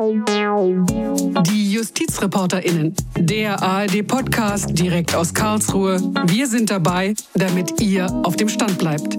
Die 0.00 1.72
JustizreporterInnen, 1.72 2.94
der 3.18 3.62
ARD-Podcast 3.62 4.78
direkt 4.78 5.14
aus 5.14 5.34
Karlsruhe. 5.34 6.00
Wir 6.24 6.46
sind 6.46 6.70
dabei, 6.70 7.12
damit 7.34 7.82
ihr 7.82 8.10
auf 8.24 8.34
dem 8.34 8.48
Stand 8.48 8.78
bleibt. 8.78 9.18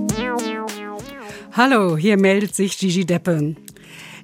Hallo, 1.52 1.96
hier 1.98 2.18
meldet 2.18 2.56
sich 2.56 2.80
Gigi 2.80 3.06
Deppe. 3.06 3.56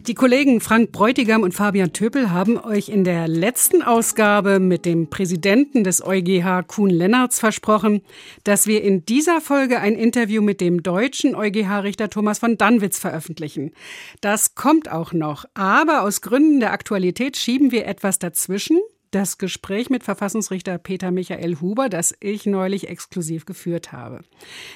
Die 0.07 0.15
Kollegen 0.15 0.61
Frank 0.61 0.93
Bräutigam 0.93 1.43
und 1.43 1.51
Fabian 1.51 1.91
Töpel 1.91 2.31
haben 2.31 2.57
euch 2.57 2.87
in 2.87 3.03
der 3.03 3.27
letzten 3.27 3.81
Ausgabe 3.81 4.61
mit 4.61 4.85
dem 4.85 5.09
Präsidenten 5.09 5.83
des 5.83 6.01
EuGH 6.01 6.63
Kuhn 6.65 6.89
Lennartz 6.89 7.39
versprochen, 7.39 8.01
dass 8.45 8.67
wir 8.67 8.85
in 8.85 9.05
dieser 9.05 9.41
Folge 9.41 9.81
ein 9.81 9.95
Interview 9.95 10.41
mit 10.41 10.61
dem 10.61 10.81
deutschen 10.81 11.35
EuGH-Richter 11.35 12.09
Thomas 12.09 12.39
von 12.39 12.57
Danwitz 12.57 12.99
veröffentlichen. 12.99 13.73
Das 14.21 14.55
kommt 14.55 14.89
auch 14.89 15.11
noch, 15.11 15.43
aber 15.55 16.03
aus 16.03 16.21
Gründen 16.21 16.61
der 16.61 16.71
Aktualität 16.71 17.35
schieben 17.35 17.73
wir 17.73 17.85
etwas 17.85 18.17
dazwischen. 18.17 18.79
Das 19.11 19.37
Gespräch 19.37 19.89
mit 19.89 20.03
Verfassungsrichter 20.03 20.77
Peter 20.77 21.11
Michael 21.11 21.61
Huber, 21.61 21.87
das 21.87 22.13
ich 22.19 22.45
neulich 22.45 22.89
exklusiv 22.89 23.45
geführt 23.45 23.93
habe. 23.93 24.21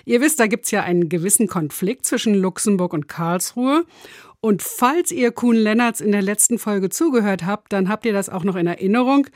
Ihr 0.06 0.22
wisst, 0.22 0.40
da 0.40 0.48
gibt's 0.48 0.72
ja 0.72 0.84
einen 0.84 1.10
gewissen 1.10 1.48
Konflikt 1.48 2.06
zwischen 2.06 2.34
Luxemburg 2.34 2.94
und 2.94 3.10
Karlsruhe. 3.10 3.86
Und 4.44 4.64
falls 4.64 5.12
ihr 5.12 5.32
Kuhn 5.32 5.56
Lennartz 5.56 6.02
in 6.02 6.12
der 6.12 6.24
letzten 6.24 6.58
Folge 6.58 6.90
zugehört 6.90 7.46
habt, 7.46 7.72
dann 7.72 7.88
habt 7.88 8.08
ihr 8.08 8.14
das 8.14 8.28
auch 8.28 8.44
noch 8.44 8.56
in 8.56 8.66
Erinnerung. 8.66 9.28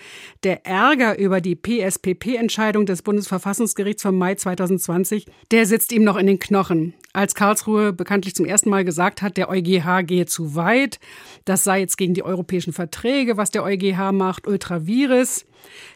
Der 0.44 0.66
Ärger 0.66 1.20
über 1.20 1.42
die 1.42 1.56
PSPP-Entscheidung 1.56 2.88
des 2.88 3.04
Bundesverfassungsgerichts 3.04 4.02
vom 4.02 4.18
Mai 4.18 4.34
2020, 4.34 5.28
der 5.52 5.68
sitzt 5.68 5.92
ihm 5.92 6.04
noch 6.04 6.18
in 6.18 6.26
den 6.26 6.40
Knochen. 6.40 6.96
Als 7.14 7.36
Karlsruhe 7.36 7.94
bekanntlich 7.94 8.34
zum 8.34 8.48
ersten 8.48 8.72
Mal 8.72 8.84
gesagt 8.84 9.22
hat, 9.22 9.38
der 9.38 9.48
EuGH 9.48 10.08
gehe 10.08 10.26
zu 10.26 10.56
weit, 10.56 11.00
das 11.46 11.64
sei 11.64 11.82
jetzt 11.82 11.98
gegen 11.98 12.16
die 12.16 12.24
europäischen 12.24 12.74
Verträge, 12.74 13.38
was 13.38 13.52
der 13.52 13.64
EuGH 13.64 14.12
macht, 14.12 14.48
ultravirus. 14.48 15.46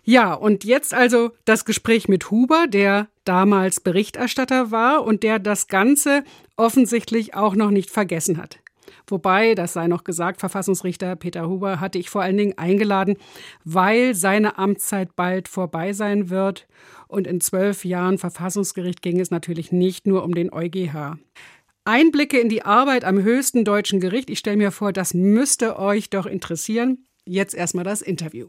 Ja, 0.03 0.35
und 0.35 0.65
jetzt 0.65 0.93
also 0.93 1.31
das 1.45 1.65
Gespräch 1.65 2.09
mit 2.09 2.29
Huber, 2.29 2.67
der 2.67 3.07
damals 3.25 3.79
Berichterstatter 3.79 4.69
war 4.69 5.03
und 5.03 5.23
der 5.23 5.39
das 5.39 5.67
Ganze 5.67 6.23
offensichtlich 6.57 7.33
auch 7.33 7.55
noch 7.55 7.71
nicht 7.71 7.89
vergessen 7.89 8.37
hat. 8.37 8.59
Wobei, 9.11 9.55
das 9.55 9.73
sei 9.73 9.87
noch 9.87 10.03
gesagt, 10.03 10.39
Verfassungsrichter 10.39 11.15
Peter 11.15 11.47
Huber 11.47 11.79
hatte 11.79 11.97
ich 11.97 12.09
vor 12.09 12.21
allen 12.21 12.37
Dingen 12.37 12.57
eingeladen, 12.57 13.17
weil 13.63 14.15
seine 14.15 14.57
Amtszeit 14.57 15.15
bald 15.15 15.47
vorbei 15.47 15.93
sein 15.93 16.29
wird. 16.29 16.67
Und 17.07 17.27
in 17.27 17.41
zwölf 17.41 17.85
Jahren 17.85 18.17
Verfassungsgericht 18.17 19.01
ging 19.01 19.19
es 19.19 19.31
natürlich 19.31 19.71
nicht 19.71 20.07
nur 20.07 20.23
um 20.23 20.33
den 20.33 20.51
EuGH. 20.51 21.17
Einblicke 21.85 22.39
in 22.39 22.49
die 22.49 22.63
Arbeit 22.63 23.03
am 23.03 23.21
höchsten 23.21 23.65
deutschen 23.65 23.99
Gericht. 23.99 24.29
Ich 24.29 24.39
stelle 24.39 24.57
mir 24.57 24.71
vor, 24.71 24.93
das 24.93 25.13
müsste 25.13 25.79
euch 25.79 26.09
doch 26.09 26.27
interessieren. 26.27 27.05
Jetzt 27.25 27.55
erstmal 27.55 27.83
das 27.83 28.01
Interview. 28.01 28.47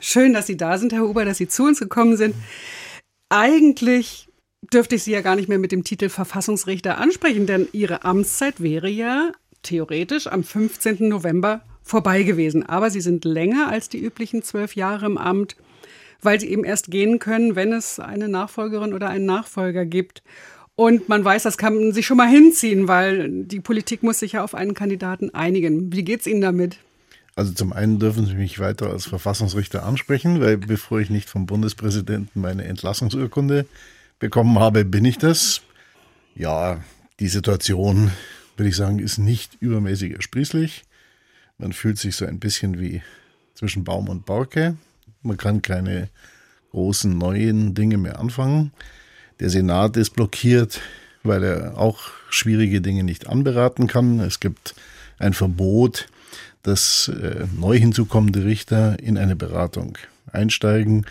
Schön, 0.00 0.32
dass 0.32 0.48
Sie 0.48 0.56
da 0.56 0.78
sind, 0.78 0.92
Herr 0.92 1.02
Huber, 1.02 1.24
dass 1.24 1.38
Sie 1.38 1.48
zu 1.48 1.64
uns 1.64 1.78
gekommen 1.78 2.16
sind. 2.16 2.34
Eigentlich 3.28 4.28
dürfte 4.72 4.96
ich 4.96 5.04
Sie 5.04 5.12
ja 5.12 5.20
gar 5.20 5.36
nicht 5.36 5.48
mehr 5.48 5.58
mit 5.58 5.72
dem 5.72 5.84
Titel 5.84 6.08
Verfassungsrichter 6.08 6.98
ansprechen, 6.98 7.46
denn 7.46 7.68
Ihre 7.72 8.04
Amtszeit 8.04 8.60
wäre 8.60 8.88
ja 8.88 9.32
theoretisch 9.62 10.26
am 10.26 10.44
15. 10.44 11.08
November 11.08 11.62
vorbei 11.82 12.22
gewesen. 12.22 12.64
Aber 12.64 12.90
sie 12.90 13.00
sind 13.00 13.24
länger 13.24 13.68
als 13.68 13.88
die 13.88 14.02
üblichen 14.02 14.42
zwölf 14.42 14.76
Jahre 14.76 15.06
im 15.06 15.18
Amt, 15.18 15.56
weil 16.20 16.40
sie 16.40 16.48
eben 16.48 16.64
erst 16.64 16.90
gehen 16.90 17.18
können, 17.18 17.56
wenn 17.56 17.72
es 17.72 17.98
eine 17.98 18.28
Nachfolgerin 18.28 18.94
oder 18.94 19.08
einen 19.08 19.26
Nachfolger 19.26 19.84
gibt. 19.84 20.22
Und 20.74 21.08
man 21.08 21.24
weiß, 21.24 21.42
das 21.42 21.58
kann 21.58 21.74
man 21.74 21.92
sich 21.92 22.06
schon 22.06 22.16
mal 22.16 22.28
hinziehen, 22.28 22.88
weil 22.88 23.44
die 23.44 23.60
Politik 23.60 24.02
muss 24.02 24.20
sich 24.20 24.32
ja 24.32 24.44
auf 24.44 24.54
einen 24.54 24.74
Kandidaten 24.74 25.34
einigen. 25.34 25.92
Wie 25.92 26.02
geht's 26.02 26.26
Ihnen 26.26 26.40
damit? 26.40 26.78
Also 27.34 27.52
zum 27.52 27.72
einen 27.72 27.98
dürfen 27.98 28.26
Sie 28.26 28.34
mich 28.34 28.58
weiter 28.58 28.90
als 28.90 29.06
Verfassungsrichter 29.06 29.84
ansprechen, 29.84 30.40
weil 30.40 30.58
bevor 30.58 31.00
ich 31.00 31.10
nicht 31.10 31.28
vom 31.28 31.46
Bundespräsidenten 31.46 32.40
meine 32.40 32.64
Entlassungsurkunde 32.64 33.66
bekommen 34.18 34.58
habe, 34.58 34.84
bin 34.84 35.04
ich 35.04 35.18
das. 35.18 35.62
Ja, 36.34 36.80
die 37.20 37.28
Situation 37.28 38.10
würde 38.62 38.68
ich 38.68 38.76
sagen, 38.76 39.00
ist 39.00 39.18
nicht 39.18 39.56
übermäßig 39.58 40.12
ersprießlich. 40.12 40.84
Man 41.58 41.72
fühlt 41.72 41.98
sich 41.98 42.14
so 42.14 42.24
ein 42.24 42.38
bisschen 42.38 42.78
wie 42.78 43.02
zwischen 43.54 43.82
Baum 43.82 44.08
und 44.08 44.24
Borke. 44.24 44.76
Man 45.22 45.36
kann 45.36 45.62
keine 45.62 46.10
großen 46.70 47.18
neuen 47.18 47.74
Dinge 47.74 47.98
mehr 47.98 48.20
anfangen. 48.20 48.70
Der 49.40 49.50
Senat 49.50 49.96
ist 49.96 50.10
blockiert, 50.10 50.80
weil 51.24 51.42
er 51.42 51.76
auch 51.76 52.12
schwierige 52.30 52.80
Dinge 52.80 53.02
nicht 53.02 53.26
anberaten 53.26 53.88
kann. 53.88 54.20
Es 54.20 54.38
gibt 54.38 54.76
ein 55.18 55.32
Verbot, 55.32 56.06
dass 56.62 57.08
äh, 57.08 57.46
neu 57.58 57.76
hinzukommende 57.76 58.44
Richter 58.44 58.96
in 59.00 59.18
eine 59.18 59.34
Beratung 59.34 59.98
einsteigen. 60.30 61.04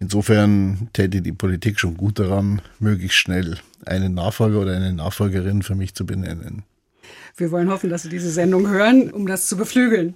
Insofern 0.00 0.88
täte 0.94 1.20
die 1.20 1.32
Politik 1.32 1.78
schon 1.78 1.98
gut 1.98 2.18
daran, 2.18 2.62
möglichst 2.78 3.18
schnell 3.18 3.58
einen 3.84 4.14
Nachfolger 4.14 4.60
oder 4.60 4.74
eine 4.74 4.94
Nachfolgerin 4.94 5.62
für 5.62 5.74
mich 5.74 5.94
zu 5.94 6.06
benennen. 6.06 6.62
Wir 7.36 7.50
wollen 7.50 7.70
hoffen, 7.70 7.90
dass 7.90 8.02
Sie 8.02 8.08
diese 8.08 8.30
Sendung 8.30 8.68
hören, 8.68 9.10
um 9.10 9.26
das 9.26 9.48
zu 9.48 9.56
beflügeln. 9.56 10.14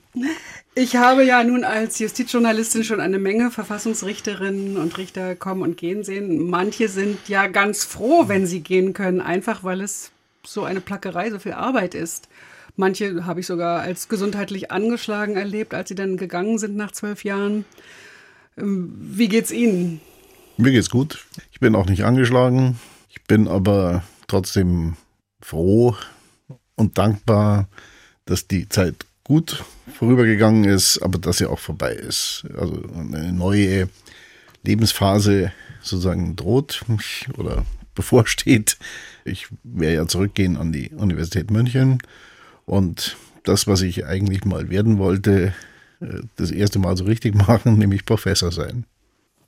Ich 0.75 0.94
habe 0.94 1.25
ja 1.25 1.43
nun 1.43 1.65
als 1.65 1.99
Justizjournalistin 1.99 2.84
schon 2.84 3.00
eine 3.00 3.19
Menge 3.19 3.50
Verfassungsrichterinnen 3.50 4.76
und 4.76 4.97
Richter 4.97 5.34
kommen 5.34 5.62
und 5.62 5.77
gehen 5.77 6.04
sehen. 6.04 6.48
Manche 6.48 6.88
sind 6.88 7.28
ja 7.28 7.48
ganz 7.48 7.84
froh, 7.84 8.28
wenn 8.28 8.47
sie 8.47 8.60
gehen 8.60 8.93
können, 8.93 9.21
einfach 9.21 9.65
weil 9.65 9.81
es 9.81 10.12
so 10.44 10.65
eine 10.65 10.81
Plackerei, 10.81 11.31
so 11.31 11.41
viel 11.41 11.53
Arbeit 11.53 11.94
ist. 11.94 12.28
Manche 12.77 13.27
habe 13.27 13.41
ich 13.41 13.47
sogar 13.47 13.81
als 13.81 14.09
gesundheitlich 14.09 14.71
angeschlagen 14.71 15.37
erlebt, 15.37 15.75
als 15.75 15.88
sie 15.88 15.97
dann 15.97 16.16
gegangen 16.16 16.59
sind 16.59 16.77
nach 16.77 16.93
zwölf 16.93 17.25
Jahren. 17.25 17.65
Ähm, 18.56 18.94
wie 19.00 19.28
geht's 19.28 19.50
Ihnen? 19.50 20.00
Mir 20.56 20.71
geht's 20.71 20.91
gut. 20.91 21.27
Ich 21.50 21.59
bin 21.59 21.75
auch 21.75 21.87
nicht 21.87 22.04
angeschlagen. 22.04 22.78
Ich 23.10 23.25
bin 23.25 23.48
aber 23.48 24.04
trotzdem 24.28 24.97
froh, 25.41 25.97
und 26.78 26.97
dankbar, 26.97 27.69
dass 28.25 28.47
die 28.47 28.69
Zeit 28.69 29.06
gut 29.25 29.65
vorübergegangen 29.94 30.65
ist, 30.65 30.99
aber 31.03 31.19
dass 31.19 31.39
sie 31.39 31.47
auch 31.47 31.59
vorbei 31.59 31.93
ist. 31.93 32.44
Also 32.56 32.83
eine 32.94 33.33
neue 33.33 33.89
Lebensphase 34.65 35.53
sozusagen 35.83 36.37
droht 36.37 36.84
oder 37.37 37.65
bevorsteht. 37.94 38.78
Ich 39.25 39.49
werde 39.65 39.97
ja 39.97 40.06
zurückgehen 40.06 40.56
an 40.56 40.72
die 40.72 40.91
Universität 40.91 41.50
München 41.50 41.99
und 42.65 43.16
das, 43.45 43.66
was 43.66 43.83
ich 43.83 44.06
eigentlich 44.06 44.45
mal 44.45 44.71
werden 44.71 44.99
wollte, 44.99 45.53
äh, 46.00 46.21
das 46.37 46.50
erste 46.50 46.78
Mal 46.78 46.97
so 46.97 47.05
richtig 47.05 47.34
machen, 47.34 47.77
nämlich 47.78 48.05
Professor 48.05 48.53
sein. 48.53 48.84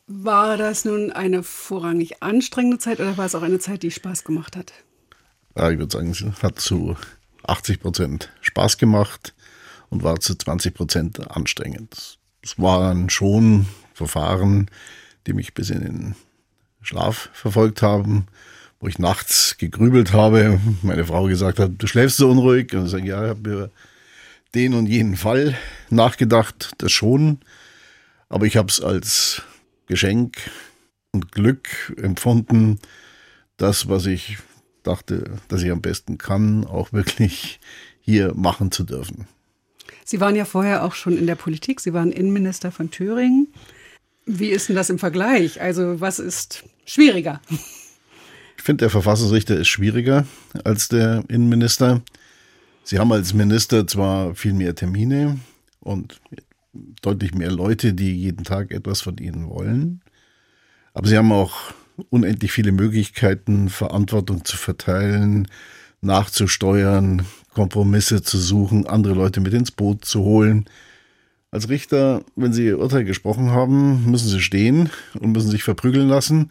War 0.07 0.57
das 0.57 0.85
nun 0.85 1.13
eine 1.13 1.45
vorrangig 1.45 2.23
anstrengende 2.23 2.79
Zeit 2.79 2.99
oder 2.99 3.17
war 3.17 3.27
es 3.27 3.37
auch 3.37 3.43
eine 3.43 3.61
Zeit, 3.61 3.85
die 3.85 3.93
Spaß 3.93 4.25
gemacht 4.25 4.57
hat? 4.57 4.73
Ja, 5.57 5.71
ich 5.71 5.79
würde 5.79 5.93
sagen, 5.93 6.11
es 6.11 6.43
hat 6.43 6.59
zu 6.59 6.97
80 7.51 7.81
Prozent 7.81 8.31
Spaß 8.41 8.79
gemacht 8.79 9.35
und 9.89 10.03
war 10.03 10.21
zu 10.21 10.35
20 10.35 10.75
Prozent 10.75 11.31
anstrengend. 11.31 12.19
Es 12.43 12.59
waren 12.59 13.11
schon 13.11 13.67
Verfahren, 13.93 14.71
die 15.27 15.33
mich 15.33 15.53
bis 15.53 15.71
in 15.71 15.81
den 15.81 16.15
Schlaf 16.81 17.29
verfolgt 17.33 17.83
haben, 17.83 18.27
wo 18.79 18.89
ich 18.89 18.99
nachts 18.99 19.59
gegrübelt 19.59 20.13
habe, 20.13 20.59
meine 20.83 21.05
Frau 21.05 21.25
gesagt 21.25 21.59
hat, 21.59 21.73
du 21.77 21.87
schläfst 21.87 22.17
so 22.17 22.31
unruhig. 22.31 22.73
Und 22.75 22.87
ich 22.87 22.91
sage, 22.91 23.07
ja, 23.07 23.25
ich 23.25 23.31
habe 23.31 23.51
über 23.51 23.71
den 24.55 24.75
und 24.75 24.87
jenen 24.87 25.17
Fall 25.17 25.57
nachgedacht, 25.91 26.73
das 26.79 26.93
schon. 26.93 27.41
Aber 28.29 28.47
ich 28.47 28.57
habe 28.57 28.69
es 28.69 28.81
als 28.81 29.43
Geschenk 29.87 30.39
und 31.13 31.33
Glück 31.33 31.95
empfunden, 32.01 32.79
das, 33.57 33.89
was 33.89 34.07
ich 34.07 34.39
dachte, 34.83 35.37
dass 35.49 35.63
ich 35.63 35.71
am 35.71 35.83
besten 35.83 36.19
kann, 36.19 36.65
auch 36.65 36.93
wirklich 36.93 37.61
hier 38.01 38.35
machen 38.35 38.71
zu 38.71 38.85
dürfen. 38.85 39.27
Sie 40.05 40.21
waren 40.21 40.37
ja 40.37 40.45
vorher 40.45 40.85
auch 40.85 40.95
schon 40.95 41.17
in 41.17 41.27
der 41.27 41.35
Politik. 41.35 41.81
Sie 41.81 41.93
waren 41.93 42.13
Innenminister 42.13 42.73
von 42.73 42.91
Thüringen. 42.91 43.49
Wie 44.27 44.49
ist 44.49 44.69
denn 44.69 44.77
das 44.77 44.91
im 44.91 44.99
Vergleich? 44.99 45.61
Also 45.61 46.01
was 46.01 46.19
ist 46.19 46.65
schwieriger? 46.85 47.41
Ich 48.57 48.65
finde, 48.65 48.83
der 48.83 48.91
Verfassungsrichter 48.91 49.57
ist 49.57 49.69
schwieriger 49.69 50.27
als 50.65 50.89
der 50.89 51.25
Innenminister. 51.29 52.03
Sie 52.85 52.99
haben 52.99 53.11
als 53.13 53.33
Minister 53.33 53.87
zwar 53.87 54.35
viel 54.35 54.53
mehr 54.53 54.75
Termine 54.75 55.39
und 55.81 56.21
deutlich 57.03 57.35
mehr 57.35 57.51
Leute, 57.51 57.95
die 57.95 58.15
jeden 58.15 58.45
Tag 58.45 58.71
etwas 58.71 59.01
von 59.01 59.17
ihnen 59.19 59.49
wollen, 59.49 60.03
aber 60.93 61.09
sie 61.09 61.17
haben 61.17 61.33
auch 61.33 61.73
unendlich 62.11 62.53
viele 62.53 62.73
Möglichkeiten, 62.73 63.69
Verantwortung 63.69 64.45
zu 64.45 64.57
verteilen, 64.57 65.49
nachzusteuern, 66.01 67.27
Kompromisse 67.53 68.23
zu 68.23 68.39
suchen, 68.39 68.87
andere 68.87 69.15
Leute 69.15 69.41
mit 69.41 69.53
ins 69.53 69.71
Boot 69.71 70.05
zu 70.05 70.21
holen. 70.21 70.67
Als 71.51 71.69
Richter, 71.69 72.23
wenn 72.37 72.53
Sie 72.53 72.67
Ihr 72.67 72.79
Urteil 72.79 73.05
gesprochen 73.05 73.51
haben, 73.51 74.11
müssen 74.11 74.29
Sie 74.29 74.41
stehen 74.41 74.91
und 75.19 75.33
müssen 75.33 75.51
sich 75.51 75.65
verprügeln 75.65 76.09
lassen. 76.09 76.51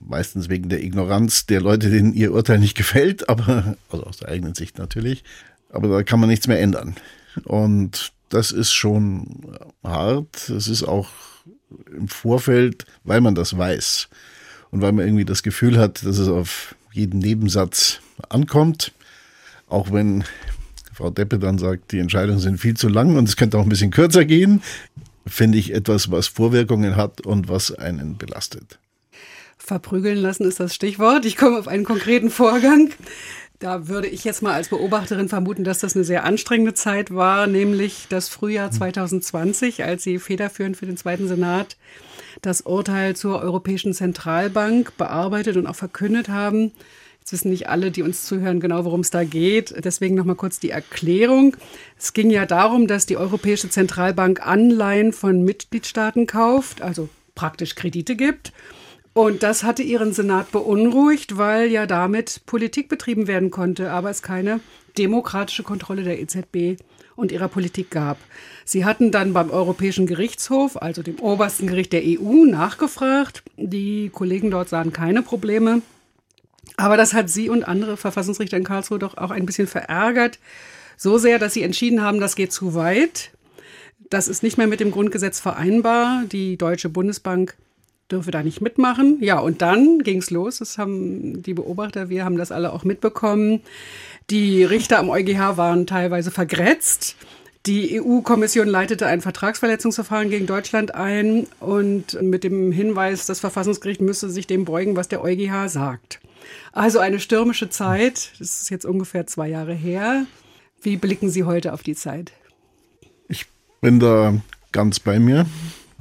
Meistens 0.00 0.48
wegen 0.48 0.68
der 0.68 0.82
Ignoranz 0.82 1.46
der 1.46 1.60
Leute, 1.60 1.90
denen 1.90 2.14
Ihr 2.14 2.32
Urteil 2.32 2.60
nicht 2.60 2.76
gefällt, 2.76 3.28
aber, 3.28 3.76
also 3.90 4.04
aus 4.04 4.18
der 4.18 4.28
eigenen 4.28 4.54
Sicht 4.54 4.78
natürlich. 4.78 5.24
Aber 5.70 5.88
da 5.88 6.02
kann 6.04 6.20
man 6.20 6.28
nichts 6.28 6.46
mehr 6.46 6.60
ändern. 6.60 6.94
Und 7.44 8.12
das 8.28 8.52
ist 8.52 8.72
schon 8.72 9.56
hart. 9.82 10.48
Es 10.50 10.68
ist 10.68 10.84
auch 10.84 11.08
im 11.94 12.08
Vorfeld, 12.08 12.86
weil 13.04 13.20
man 13.20 13.34
das 13.34 13.58
weiß 13.58 14.08
und 14.70 14.82
weil 14.82 14.92
man 14.92 15.06
irgendwie 15.06 15.24
das 15.24 15.42
Gefühl 15.42 15.78
hat, 15.78 16.04
dass 16.04 16.18
es 16.18 16.28
auf 16.28 16.74
jeden 16.92 17.18
Nebensatz 17.18 18.00
ankommt, 18.28 18.92
auch 19.68 19.92
wenn 19.92 20.24
Frau 20.92 21.10
Deppe 21.10 21.38
dann 21.38 21.58
sagt, 21.58 21.92
die 21.92 22.00
Entscheidungen 22.00 22.40
sind 22.40 22.58
viel 22.58 22.74
zu 22.74 22.88
lang 22.88 23.16
und 23.16 23.28
es 23.28 23.36
könnte 23.36 23.58
auch 23.58 23.62
ein 23.62 23.68
bisschen 23.68 23.90
kürzer 23.90 24.24
gehen, 24.24 24.62
finde 25.26 25.58
ich 25.58 25.72
etwas, 25.72 26.10
was 26.10 26.26
Vorwirkungen 26.26 26.96
hat 26.96 27.20
und 27.20 27.48
was 27.48 27.72
einen 27.72 28.16
belastet. 28.16 28.78
Verprügeln 29.58 30.18
lassen 30.18 30.44
ist 30.44 30.60
das 30.60 30.74
Stichwort. 30.74 31.26
Ich 31.26 31.36
komme 31.36 31.58
auf 31.58 31.68
einen 31.68 31.84
konkreten 31.84 32.30
Vorgang. 32.30 32.90
Da 33.58 33.88
würde 33.88 34.06
ich 34.06 34.22
jetzt 34.22 34.40
mal 34.40 34.52
als 34.52 34.68
Beobachterin 34.68 35.28
vermuten, 35.28 35.64
dass 35.64 35.80
das 35.80 35.96
eine 35.96 36.04
sehr 36.04 36.22
anstrengende 36.22 36.74
Zeit 36.74 37.12
war, 37.12 37.48
nämlich 37.48 38.06
das 38.08 38.28
Frühjahr 38.28 38.70
2020, 38.70 39.82
als 39.82 40.04
Sie 40.04 40.20
federführend 40.20 40.76
für 40.76 40.86
den 40.86 40.96
Zweiten 40.96 41.26
Senat 41.26 41.76
das 42.40 42.60
Urteil 42.60 43.16
zur 43.16 43.40
Europäischen 43.40 43.94
Zentralbank 43.94 44.96
bearbeitet 44.96 45.56
und 45.56 45.66
auch 45.66 45.74
verkündet 45.74 46.28
haben. 46.28 46.70
Jetzt 47.18 47.32
wissen 47.32 47.50
nicht 47.50 47.68
alle, 47.68 47.90
die 47.90 48.02
uns 48.02 48.26
zuhören, 48.26 48.60
genau, 48.60 48.84
worum 48.84 49.00
es 49.00 49.10
da 49.10 49.24
geht. 49.24 49.74
Deswegen 49.84 50.14
noch 50.14 50.24
mal 50.24 50.36
kurz 50.36 50.60
die 50.60 50.70
Erklärung. 50.70 51.56
Es 51.98 52.12
ging 52.12 52.30
ja 52.30 52.46
darum, 52.46 52.86
dass 52.86 53.06
die 53.06 53.16
Europäische 53.16 53.68
Zentralbank 53.68 54.46
Anleihen 54.46 55.12
von 55.12 55.42
Mitgliedstaaten 55.42 56.28
kauft, 56.28 56.80
also 56.80 57.08
praktisch 57.34 57.74
Kredite 57.74 58.14
gibt 58.14 58.52
und 59.18 59.42
das 59.42 59.64
hatte 59.64 59.82
ihren 59.82 60.12
Senat 60.12 60.52
beunruhigt, 60.52 61.36
weil 61.38 61.72
ja 61.72 61.86
damit 61.86 62.42
Politik 62.46 62.88
betrieben 62.88 63.26
werden 63.26 63.50
konnte, 63.50 63.90
aber 63.90 64.10
es 64.10 64.22
keine 64.22 64.60
demokratische 64.96 65.64
Kontrolle 65.64 66.04
der 66.04 66.20
EZB 66.20 66.80
und 67.16 67.32
ihrer 67.32 67.48
Politik 67.48 67.90
gab. 67.90 68.18
Sie 68.64 68.84
hatten 68.84 69.10
dann 69.10 69.32
beim 69.32 69.50
Europäischen 69.50 70.06
Gerichtshof, 70.06 70.80
also 70.80 71.02
dem 71.02 71.18
obersten 71.18 71.66
Gericht 71.66 71.92
der 71.92 72.02
EU, 72.04 72.44
nachgefragt. 72.44 73.42
Die 73.56 74.08
Kollegen 74.10 74.52
dort 74.52 74.68
sahen 74.68 74.92
keine 74.92 75.22
Probleme. 75.22 75.82
Aber 76.76 76.96
das 76.96 77.12
hat 77.12 77.28
sie 77.28 77.48
und 77.48 77.64
andere 77.64 77.96
Verfassungsrichter 77.96 78.56
in 78.56 78.62
Karlsruhe 78.62 79.00
doch 79.00 79.16
auch 79.16 79.32
ein 79.32 79.46
bisschen 79.46 79.66
verärgert. 79.66 80.38
So 80.96 81.18
sehr, 81.18 81.40
dass 81.40 81.54
sie 81.54 81.64
entschieden 81.64 82.02
haben, 82.02 82.20
das 82.20 82.36
geht 82.36 82.52
zu 82.52 82.74
weit. 82.74 83.32
Das 84.10 84.28
ist 84.28 84.44
nicht 84.44 84.58
mehr 84.58 84.68
mit 84.68 84.78
dem 84.78 84.92
Grundgesetz 84.92 85.40
vereinbar. 85.40 86.22
Die 86.30 86.56
Deutsche 86.56 86.88
Bundesbank 86.88 87.56
dürfe 88.10 88.30
da 88.30 88.42
nicht 88.42 88.60
mitmachen. 88.60 89.18
Ja, 89.20 89.38
und 89.38 89.62
dann 89.62 89.98
ging 90.00 90.18
es 90.18 90.30
los. 90.30 90.58
Das 90.58 90.78
haben 90.78 91.42
die 91.42 91.54
Beobachter, 91.54 92.08
wir 92.08 92.24
haben 92.24 92.36
das 92.36 92.52
alle 92.52 92.72
auch 92.72 92.84
mitbekommen. 92.84 93.60
Die 94.30 94.64
Richter 94.64 94.98
am 94.98 95.10
EuGH 95.10 95.56
waren 95.56 95.86
teilweise 95.86 96.30
vergrätzt. 96.30 97.16
Die 97.66 98.00
EU-Kommission 98.00 98.66
leitete 98.66 99.06
ein 99.06 99.20
Vertragsverletzungsverfahren 99.20 100.30
gegen 100.30 100.46
Deutschland 100.46 100.94
ein 100.94 101.46
und 101.60 102.20
mit 102.22 102.44
dem 102.44 102.72
Hinweis, 102.72 103.26
das 103.26 103.40
Verfassungsgericht 103.40 104.00
müsse 104.00 104.30
sich 104.30 104.46
dem 104.46 104.64
beugen, 104.64 104.96
was 104.96 105.08
der 105.08 105.22
EuGH 105.22 105.68
sagt. 105.68 106.20
Also 106.72 106.98
eine 106.98 107.20
stürmische 107.20 107.68
Zeit. 107.68 108.32
Das 108.38 108.62
ist 108.62 108.70
jetzt 108.70 108.86
ungefähr 108.86 109.26
zwei 109.26 109.48
Jahre 109.48 109.74
her. 109.74 110.24
Wie 110.80 110.96
blicken 110.96 111.28
Sie 111.28 111.44
heute 111.44 111.72
auf 111.72 111.82
die 111.82 111.94
Zeit? 111.94 112.32
Ich 113.28 113.46
bin 113.80 114.00
da 114.00 114.40
ganz 114.72 115.00
bei 115.00 115.18
mir. 115.18 115.44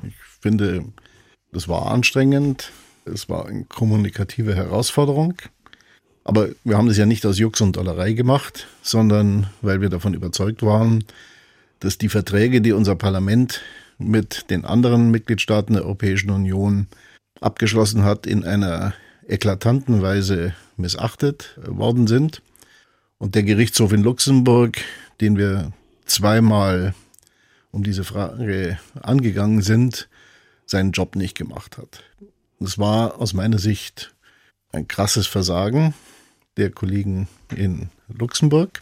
Ich 0.04 0.16
finde, 0.42 0.86
das 1.52 1.68
war 1.68 1.92
anstrengend. 1.92 2.72
Es 3.06 3.30
war 3.30 3.46
eine 3.46 3.64
kommunikative 3.66 4.56
Herausforderung. 4.56 5.36
Aber 6.24 6.50
wir 6.66 6.78
haben 6.78 6.88
das 6.88 6.98
ja 6.98 7.06
nicht 7.06 7.26
aus 7.26 7.40
Jux 7.40 7.62
und 7.62 7.78
Dollerei 7.78 8.12
gemacht, 8.12 8.68
sondern 8.82 9.50
weil 9.62 9.80
wir 9.80 9.90
davon 9.90 10.14
überzeugt 10.14 10.62
waren, 10.62 11.06
dass 11.80 11.98
die 11.98 12.10
Verträge, 12.10 12.60
die 12.60 12.74
unser 12.74 12.96
Parlament 12.96 13.62
mit 13.98 14.50
den 14.50 14.66
anderen 14.66 15.10
Mitgliedstaaten 15.10 15.74
der 15.74 15.84
Europäischen 15.84 16.30
Union 16.30 16.88
abgeschlossen 17.40 18.04
hat, 18.04 18.28
in 18.28 18.44
einer 18.44 18.94
eklatanten 19.28 20.02
Weise 20.02 20.54
missachtet 20.76 21.58
worden 21.66 22.08
sind. 22.08 22.42
Und 23.20 23.36
der 23.36 23.44
Gerichtshof 23.44 23.94
in 23.94 24.04
Luxemburg, 24.04 24.78
den 25.22 25.38
wir 25.38 25.72
zweimal 26.06 26.94
um 27.72 27.84
diese 27.84 28.04
Frage 28.04 28.80
angegangen 29.02 29.62
sind, 29.62 30.10
seinen 30.68 30.92
Job 30.92 31.16
nicht 31.16 31.36
gemacht 31.36 31.78
hat. 31.78 32.04
Das 32.60 32.78
war 32.78 33.20
aus 33.20 33.34
meiner 33.34 33.58
Sicht 33.58 34.14
ein 34.72 34.88
krasses 34.88 35.26
Versagen 35.26 35.94
der 36.58 36.72
Kollegen 36.72 37.28
in 37.56 37.90
Luxemburg. 38.08 38.80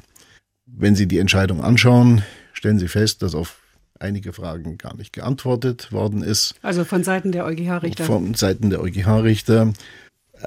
Wenn 0.65 0.95
Sie 0.95 1.07
die 1.07 1.19
Entscheidung 1.19 1.61
anschauen, 1.61 2.23
stellen 2.53 2.79
Sie 2.79 2.87
fest, 2.87 3.21
dass 3.21 3.35
auf 3.35 3.59
einige 3.99 4.33
Fragen 4.33 4.77
gar 4.77 4.95
nicht 4.95 5.13
geantwortet 5.13 5.91
worden 5.91 6.21
ist. 6.23 6.55
Also 6.61 6.83
von 6.83 7.03
Seiten 7.03 7.31
der 7.31 7.45
EuGH-Richter. 7.45 8.05
Von 8.05 8.33
Seiten 8.33 8.69
der 8.69 8.81
EuGH-Richter. 8.81 9.73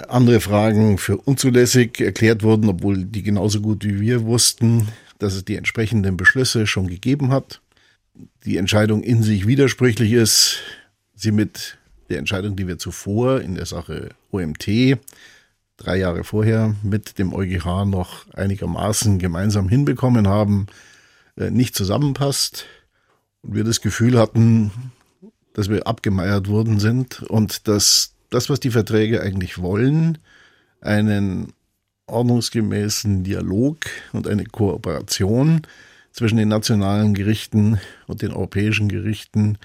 Andere 0.08 0.40
Fragen 0.40 0.98
für 0.98 1.16
unzulässig 1.16 2.00
erklärt 2.00 2.42
wurden, 2.42 2.68
obwohl 2.68 3.04
die 3.04 3.22
genauso 3.22 3.60
gut 3.60 3.84
wie 3.84 4.00
wir 4.00 4.24
wussten, 4.24 4.88
dass 5.18 5.34
es 5.34 5.44
die 5.44 5.56
entsprechenden 5.56 6.16
Beschlüsse 6.16 6.66
schon 6.66 6.88
gegeben 6.88 7.30
hat. 7.30 7.60
Die 8.44 8.56
Entscheidung 8.56 9.02
in 9.02 9.22
sich 9.22 9.46
widersprüchlich 9.46 10.12
ist, 10.12 10.58
sie 11.18 11.32
mit 11.32 11.78
der 12.08 12.18
Entscheidung, 12.18 12.56
die 12.56 12.66
wir 12.66 12.78
zuvor 12.78 13.40
in 13.40 13.54
der 13.54 13.66
Sache 13.66 14.10
OMT 14.30 14.98
drei 15.76 15.96
Jahre 15.96 16.24
vorher 16.24 16.74
mit 16.82 17.18
dem 17.18 17.32
EuGH 17.32 17.84
noch 17.86 18.32
einigermaßen 18.34 19.18
gemeinsam 19.18 19.68
hinbekommen 19.68 20.26
haben, 20.26 20.66
äh, 21.36 21.50
nicht 21.50 21.74
zusammenpasst 21.74 22.66
und 23.42 23.54
wir 23.54 23.64
das 23.64 23.80
Gefühl 23.80 24.18
hatten, 24.18 24.72
dass 25.54 25.68
wir 25.68 25.86
abgemeiert 25.86 26.48
worden 26.48 26.78
sind 26.78 27.22
und 27.22 27.68
dass 27.68 28.14
das, 28.30 28.50
was 28.50 28.60
die 28.60 28.70
Verträge 28.70 29.22
eigentlich 29.22 29.58
wollen, 29.58 30.18
einen 30.80 31.52
ordnungsgemäßen 32.06 33.24
Dialog 33.24 33.78
und 34.12 34.26
eine 34.28 34.44
Kooperation 34.44 35.62
zwischen 36.12 36.38
den 36.38 36.48
nationalen 36.48 37.14
Gerichten 37.14 37.78
und 38.06 38.22
den 38.22 38.32
europäischen 38.32 38.88
Gerichten 38.88 39.58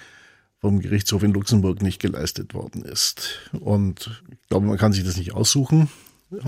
vom 0.64 0.80
Gerichtshof 0.80 1.24
in 1.24 1.34
Luxemburg 1.34 1.82
nicht 1.82 2.00
geleistet 2.00 2.54
worden 2.54 2.84
ist. 2.84 3.52
Und 3.52 4.24
ich 4.32 4.48
glaube, 4.48 4.66
man 4.66 4.78
kann 4.78 4.94
sich 4.94 5.04
das 5.04 5.18
nicht 5.18 5.34
aussuchen, 5.34 5.90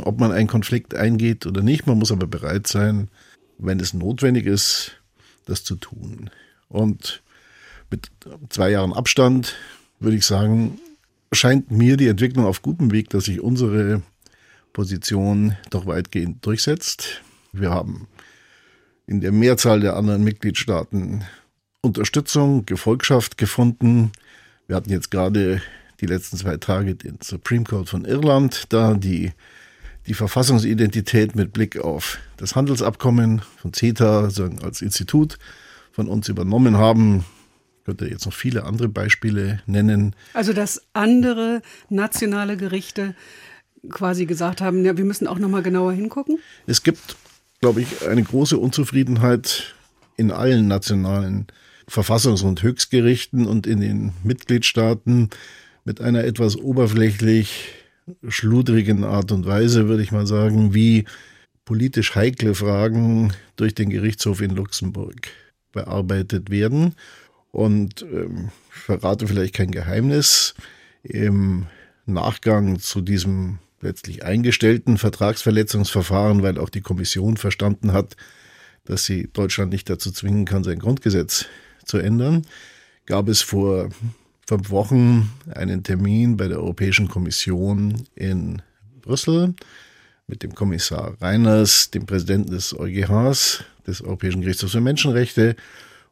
ob 0.05 0.21
man 0.21 0.31
einen 0.31 0.47
Konflikt 0.47 0.95
eingeht 0.95 1.45
oder 1.45 1.61
nicht. 1.61 1.85
Man 1.85 1.99
muss 1.99 2.13
aber 2.13 2.25
bereit 2.25 2.65
sein, 2.65 3.09
wenn 3.57 3.77
es 3.81 3.93
notwendig 3.93 4.45
ist, 4.45 4.93
das 5.43 5.65
zu 5.65 5.75
tun. 5.75 6.29
Und 6.69 7.23
mit 7.91 8.09
zwei 8.47 8.69
Jahren 8.71 8.93
Abstand 8.93 9.53
würde 9.99 10.15
ich 10.15 10.25
sagen, 10.25 10.79
scheint 11.33 11.69
mir 11.69 11.97
die 11.97 12.07
Entwicklung 12.07 12.45
auf 12.45 12.61
gutem 12.61 12.93
Weg, 12.93 13.09
dass 13.09 13.25
sich 13.25 13.41
unsere 13.41 14.01
Position 14.71 15.57
doch 15.71 15.87
weitgehend 15.87 16.45
durchsetzt. 16.45 17.21
Wir 17.51 17.71
haben 17.71 18.07
in 19.07 19.19
der 19.19 19.33
Mehrzahl 19.33 19.81
der 19.81 19.97
anderen 19.97 20.23
Mitgliedstaaten 20.23 21.25
Unterstützung, 21.85 22.65
Gefolgschaft 22.65 23.37
gefunden. 23.37 24.11
Wir 24.67 24.75
hatten 24.75 24.89
jetzt 24.89 25.11
gerade 25.11 25.61
die 26.01 26.07
letzten 26.07 26.37
zwei 26.37 26.57
Tage 26.57 26.95
den 26.95 27.19
Supreme 27.21 27.63
Court 27.63 27.87
von 27.87 28.05
Irland, 28.05 28.65
da 28.69 28.95
die, 28.95 29.31
die 30.07 30.13
Verfassungsidentität 30.13 31.35
mit 31.35 31.53
Blick 31.53 31.77
auf 31.77 32.17
das 32.37 32.55
Handelsabkommen 32.55 33.41
von 33.57 33.71
CETA 33.71 34.29
als 34.61 34.81
Institut 34.81 35.37
von 35.91 36.07
uns 36.07 36.27
übernommen 36.27 36.77
haben. 36.77 37.23
Ich 37.79 37.85
könnte 37.85 38.07
jetzt 38.07 38.25
noch 38.25 38.33
viele 38.33 38.63
andere 38.63 38.89
Beispiele 38.89 39.61
nennen. 39.67 40.15
Also 40.33 40.51
dass 40.51 40.81
andere 40.93 41.61
nationale 41.89 42.57
Gerichte 42.57 43.15
quasi 43.89 44.25
gesagt 44.25 44.59
haben, 44.59 44.83
ja, 44.83 44.97
wir 44.97 45.05
müssen 45.05 45.27
auch 45.27 45.37
noch 45.37 45.49
mal 45.49 45.61
genauer 45.61 45.93
hingucken? 45.93 46.39
Es 46.65 46.81
gibt, 46.81 47.15
glaube 47.61 47.81
ich, 47.81 48.07
eine 48.07 48.23
große 48.23 48.57
Unzufriedenheit 48.57 49.75
in 50.17 50.31
allen 50.31 50.67
nationalen 50.67 51.47
Verfassungs- 51.89 52.43
und 52.43 52.63
Höchstgerichten 52.63 53.45
und 53.45 53.67
in 53.67 53.79
den 53.79 54.13
Mitgliedstaaten 54.23 55.29
mit 55.83 56.01
einer 56.01 56.23
etwas 56.23 56.55
oberflächlich 56.55 57.69
schludrigen 58.27 59.03
Art 59.03 59.31
und 59.31 59.45
Weise, 59.45 59.87
würde 59.87 60.03
ich 60.03 60.11
mal 60.11 60.27
sagen, 60.27 60.73
wie 60.73 61.05
politisch 61.63 62.15
heikle 62.15 62.53
Fragen 62.55 63.33
durch 63.55 63.73
den 63.73 63.89
Gerichtshof 63.89 64.41
in 64.41 64.51
Luxemburg 64.51 65.15
bearbeitet 65.71 66.49
werden. 66.49 66.95
Und 67.51 68.01
ähm, 68.03 68.49
ich 68.73 68.81
verrate 68.81 69.27
vielleicht 69.27 69.55
kein 69.55 69.71
Geheimnis, 69.71 70.55
im 71.03 71.67
Nachgang 72.05 72.79
zu 72.79 73.01
diesem 73.01 73.59
letztlich 73.81 74.23
eingestellten 74.25 74.97
Vertragsverletzungsverfahren, 74.97 76.43
weil 76.43 76.57
auch 76.57 76.69
die 76.69 76.81
Kommission 76.81 77.37
verstanden 77.37 77.93
hat, 77.93 78.15
dass 78.85 79.05
sie 79.05 79.29
Deutschland 79.31 79.71
nicht 79.71 79.89
dazu 79.89 80.11
zwingen 80.11 80.45
kann, 80.45 80.63
sein 80.63 80.79
Grundgesetz 80.79 81.45
zu 81.85 81.97
ändern, 81.97 82.45
gab 83.05 83.27
es 83.27 83.41
vor 83.41 83.89
fünf 84.47 84.69
Wochen 84.69 85.31
einen 85.53 85.83
Termin 85.83 86.37
bei 86.37 86.47
der 86.47 86.59
Europäischen 86.59 87.07
Kommission 87.07 88.03
in 88.15 88.61
Brüssel 89.01 89.53
mit 90.27 90.43
dem 90.43 90.55
Kommissar 90.55 91.15
Reiners, 91.21 91.91
dem 91.91 92.05
Präsidenten 92.05 92.51
des 92.51 92.77
EuGHs, 92.77 93.63
des 93.87 94.01
Europäischen 94.01 94.41
Gerichtshofs 94.41 94.73
für 94.73 94.81
Menschenrechte 94.81 95.55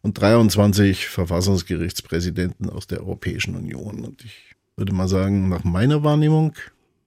und 0.01 0.19
23 0.19 1.07
Verfassungsgerichtspräsidenten 1.07 2.69
aus 2.69 2.87
der 2.87 2.99
Europäischen 2.99 3.55
Union. 3.55 4.03
Und 4.03 4.23
ich 4.23 4.55
würde 4.75 4.93
mal 4.93 5.07
sagen, 5.07 5.49
nach 5.49 5.63
meiner 5.63 6.03
Wahrnehmung 6.03 6.53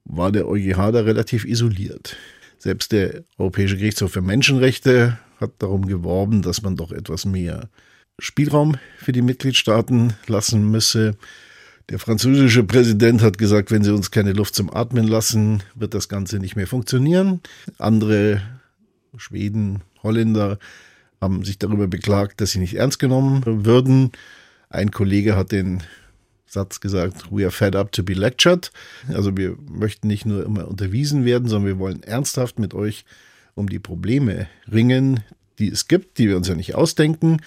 war 0.03 0.31
der 0.31 0.47
EuGH 0.47 0.91
da 0.91 1.01
relativ 1.01 1.45
isoliert. 1.45 2.17
Selbst 2.57 2.91
der 2.91 3.23
Europäische 3.37 3.77
Gerichtshof 3.77 4.11
für 4.11 4.21
Menschenrechte 4.21 5.17
hat 5.39 5.51
darum 5.59 5.85
geworben, 5.85 6.41
dass 6.41 6.61
man 6.63 6.75
doch 6.75 6.91
etwas 6.91 7.25
mehr 7.25 7.69
Spielraum 8.19 8.77
für 8.97 9.11
die 9.11 9.21
Mitgliedstaaten 9.21 10.13
lassen 10.25 10.71
müsse. 10.71 11.15
Der 11.89 11.99
französische 11.99 12.63
Präsident 12.63 13.21
hat 13.21 13.37
gesagt, 13.37 13.69
wenn 13.71 13.83
sie 13.83 13.93
uns 13.93 14.11
keine 14.11 14.33
Luft 14.33 14.55
zum 14.55 14.73
Atmen 14.73 15.07
lassen, 15.07 15.61
wird 15.75 15.93
das 15.93 16.09
Ganze 16.09 16.39
nicht 16.39 16.55
mehr 16.55 16.67
funktionieren. 16.67 17.41
Andere 17.77 18.41
Schweden, 19.15 19.83
Holländer 20.01 20.57
haben 21.21 21.45
sich 21.45 21.59
darüber 21.59 21.87
beklagt, 21.87 22.41
dass 22.41 22.51
sie 22.51 22.59
nicht 22.59 22.73
ernst 22.73 22.99
genommen 22.99 23.43
würden. 23.65 24.11
Ein 24.69 24.91
Kollege 24.91 25.35
hat 25.35 25.51
den 25.51 25.83
Satz 26.47 26.79
gesagt, 26.79 27.31
we 27.31 27.43
are 27.43 27.51
fed 27.51 27.75
up 27.75 27.91
to 27.91 28.03
be 28.03 28.13
lectured. 28.13 28.71
Also 29.09 29.37
wir 29.37 29.57
möchten 29.69 30.07
nicht 30.07 30.25
nur 30.25 30.43
immer 30.43 30.67
unterwiesen 30.67 31.23
werden, 31.23 31.47
sondern 31.47 31.67
wir 31.67 31.79
wollen 31.79 32.03
ernsthaft 32.03 32.57
mit 32.57 32.73
euch 32.73 33.05
um 33.53 33.69
die 33.69 33.79
Probleme 33.79 34.47
ringen, 34.71 35.21
die 35.59 35.69
es 35.69 35.87
gibt, 35.87 36.17
die 36.17 36.27
wir 36.27 36.37
uns 36.37 36.47
ja 36.47 36.55
nicht 36.55 36.75
ausdenken. 36.75 37.41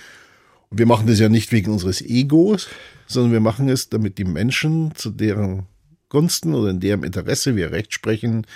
Wir 0.70 0.86
machen 0.86 1.06
das 1.06 1.18
ja 1.18 1.28
nicht 1.28 1.50
wegen 1.50 1.72
unseres 1.72 2.00
Egos, 2.00 2.68
sondern 3.06 3.32
wir 3.32 3.40
machen 3.40 3.68
es, 3.68 3.88
damit 3.88 4.18
die 4.18 4.24
Menschen, 4.24 4.94
zu 4.94 5.10
deren 5.10 5.66
Gunsten 6.08 6.54
oder 6.54 6.70
in 6.70 6.80
deren 6.80 7.02
Interesse 7.02 7.56
wir 7.56 7.72
Recht 7.72 7.92
sprechen, 7.92 8.46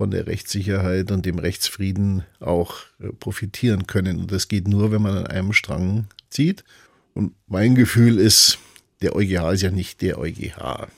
von 0.00 0.10
der 0.10 0.26
Rechtssicherheit 0.26 1.10
und 1.10 1.26
dem 1.26 1.38
Rechtsfrieden 1.38 2.24
auch 2.38 2.76
äh, 3.00 3.08
profitieren 3.08 3.86
können. 3.86 4.18
Und 4.18 4.32
das 4.32 4.48
geht 4.48 4.66
nur, 4.66 4.92
wenn 4.92 5.02
man 5.02 5.14
an 5.14 5.26
einem 5.26 5.52
Strang 5.52 6.06
zieht. 6.30 6.64
Und 7.12 7.34
mein 7.48 7.74
Gefühl 7.74 8.18
ist, 8.18 8.58
der 9.02 9.14
EuGH 9.14 9.52
ist 9.52 9.62
ja 9.62 9.70
nicht 9.70 10.00
der 10.00 10.18
EuGH. 10.18 10.88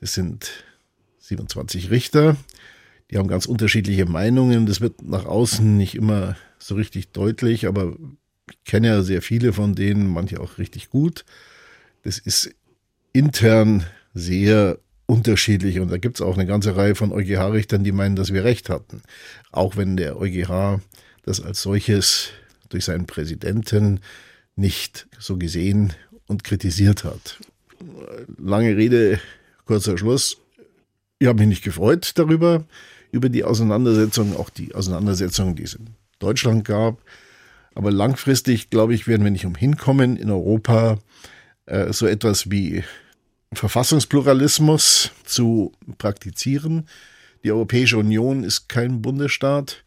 Das 0.00 0.14
sind 0.14 0.64
27 1.18 1.90
Richter, 1.90 2.36
die 3.10 3.18
haben 3.18 3.28
ganz 3.28 3.46
unterschiedliche 3.46 4.06
Meinungen. 4.06 4.66
Das 4.66 4.80
wird 4.80 5.02
nach 5.02 5.24
außen 5.24 5.76
nicht 5.76 5.96
immer 5.96 6.36
so 6.58 6.76
richtig 6.76 7.10
deutlich, 7.10 7.66
aber 7.66 7.96
kenne 8.64 8.88
ja 8.88 9.02
sehr 9.02 9.22
viele 9.22 9.52
von 9.52 9.74
denen, 9.74 10.06
manche 10.06 10.40
auch 10.40 10.58
richtig 10.58 10.90
gut. 10.90 11.24
Das 12.02 12.18
ist 12.18 12.54
intern 13.12 13.84
sehr 14.14 14.78
unterschiedlich 15.06 15.78
und 15.80 15.90
da 15.90 15.98
gibt 15.98 16.16
es 16.16 16.22
auch 16.22 16.34
eine 16.34 16.46
ganze 16.46 16.76
Reihe 16.76 16.94
von 16.94 17.12
EuGH-Richtern, 17.12 17.84
die 17.84 17.92
meinen, 17.92 18.16
dass 18.16 18.32
wir 18.32 18.44
recht 18.44 18.68
hatten. 18.68 19.02
Auch 19.50 19.76
wenn 19.76 19.96
der 19.96 20.16
EuGH 20.16 20.80
das 21.24 21.40
als 21.40 21.62
solches 21.62 22.30
durch 22.68 22.84
seinen 22.84 23.06
Präsidenten 23.06 24.00
nicht 24.56 25.06
so 25.18 25.36
gesehen 25.36 25.92
und 26.26 26.44
kritisiert 26.44 27.04
hat 27.04 27.38
lange 28.38 28.76
Rede, 28.76 29.20
kurzer 29.64 29.98
Schluss. 29.98 30.38
Ich 31.18 31.28
habe 31.28 31.40
mich 31.40 31.48
nicht 31.48 31.64
gefreut 31.64 32.12
darüber, 32.16 32.64
über 33.10 33.28
die 33.28 33.44
Auseinandersetzung, 33.44 34.36
auch 34.36 34.50
die 34.50 34.74
Auseinandersetzung, 34.74 35.54
die 35.54 35.64
es 35.64 35.74
in 35.74 35.88
Deutschland 36.18 36.64
gab. 36.64 37.00
Aber 37.74 37.90
langfristig, 37.90 38.70
glaube 38.70 38.94
ich, 38.94 39.06
werden 39.06 39.24
wir 39.24 39.30
nicht 39.30 39.46
umhin 39.46 39.76
kommen, 39.76 40.16
in 40.16 40.30
Europa 40.30 40.98
äh, 41.66 41.92
so 41.92 42.06
etwas 42.06 42.50
wie 42.50 42.84
Verfassungspluralismus 43.52 45.10
zu 45.24 45.72
praktizieren. 45.98 46.86
Die 47.44 47.52
Europäische 47.52 47.98
Union 47.98 48.44
ist 48.44 48.68
kein 48.68 49.02
Bundesstaat, 49.02 49.84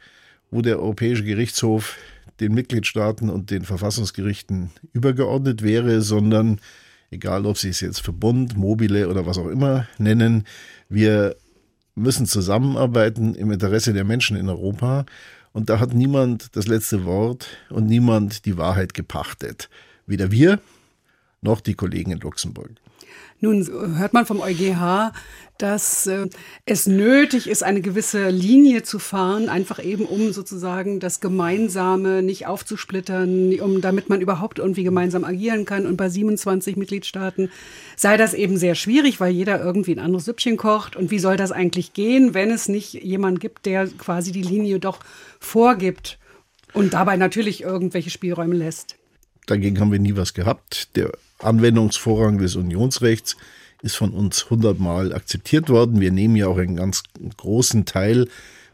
wo 0.52 0.62
der 0.62 0.80
Europäische 0.80 1.24
Gerichtshof 1.24 1.98
den 2.40 2.54
Mitgliedstaaten 2.54 3.30
und 3.30 3.50
den 3.50 3.64
Verfassungsgerichten 3.64 4.72
übergeordnet 4.94 5.64
wäre, 5.64 6.02
sondern 6.02 6.60
egal 7.12 7.46
ob 7.46 7.58
sie 7.58 7.70
es 7.70 7.82
jetzt 7.82 8.02
Verbund, 8.02 8.58
Mobile 8.58 9.08
oder 9.08 9.26
was 9.26 9.38
auch 9.38 9.48
immer 9.48 9.88
nennen, 9.98 10.44
wir 10.90 11.36
müssen 11.96 12.26
zusammenarbeiten 12.26 13.36
im 13.36 13.52
Interesse 13.52 13.94
der 13.94 14.04
Menschen 14.04 14.36
in 14.36 14.50
Europa. 14.50 15.06
Und 15.56 15.70
da 15.70 15.80
hat 15.80 15.94
niemand 15.94 16.54
das 16.58 16.68
letzte 16.68 17.06
Wort 17.06 17.48
und 17.70 17.86
niemand 17.86 18.44
die 18.44 18.58
Wahrheit 18.58 18.94
gepachtet. 18.94 19.70
Weder 20.06 20.30
wir 20.30 20.60
noch 21.40 21.62
die 21.62 21.76
Kollegen 21.76 22.12
in 22.12 22.20
Luxemburg. 22.20 22.72
Nun 23.42 23.68
hört 23.98 24.14
man 24.14 24.26
vom 24.26 24.40
EuGH, 24.40 25.12
dass 25.58 26.08
äh, 26.08 26.28
es 26.66 26.86
nötig 26.86 27.48
ist, 27.48 27.64
eine 27.64 27.82
gewisse 27.82 28.30
Linie 28.30 28.84
zu 28.84 29.00
fahren, 29.00 29.48
einfach 29.48 29.84
eben 29.84 30.06
um 30.06 30.34
sozusagen 30.34 31.00
das 31.00 31.22
Gemeinsame 31.22 32.22
nicht 32.22 32.46
aufzusplittern, 32.48 33.58
um, 33.60 33.82
damit 33.82 34.10
man 34.10 34.20
überhaupt 34.20 34.60
irgendwie 34.60 34.84
gemeinsam 34.84 35.24
agieren 35.24 35.66
kann. 35.66 35.86
Und 35.86 35.96
bei 35.96 36.10
27 36.10 36.76
Mitgliedstaaten 36.76 37.52
sei 37.96 38.18
das 38.18 38.34
eben 38.34 38.58
sehr 38.58 38.76
schwierig, 38.76 39.20
weil 39.20 39.32
jeder 39.32 39.62
irgendwie 39.62 39.94
ein 39.94 40.00
anderes 40.00 40.26
Süppchen 40.26 40.58
kocht. 40.58 40.96
Und 40.96 41.12
wie 41.12 41.20
soll 41.20 41.38
das 41.38 41.52
eigentlich 41.52 41.94
gehen, 41.94 42.34
wenn 42.34 42.52
es 42.52 42.68
nicht 42.68 42.94
jemand 42.94 43.40
gibt, 43.40 43.66
der 43.66 43.88
quasi 43.88 44.32
die 44.32 44.42
Linie 44.42 44.80
doch 44.80 45.00
vorgibt 45.40 46.20
und 46.74 46.94
dabei 46.94 47.16
natürlich 47.16 47.64
irgendwelche 47.64 48.10
Spielräume 48.10 48.56
lässt? 48.56 48.98
Dagegen 49.46 49.80
haben 49.80 49.92
wir 49.92 50.00
nie 50.00 50.16
was 50.16 50.34
gehabt. 50.34 50.96
Der 50.98 51.12
Anwendungsvorrang 51.40 52.38
des 52.38 52.56
Unionsrechts 52.56 53.36
ist 53.82 53.96
von 53.96 54.12
uns 54.12 54.50
hundertmal 54.50 55.14
akzeptiert 55.14 55.70
worden. 55.70 56.02
Wir 56.02 56.12
nehmen 56.12 56.36
ja 56.36 56.48
auch 56.48 56.58
einen 56.58 56.76
ganz 56.76 57.04
großen 57.38 57.86
Teil 57.86 58.28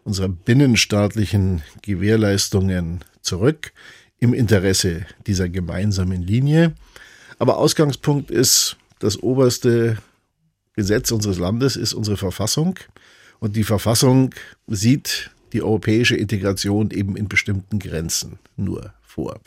unserer 0.03 0.29
binnenstaatlichen 0.29 1.63
Gewährleistungen 1.81 3.03
zurück 3.21 3.73
im 4.19 4.33
Interesse 4.33 5.05
dieser 5.27 5.49
gemeinsamen 5.49 6.21
Linie. 6.21 6.73
Aber 7.39 7.57
Ausgangspunkt 7.57 8.31
ist, 8.31 8.77
das 8.99 9.21
oberste 9.21 9.97
Gesetz 10.75 11.11
unseres 11.11 11.39
Landes 11.39 11.75
ist 11.75 11.93
unsere 11.93 12.17
Verfassung. 12.17 12.75
Und 13.39 13.55
die 13.55 13.63
Verfassung 13.63 14.33
sieht 14.67 15.31
die 15.53 15.63
europäische 15.63 16.15
Integration 16.15 16.91
eben 16.91 17.17
in 17.17 17.27
bestimmten 17.27 17.79
Grenzen 17.79 18.39
nur 18.55 18.93
vor. 19.01 19.39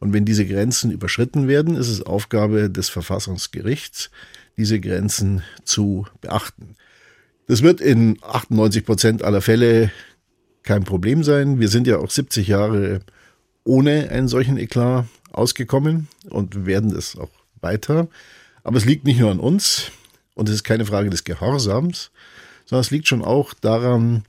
Und 0.00 0.12
wenn 0.12 0.24
diese 0.24 0.46
Grenzen 0.46 0.90
überschritten 0.90 1.48
werden, 1.48 1.76
ist 1.76 1.88
es 1.88 2.02
Aufgabe 2.02 2.70
des 2.70 2.88
Verfassungsgerichts, 2.88 4.10
diese 4.56 4.80
Grenzen 4.80 5.42
zu 5.64 6.06
beachten. 6.20 6.76
Das 7.46 7.62
wird 7.62 7.80
in 7.80 8.18
98 8.22 8.84
Prozent 8.84 9.22
aller 9.24 9.40
Fälle 9.40 9.90
kein 10.62 10.84
Problem 10.84 11.24
sein. 11.24 11.58
Wir 11.58 11.68
sind 11.68 11.86
ja 11.86 11.98
auch 11.98 12.10
70 12.10 12.46
Jahre 12.46 13.00
ohne 13.64 14.10
einen 14.10 14.28
solchen 14.28 14.56
Eklat 14.56 15.06
ausgekommen 15.32 16.08
und 16.28 16.66
werden 16.66 16.92
das 16.92 17.16
auch 17.16 17.30
weiter. 17.60 18.08
Aber 18.62 18.76
es 18.76 18.84
liegt 18.84 19.04
nicht 19.04 19.18
nur 19.18 19.30
an 19.30 19.40
uns 19.40 19.90
und 20.34 20.48
es 20.48 20.56
ist 20.56 20.64
keine 20.64 20.86
Frage 20.86 21.10
des 21.10 21.24
Gehorsams, 21.24 22.10
sondern 22.66 22.82
es 22.82 22.90
liegt 22.90 23.08
schon 23.08 23.22
auch 23.24 23.54
daran, 23.54 24.24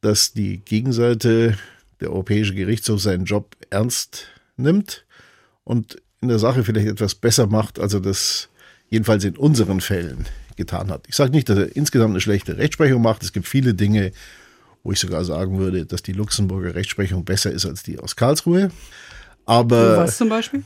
dass 0.00 0.32
die 0.32 0.58
Gegenseite, 0.58 1.56
der 2.00 2.10
Europäische 2.10 2.54
Gerichtshof, 2.54 3.00
seinen 3.00 3.24
Job 3.24 3.56
ernst 3.70 4.26
nimmt 4.56 5.04
und 5.68 6.00
in 6.22 6.28
der 6.28 6.38
Sache 6.38 6.64
vielleicht 6.64 6.88
etwas 6.88 7.14
besser 7.14 7.46
macht, 7.46 7.78
als 7.78 7.92
er 7.92 8.00
das 8.00 8.48
jedenfalls 8.88 9.22
in 9.24 9.36
unseren 9.36 9.80
Fällen 9.80 10.24
getan 10.56 10.90
hat. 10.90 11.04
Ich 11.08 11.14
sage 11.14 11.30
nicht, 11.30 11.48
dass 11.48 11.58
er 11.58 11.76
insgesamt 11.76 12.10
eine 12.10 12.20
schlechte 12.20 12.56
Rechtsprechung 12.56 13.02
macht. 13.02 13.22
Es 13.22 13.34
gibt 13.34 13.46
viele 13.46 13.74
Dinge, 13.74 14.12
wo 14.82 14.92
ich 14.92 14.98
sogar 14.98 15.24
sagen 15.24 15.58
würde, 15.58 15.84
dass 15.84 16.02
die 16.02 16.14
Luxemburger 16.14 16.74
Rechtsprechung 16.74 17.24
besser 17.24 17.52
ist 17.52 17.66
als 17.66 17.82
die 17.82 17.98
aus 17.98 18.16
Karlsruhe. 18.16 18.70
Aber 19.44 19.98
was 19.98 20.16
zum 20.16 20.30
Beispiel? 20.30 20.64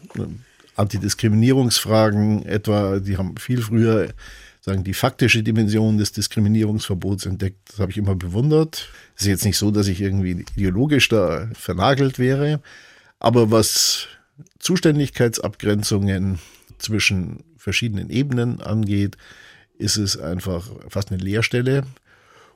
Antidiskriminierungsfragen 0.76 2.46
etwa, 2.46 3.00
die 3.00 3.18
haben 3.18 3.36
viel 3.36 3.60
früher 3.60 4.08
sagen 4.60 4.84
die 4.84 4.94
faktische 4.94 5.42
Dimension 5.42 5.98
des 5.98 6.12
Diskriminierungsverbots 6.12 7.26
entdeckt. 7.26 7.58
Das 7.70 7.80
habe 7.80 7.90
ich 7.90 7.98
immer 7.98 8.14
bewundert. 8.14 8.88
Es 9.16 9.22
ist 9.22 9.28
jetzt 9.28 9.44
nicht 9.44 9.58
so, 9.58 9.72
dass 9.72 9.88
ich 9.88 10.00
irgendwie 10.00 10.44
ideologisch 10.56 11.08
da 11.08 11.48
vernagelt 11.54 12.20
wäre, 12.20 12.60
aber 13.18 13.50
was 13.50 14.06
Zuständigkeitsabgrenzungen 14.62 16.38
zwischen 16.78 17.44
verschiedenen 17.58 18.10
Ebenen 18.10 18.62
angeht, 18.62 19.16
ist 19.78 19.96
es 19.96 20.18
einfach 20.18 20.70
fast 20.88 21.10
eine 21.10 21.22
Leerstelle. 21.22 21.82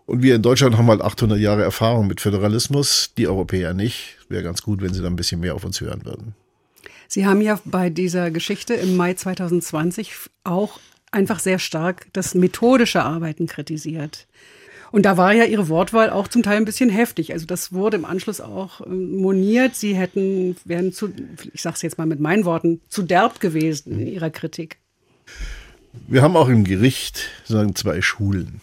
Und 0.07 0.23
wir 0.23 0.37
in 0.37 0.43
Deutschland 0.43 0.79
haben 0.79 0.87
halt 0.87 1.03
800 1.03 1.39
Jahre 1.39 1.65
Erfahrung 1.65 2.07
mit 2.07 2.21
Föderalismus, 2.21 3.13
die 3.19 3.27
Europäer 3.27 3.75
nicht. 3.75 4.19
Wäre 4.29 4.45
ganz 4.45 4.63
gut, 4.63 4.81
wenn 4.81 4.95
sie 4.95 5.03
da 5.03 5.09
ein 5.09 5.17
bisschen 5.17 5.41
mehr 5.41 5.55
auf 5.55 5.65
uns 5.65 5.81
hören 5.81 6.05
würden. 6.05 6.35
Sie 7.09 7.27
haben 7.27 7.41
ja 7.41 7.61
bei 7.65 7.91
dieser 7.91 8.31
Geschichte 8.31 8.75
im 8.75 8.97
Mai 8.97 9.15
2020 9.15 10.13
auch 10.45 10.79
einfach 11.11 11.41
sehr 11.41 11.59
stark 11.59 12.07
das 12.13 12.35
methodische 12.35 13.03
Arbeiten 13.03 13.47
kritisiert. 13.47 14.27
Und 14.97 15.03
da 15.03 15.19
war 15.19 15.35
ja 15.35 15.45
Ihre 15.45 15.69
Wortwahl 15.69 16.09
auch 16.09 16.26
zum 16.26 16.43
Teil 16.43 16.57
ein 16.57 16.65
bisschen 16.65 16.88
heftig. 16.88 17.35
Also 17.35 17.45
das 17.45 17.75
wurde 17.75 17.99
im 17.99 18.07
Anschluss 18.07 18.41
auch 18.41 18.81
ähm, 18.81 19.19
moniert. 19.19 19.75
Sie 19.75 19.95
hätten, 19.95 20.57
wären 20.65 20.91
zu, 20.91 21.12
ich 21.53 21.61
sage 21.61 21.75
es 21.75 21.83
jetzt 21.83 21.99
mal 21.99 22.07
mit 22.07 22.19
meinen 22.19 22.47
Worten, 22.47 22.81
zu 22.88 23.03
derb 23.03 23.38
gewesen 23.38 24.00
in 24.00 24.07
Ihrer 24.07 24.31
Kritik. 24.31 24.79
Wir 26.09 26.23
haben 26.23 26.35
auch 26.35 26.49
im 26.49 26.65
Gericht 26.65 27.29
sagen 27.45 27.75
zwei 27.75 28.00
Schulen. 28.00 28.62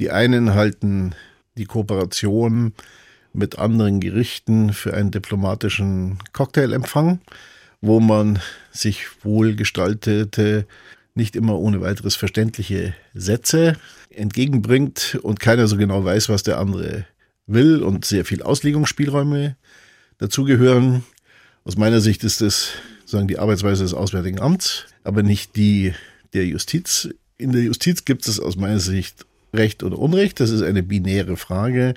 Die 0.00 0.10
einen 0.10 0.54
halten 0.54 1.14
die 1.56 1.66
Kooperation 1.66 2.72
mit 3.32 3.56
anderen 3.56 4.00
Gerichten 4.00 4.72
für 4.72 4.94
einen 4.94 5.12
diplomatischen 5.12 6.18
Cocktailempfang 6.32 7.20
wo 7.82 7.98
man 7.98 8.38
sich 8.70 9.24
wohlgestaltete, 9.24 10.66
nicht 11.14 11.36
immer 11.36 11.58
ohne 11.58 11.80
weiteres 11.80 12.16
verständliche 12.16 12.94
Sätze 13.14 13.76
entgegenbringt 14.10 15.18
und 15.22 15.40
keiner 15.40 15.66
so 15.66 15.76
genau 15.76 16.04
weiß, 16.04 16.28
was 16.28 16.42
der 16.42 16.58
andere 16.58 17.06
will 17.46 17.82
und 17.82 18.04
sehr 18.04 18.24
viel 18.24 18.42
Auslegungsspielräume 18.42 19.56
dazugehören. 20.18 21.04
Aus 21.64 21.76
meiner 21.76 22.00
Sicht 22.00 22.24
ist 22.24 22.40
das 22.40 22.72
sagen 23.12 23.28
die 23.28 23.38
Arbeitsweise 23.38 23.84
des 23.84 23.94
Auswärtigen 23.94 24.40
Amts, 24.40 24.86
aber 25.04 25.22
nicht 25.22 25.54
die 25.54 25.92
der 26.32 26.46
Justiz. 26.46 27.08
In 27.38 27.52
der 27.52 27.62
Justiz 27.62 28.04
gibt 28.04 28.26
es 28.26 28.40
aus 28.40 28.56
meiner 28.56 28.80
Sicht 28.80 29.26
Recht 29.54 29.82
oder 29.82 29.98
Unrecht. 29.98 30.40
Das 30.40 30.50
ist 30.50 30.62
eine 30.62 30.82
binäre 30.82 31.36
Frage. 31.36 31.94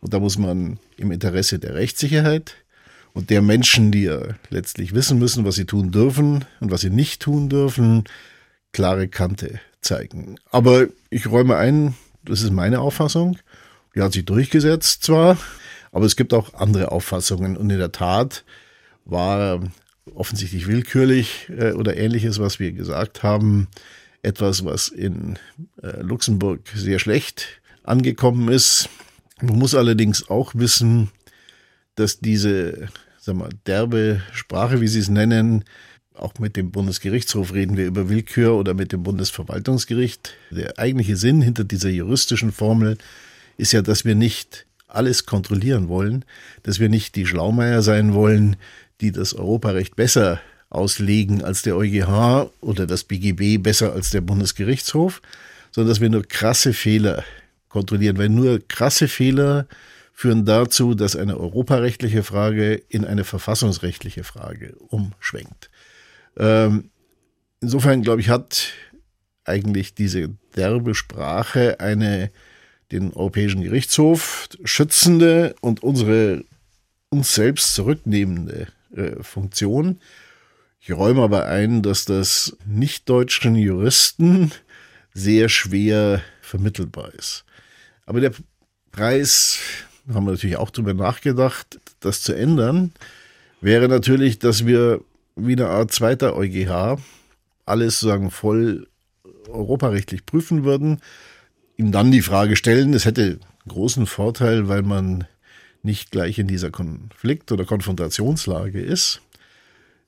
Und 0.00 0.14
da 0.14 0.20
muss 0.20 0.38
man 0.38 0.78
im 0.96 1.12
Interesse 1.12 1.58
der 1.58 1.74
Rechtssicherheit 1.74 2.56
und 3.12 3.30
der 3.30 3.42
Menschen, 3.42 3.92
die 3.92 4.04
ja 4.04 4.20
letztlich 4.50 4.94
wissen 4.94 5.18
müssen, 5.18 5.44
was 5.44 5.54
sie 5.54 5.66
tun 5.66 5.92
dürfen 5.92 6.44
und 6.60 6.70
was 6.70 6.80
sie 6.80 6.90
nicht 6.90 7.22
tun 7.22 7.48
dürfen, 7.48 8.04
klare 8.74 9.08
Kante 9.08 9.60
zeigen. 9.80 10.36
Aber 10.50 10.88
ich 11.08 11.30
räume 11.30 11.56
ein, 11.56 11.94
das 12.24 12.42
ist 12.42 12.50
meine 12.50 12.80
Auffassung. 12.80 13.38
Die 13.94 14.02
hat 14.02 14.12
sich 14.12 14.24
durchgesetzt 14.24 15.04
zwar, 15.04 15.38
aber 15.92 16.04
es 16.04 16.16
gibt 16.16 16.34
auch 16.34 16.52
andere 16.54 16.92
Auffassungen. 16.92 17.56
Und 17.56 17.70
in 17.70 17.78
der 17.78 17.92
Tat 17.92 18.44
war 19.04 19.60
offensichtlich 20.14 20.66
willkürlich 20.66 21.48
äh, 21.56 21.72
oder 21.72 21.96
ähnliches, 21.96 22.38
was 22.40 22.58
wir 22.58 22.72
gesagt 22.72 23.22
haben, 23.22 23.68
etwas, 24.22 24.64
was 24.64 24.88
in 24.88 25.38
äh, 25.82 26.00
Luxemburg 26.00 26.60
sehr 26.74 26.98
schlecht 26.98 27.60
angekommen 27.84 28.48
ist. 28.48 28.88
Man 29.40 29.58
muss 29.58 29.74
allerdings 29.74 30.28
auch 30.28 30.54
wissen, 30.54 31.10
dass 31.94 32.18
diese 32.18 32.88
sag 33.24 33.36
mal, 33.36 33.50
derbe 33.66 34.22
Sprache, 34.32 34.80
wie 34.80 34.88
Sie 34.88 35.00
es 35.00 35.08
nennen, 35.08 35.64
auch 36.14 36.38
mit 36.38 36.56
dem 36.56 36.70
Bundesgerichtshof 36.70 37.52
reden 37.52 37.76
wir 37.76 37.86
über 37.86 38.08
Willkür 38.08 38.54
oder 38.54 38.72
mit 38.72 38.92
dem 38.92 39.02
Bundesverwaltungsgericht. 39.02 40.34
Der 40.50 40.78
eigentliche 40.78 41.16
Sinn 41.16 41.42
hinter 41.42 41.64
dieser 41.64 41.90
juristischen 41.90 42.52
Formel 42.52 42.98
ist 43.56 43.72
ja, 43.72 43.82
dass 43.82 44.04
wir 44.04 44.14
nicht 44.14 44.66
alles 44.86 45.26
kontrollieren 45.26 45.88
wollen, 45.88 46.24
dass 46.62 46.78
wir 46.78 46.88
nicht 46.88 47.16
die 47.16 47.26
Schlaumeier 47.26 47.82
sein 47.82 48.14
wollen, 48.14 48.56
die 49.00 49.10
das 49.10 49.34
Europarecht 49.34 49.96
besser 49.96 50.40
auslegen 50.70 51.42
als 51.42 51.62
der 51.62 51.76
EuGH 51.76 52.50
oder 52.60 52.86
das 52.86 53.04
BGB 53.04 53.62
besser 53.62 53.92
als 53.92 54.10
der 54.10 54.20
Bundesgerichtshof, 54.20 55.20
sondern 55.72 55.90
dass 55.90 56.00
wir 56.00 56.10
nur 56.10 56.22
krasse 56.22 56.72
Fehler 56.72 57.24
kontrollieren, 57.68 58.18
weil 58.18 58.28
nur 58.28 58.60
krasse 58.66 59.08
Fehler 59.08 59.66
führen 60.12 60.44
dazu, 60.44 60.94
dass 60.94 61.16
eine 61.16 61.36
europarechtliche 61.38 62.22
Frage 62.22 62.74
in 62.88 63.04
eine 63.04 63.24
verfassungsrechtliche 63.24 64.22
Frage 64.22 64.76
umschwenkt. 64.88 65.70
Ähm, 66.36 66.90
insofern, 67.60 68.02
glaube 68.02 68.20
ich, 68.20 68.28
hat 68.28 68.72
eigentlich 69.44 69.94
diese 69.94 70.30
derbe 70.56 70.94
Sprache 70.94 71.80
eine 71.80 72.30
den 72.92 73.12
Europäischen 73.12 73.62
Gerichtshof 73.62 74.48
schützende 74.64 75.54
und 75.60 75.82
unsere 75.82 76.44
uns 77.08 77.34
selbst 77.34 77.74
zurücknehmende 77.74 78.68
äh, 78.94 79.22
Funktion. 79.22 80.00
Ich 80.80 80.92
räume 80.92 81.22
aber 81.22 81.46
ein, 81.46 81.82
dass 81.82 82.04
das 82.04 82.56
nicht-deutschen 82.66 83.56
Juristen 83.56 84.52
sehr 85.14 85.48
schwer 85.48 86.22
vermittelbar 86.42 87.14
ist. 87.14 87.44
Aber 88.04 88.20
der 88.20 88.32
Preis, 88.92 89.58
haben 90.12 90.26
wir 90.26 90.32
natürlich 90.32 90.56
auch 90.56 90.70
darüber 90.70 90.92
nachgedacht, 90.92 91.80
das 92.00 92.22
zu 92.22 92.34
ändern, 92.34 92.92
wäre 93.60 93.88
natürlich, 93.88 94.38
dass 94.38 94.66
wir 94.66 95.00
wie 95.36 95.52
eine 95.52 95.68
Art 95.68 95.92
zweiter 95.92 96.36
EuGH 96.36 96.98
alles 97.66 98.00
sagen 98.00 98.30
voll 98.30 98.86
europarechtlich 99.48 100.26
prüfen 100.26 100.64
würden, 100.64 101.00
ihm 101.76 101.92
dann 101.92 102.10
die 102.10 102.22
Frage 102.22 102.56
stellen, 102.56 102.92
es 102.94 103.04
hätte 103.04 103.38
großen 103.68 104.06
Vorteil, 104.06 104.68
weil 104.68 104.82
man 104.82 105.26
nicht 105.82 106.10
gleich 106.10 106.38
in 106.38 106.46
dieser 106.46 106.70
Konflikt- 106.70 107.52
oder 107.52 107.64
Konfrontationslage 107.64 108.80
ist, 108.80 109.20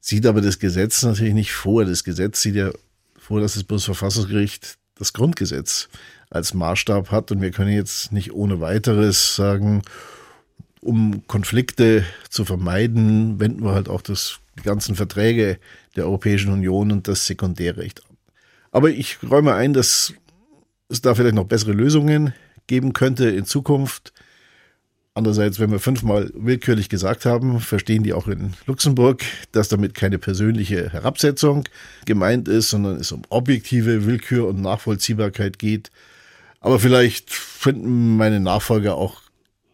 sieht 0.01 0.27
aber 0.27 0.41
das 0.41 0.59
Gesetz 0.59 1.03
natürlich 1.03 1.35
nicht 1.35 1.53
vor. 1.53 1.85
Das 1.85 2.05
Gesetz 2.05 2.41
sieht 2.41 2.55
ja 2.55 2.71
vor, 3.19 3.41
dass 3.41 3.55
das 3.55 3.65
Bundesverfassungsgericht 3.65 4.79
das 4.99 5.13
Grundgesetz 5.13 5.89
als 6.31 6.55
Maßstab 6.55 7.11
hat 7.11 7.31
und 7.31 7.41
wir 7.41 7.51
können 7.51 7.73
jetzt 7.73 8.13
nicht 8.13 8.33
ohne 8.33 8.61
weiteres 8.61 9.37
sagen, 9.37 9.83
um 10.81 11.27
Konflikte 11.27 12.05
zu 12.31 12.45
vermeiden, 12.45 13.39
wenden 13.41 13.65
wir 13.65 13.73
halt 13.73 13.89
auch 13.89 14.01
das, 14.01 14.39
die 14.59 14.63
ganzen 14.63 14.95
Verträge 14.95 15.59
der 15.97 16.05
Europäischen 16.05 16.53
Union 16.53 16.93
und 16.93 17.09
das 17.09 17.27
Sekundärrecht. 17.27 18.03
Aber 18.73 18.91
ich 18.91 19.19
räume 19.23 19.55
ein, 19.55 19.73
dass 19.73 20.13
es 20.89 21.01
da 21.01 21.15
vielleicht 21.15 21.35
noch 21.35 21.47
bessere 21.47 21.73
Lösungen 21.73 22.35
geben 22.67 22.93
könnte 22.93 23.29
in 23.29 23.45
Zukunft. 23.45 24.13
Andererseits, 25.15 25.59
wenn 25.59 25.71
wir 25.71 25.79
fünfmal 25.79 26.31
willkürlich 26.35 26.91
gesagt 26.91 27.25
haben, 27.25 27.61
verstehen 27.61 28.03
die 28.03 28.13
auch 28.13 28.29
in 28.29 28.53
Luxemburg, 28.67 29.25
dass 29.53 29.69
damit 29.69 29.95
keine 29.95 30.19
persönliche 30.19 30.93
Herabsetzung 30.93 31.65
gemeint 32.05 32.49
ist, 32.49 32.69
sondern 32.69 32.97
es 32.97 33.13
um 33.13 33.23
objektive 33.31 34.05
Willkür 34.05 34.47
und 34.47 34.61
Nachvollziehbarkeit 34.61 35.59
geht. 35.59 35.91
Aber 36.61 36.79
vielleicht 36.79 37.31
finden 37.31 38.17
meine 38.17 38.41
Nachfolger 38.41 38.97
auch, 38.97 39.23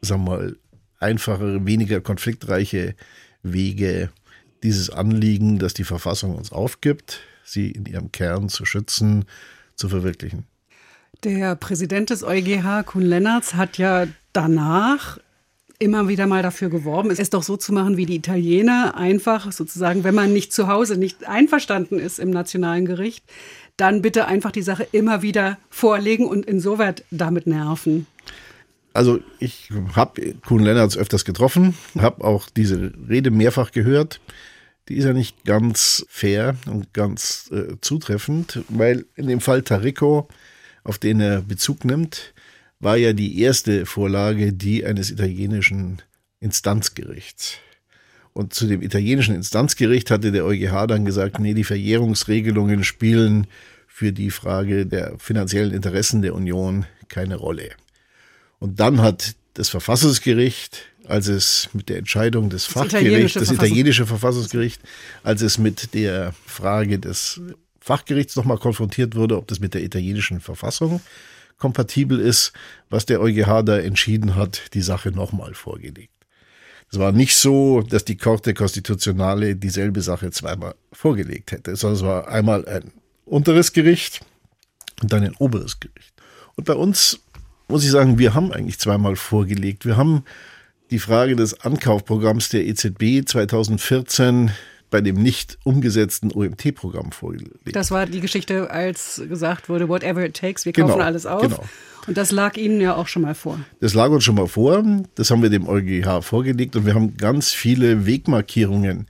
sagen 0.00 0.24
wir 0.24 0.30
mal, 0.30 0.56
einfachere, 1.00 1.66
weniger 1.66 2.00
konfliktreiche 2.00 2.94
Wege, 3.42 4.10
dieses 4.62 4.90
Anliegen, 4.90 5.58
das 5.58 5.74
die 5.74 5.84
Verfassung 5.84 6.36
uns 6.36 6.52
aufgibt, 6.52 7.20
sie 7.44 7.70
in 7.70 7.86
ihrem 7.86 8.12
Kern 8.12 8.48
zu 8.48 8.64
schützen, 8.64 9.24
zu 9.76 9.88
verwirklichen. 9.88 10.44
Der 11.24 11.54
Präsident 11.56 12.10
des 12.10 12.24
EuGH, 12.24 12.84
Kuhn 12.86 13.02
Lennartz, 13.02 13.54
hat 13.54 13.78
ja 13.78 14.06
danach 14.32 15.18
immer 15.78 16.08
wieder 16.08 16.26
mal 16.26 16.42
dafür 16.42 16.68
geworben, 16.68 17.10
es 17.10 17.30
doch 17.30 17.42
so 17.42 17.56
zu 17.56 17.72
machen 17.72 17.96
wie 17.96 18.06
die 18.06 18.16
Italiener, 18.16 18.96
einfach 18.96 19.50
sozusagen, 19.50 20.04
wenn 20.04 20.14
man 20.14 20.32
nicht 20.32 20.52
zu 20.52 20.68
Hause 20.68 20.96
nicht 20.96 21.26
einverstanden 21.26 21.98
ist 21.98 22.20
im 22.20 22.30
nationalen 22.30 22.86
Gericht, 22.86 23.24
dann 23.76 24.00
bitte 24.00 24.26
einfach 24.26 24.52
die 24.52 24.62
Sache 24.62 24.86
immer 24.92 25.22
wieder 25.22 25.58
vorlegen 25.70 26.26
und 26.26 26.46
insoweit 26.46 27.04
damit 27.10 27.46
nerven. 27.46 28.06
Also 28.94 29.20
ich 29.38 29.70
habe 29.94 30.34
Kuhn 30.46 30.62
Lennartz 30.62 30.96
öfters 30.96 31.24
getroffen, 31.24 31.74
habe 31.98 32.24
auch 32.24 32.48
diese 32.50 32.92
Rede 33.08 33.30
mehrfach 33.30 33.72
gehört. 33.72 34.20
Die 34.88 34.96
ist 34.96 35.04
ja 35.04 35.12
nicht 35.12 35.44
ganz 35.44 36.04
fair 36.08 36.56
und 36.66 36.92
ganz 36.92 37.50
äh, 37.52 37.76
zutreffend, 37.80 38.64
weil 38.68 39.06
in 39.14 39.28
dem 39.28 39.40
Fall 39.40 39.62
Tarico, 39.62 40.28
auf 40.84 40.98
den 40.98 41.20
er 41.20 41.42
Bezug 41.42 41.84
nimmt, 41.84 42.34
war 42.80 42.96
ja 42.96 43.12
die 43.12 43.40
erste 43.40 43.86
Vorlage 43.86 44.52
die 44.52 44.84
eines 44.84 45.10
italienischen 45.10 46.02
Instanzgerichts. 46.40 47.58
Und 48.32 48.54
zu 48.54 48.66
dem 48.66 48.82
italienischen 48.82 49.34
Instanzgericht 49.34 50.10
hatte 50.10 50.32
der 50.32 50.44
EuGH 50.44 50.86
dann 50.88 51.04
gesagt, 51.04 51.38
nee, 51.38 51.54
die 51.54 51.64
Verjährungsregelungen 51.64 52.82
spielen 52.82 53.46
für 53.86 54.12
die 54.12 54.30
Frage 54.30 54.86
der 54.86 55.18
finanziellen 55.18 55.72
Interessen 55.72 56.22
der 56.22 56.34
Union 56.34 56.86
keine 57.08 57.36
Rolle. 57.36 57.70
Und 58.58 58.80
dann 58.80 59.02
hat 59.02 59.34
das 59.54 59.68
Verfassungsgericht, 59.68 60.86
als 61.06 61.28
es 61.28 61.68
mit 61.72 61.88
der 61.88 61.98
Entscheidung 61.98 62.50
des 62.50 62.64
das 62.64 62.72
Fachgerichts, 62.72 63.34
das 63.34 63.50
italienische 63.50 64.06
Verfassungsgericht, 64.06 64.80
als 65.22 65.42
es 65.42 65.58
mit 65.58 65.94
der 65.94 66.32
Frage 66.46 66.98
des 66.98 67.40
Fachgerichts 67.80 68.36
nochmal 68.36 68.58
konfrontiert 68.58 69.16
wurde, 69.16 69.36
ob 69.36 69.48
das 69.48 69.60
mit 69.60 69.74
der 69.74 69.82
italienischen 69.82 70.40
Verfassung 70.40 71.00
kompatibel 71.58 72.18
ist, 72.18 72.52
was 72.90 73.06
der 73.06 73.20
EuGH 73.20 73.62
da 73.64 73.78
entschieden 73.78 74.34
hat, 74.34 74.74
die 74.74 74.82
Sache 74.82 75.10
nochmal 75.10 75.54
vorgelegt. 75.54 76.12
Es 76.90 76.98
war 76.98 77.12
nicht 77.12 77.36
so, 77.36 77.82
dass 77.82 78.04
die 78.04 78.16
Corte 78.16 78.52
Constitutionale 78.52 79.56
dieselbe 79.56 80.02
Sache 80.02 80.30
zweimal 80.30 80.74
vorgelegt 80.92 81.52
hätte, 81.52 81.74
sondern 81.74 81.96
es 81.96 82.02
war 82.02 82.28
einmal 82.28 82.66
ein 82.66 82.92
unteres 83.24 83.72
Gericht 83.72 84.20
und 85.00 85.12
dann 85.12 85.24
ein 85.24 85.34
oberes 85.36 85.80
Gericht. 85.80 86.12
Und 86.54 86.64
bei 86.64 86.74
uns 86.74 87.20
muss 87.68 87.84
ich 87.84 87.90
sagen, 87.90 88.18
wir 88.18 88.34
haben 88.34 88.52
eigentlich 88.52 88.78
zweimal 88.78 89.16
vorgelegt. 89.16 89.86
Wir 89.86 89.96
haben 89.96 90.24
die 90.92 90.98
Frage 90.98 91.34
des 91.34 91.60
Ankaufprogramms 91.62 92.50
der 92.50 92.66
EZB 92.66 93.26
2014 93.26 94.52
bei 94.90 95.00
dem 95.00 95.20
nicht 95.20 95.58
umgesetzten 95.64 96.30
OMT-Programm 96.30 97.12
vorgelegt. 97.12 97.74
Das 97.74 97.90
war 97.90 98.04
die 98.04 98.20
Geschichte, 98.20 98.70
als 98.70 99.22
gesagt 99.26 99.70
wurde, 99.70 99.88
whatever 99.88 100.24
it 100.24 100.36
takes, 100.36 100.66
wir 100.66 100.74
kaufen 100.74 100.92
genau, 100.92 101.04
alles 101.04 101.24
auf. 101.24 101.42
Genau. 101.42 101.64
Und 102.06 102.16
das 102.18 102.30
lag 102.30 102.58
Ihnen 102.58 102.80
ja 102.80 102.94
auch 102.94 103.08
schon 103.08 103.22
mal 103.22 103.34
vor. 103.34 103.58
Das 103.80 103.94
lag 103.94 104.10
uns 104.10 104.24
schon 104.24 104.34
mal 104.34 104.48
vor. 104.48 104.84
Das 105.14 105.30
haben 105.30 105.42
wir 105.42 105.48
dem 105.48 105.66
EuGH 105.66 106.22
vorgelegt 106.22 106.76
und 106.76 106.84
wir 106.84 106.94
haben 106.94 107.16
ganz 107.16 107.52
viele 107.52 108.06
Wegmarkierungen 108.06 109.06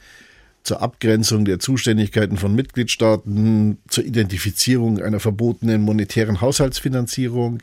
zur 0.62 0.80
Abgrenzung 0.82 1.44
der 1.44 1.58
Zuständigkeiten 1.58 2.36
von 2.36 2.54
Mitgliedstaaten, 2.54 3.78
zur 3.88 4.04
Identifizierung 4.04 5.02
einer 5.02 5.18
verbotenen 5.18 5.82
monetären 5.82 6.40
Haushaltsfinanzierung. 6.40 7.58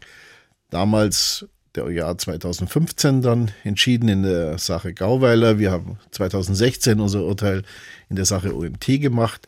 Damals 0.71 1.47
der 1.79 1.85
EuGH 1.85 2.17
2015 2.17 3.21
dann 3.21 3.51
entschieden 3.63 4.09
in 4.09 4.23
der 4.23 4.57
Sache 4.57 4.93
Gauweiler. 4.93 5.59
Wir 5.59 5.71
haben 5.71 5.97
2016 6.11 6.99
unser 6.99 7.23
Urteil 7.23 7.63
in 8.09 8.15
der 8.15 8.25
Sache 8.25 8.55
OMT 8.55 9.01
gemacht. 9.01 9.47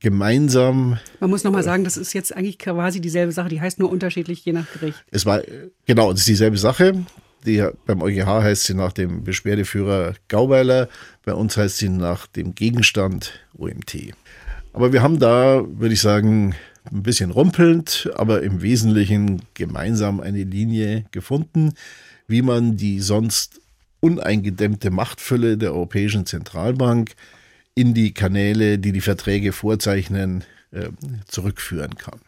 Gemeinsam. 0.00 0.98
Man 1.20 1.30
muss 1.30 1.44
nochmal 1.44 1.62
sagen, 1.62 1.84
das 1.84 1.96
ist 1.96 2.12
jetzt 2.12 2.34
eigentlich 2.34 2.58
quasi 2.58 3.00
dieselbe 3.00 3.30
Sache, 3.30 3.48
die 3.48 3.60
heißt 3.60 3.78
nur 3.78 3.90
unterschiedlich 3.90 4.44
je 4.44 4.52
nach 4.52 4.66
Gericht. 4.72 4.98
Es 5.12 5.26
war, 5.26 5.42
genau, 5.86 6.10
es 6.10 6.20
ist 6.20 6.28
dieselbe 6.28 6.58
Sache. 6.58 7.04
Die, 7.46 7.64
beim 7.86 8.02
EuGH 8.02 8.26
heißt 8.26 8.64
sie 8.64 8.74
nach 8.74 8.92
dem 8.92 9.24
Beschwerdeführer 9.24 10.14
Gauweiler, 10.28 10.88
bei 11.24 11.34
uns 11.34 11.56
heißt 11.56 11.78
sie 11.78 11.88
nach 11.88 12.26
dem 12.26 12.54
Gegenstand 12.54 13.32
OMT. 13.56 14.12
Aber 14.72 14.92
wir 14.92 15.02
haben 15.02 15.18
da, 15.18 15.64
würde 15.68 15.94
ich 15.94 16.00
sagen, 16.00 16.54
ein 16.90 17.02
bisschen 17.02 17.30
rumpelnd, 17.30 18.10
aber 18.14 18.42
im 18.42 18.62
Wesentlichen 18.62 19.42
gemeinsam 19.54 20.20
eine 20.20 20.42
Linie 20.42 21.04
gefunden, 21.10 21.74
wie 22.26 22.42
man 22.42 22.76
die 22.76 23.00
sonst 23.00 23.60
uneingedämmte 24.00 24.90
Machtfülle 24.90 25.56
der 25.56 25.72
Europäischen 25.72 26.26
Zentralbank 26.26 27.12
in 27.74 27.94
die 27.94 28.12
Kanäle, 28.12 28.78
die 28.78 28.92
die 28.92 29.00
Verträge 29.00 29.52
vorzeichnen, 29.52 30.44
äh, 30.72 30.88
zurückführen 31.28 31.96
kann. 31.96 32.20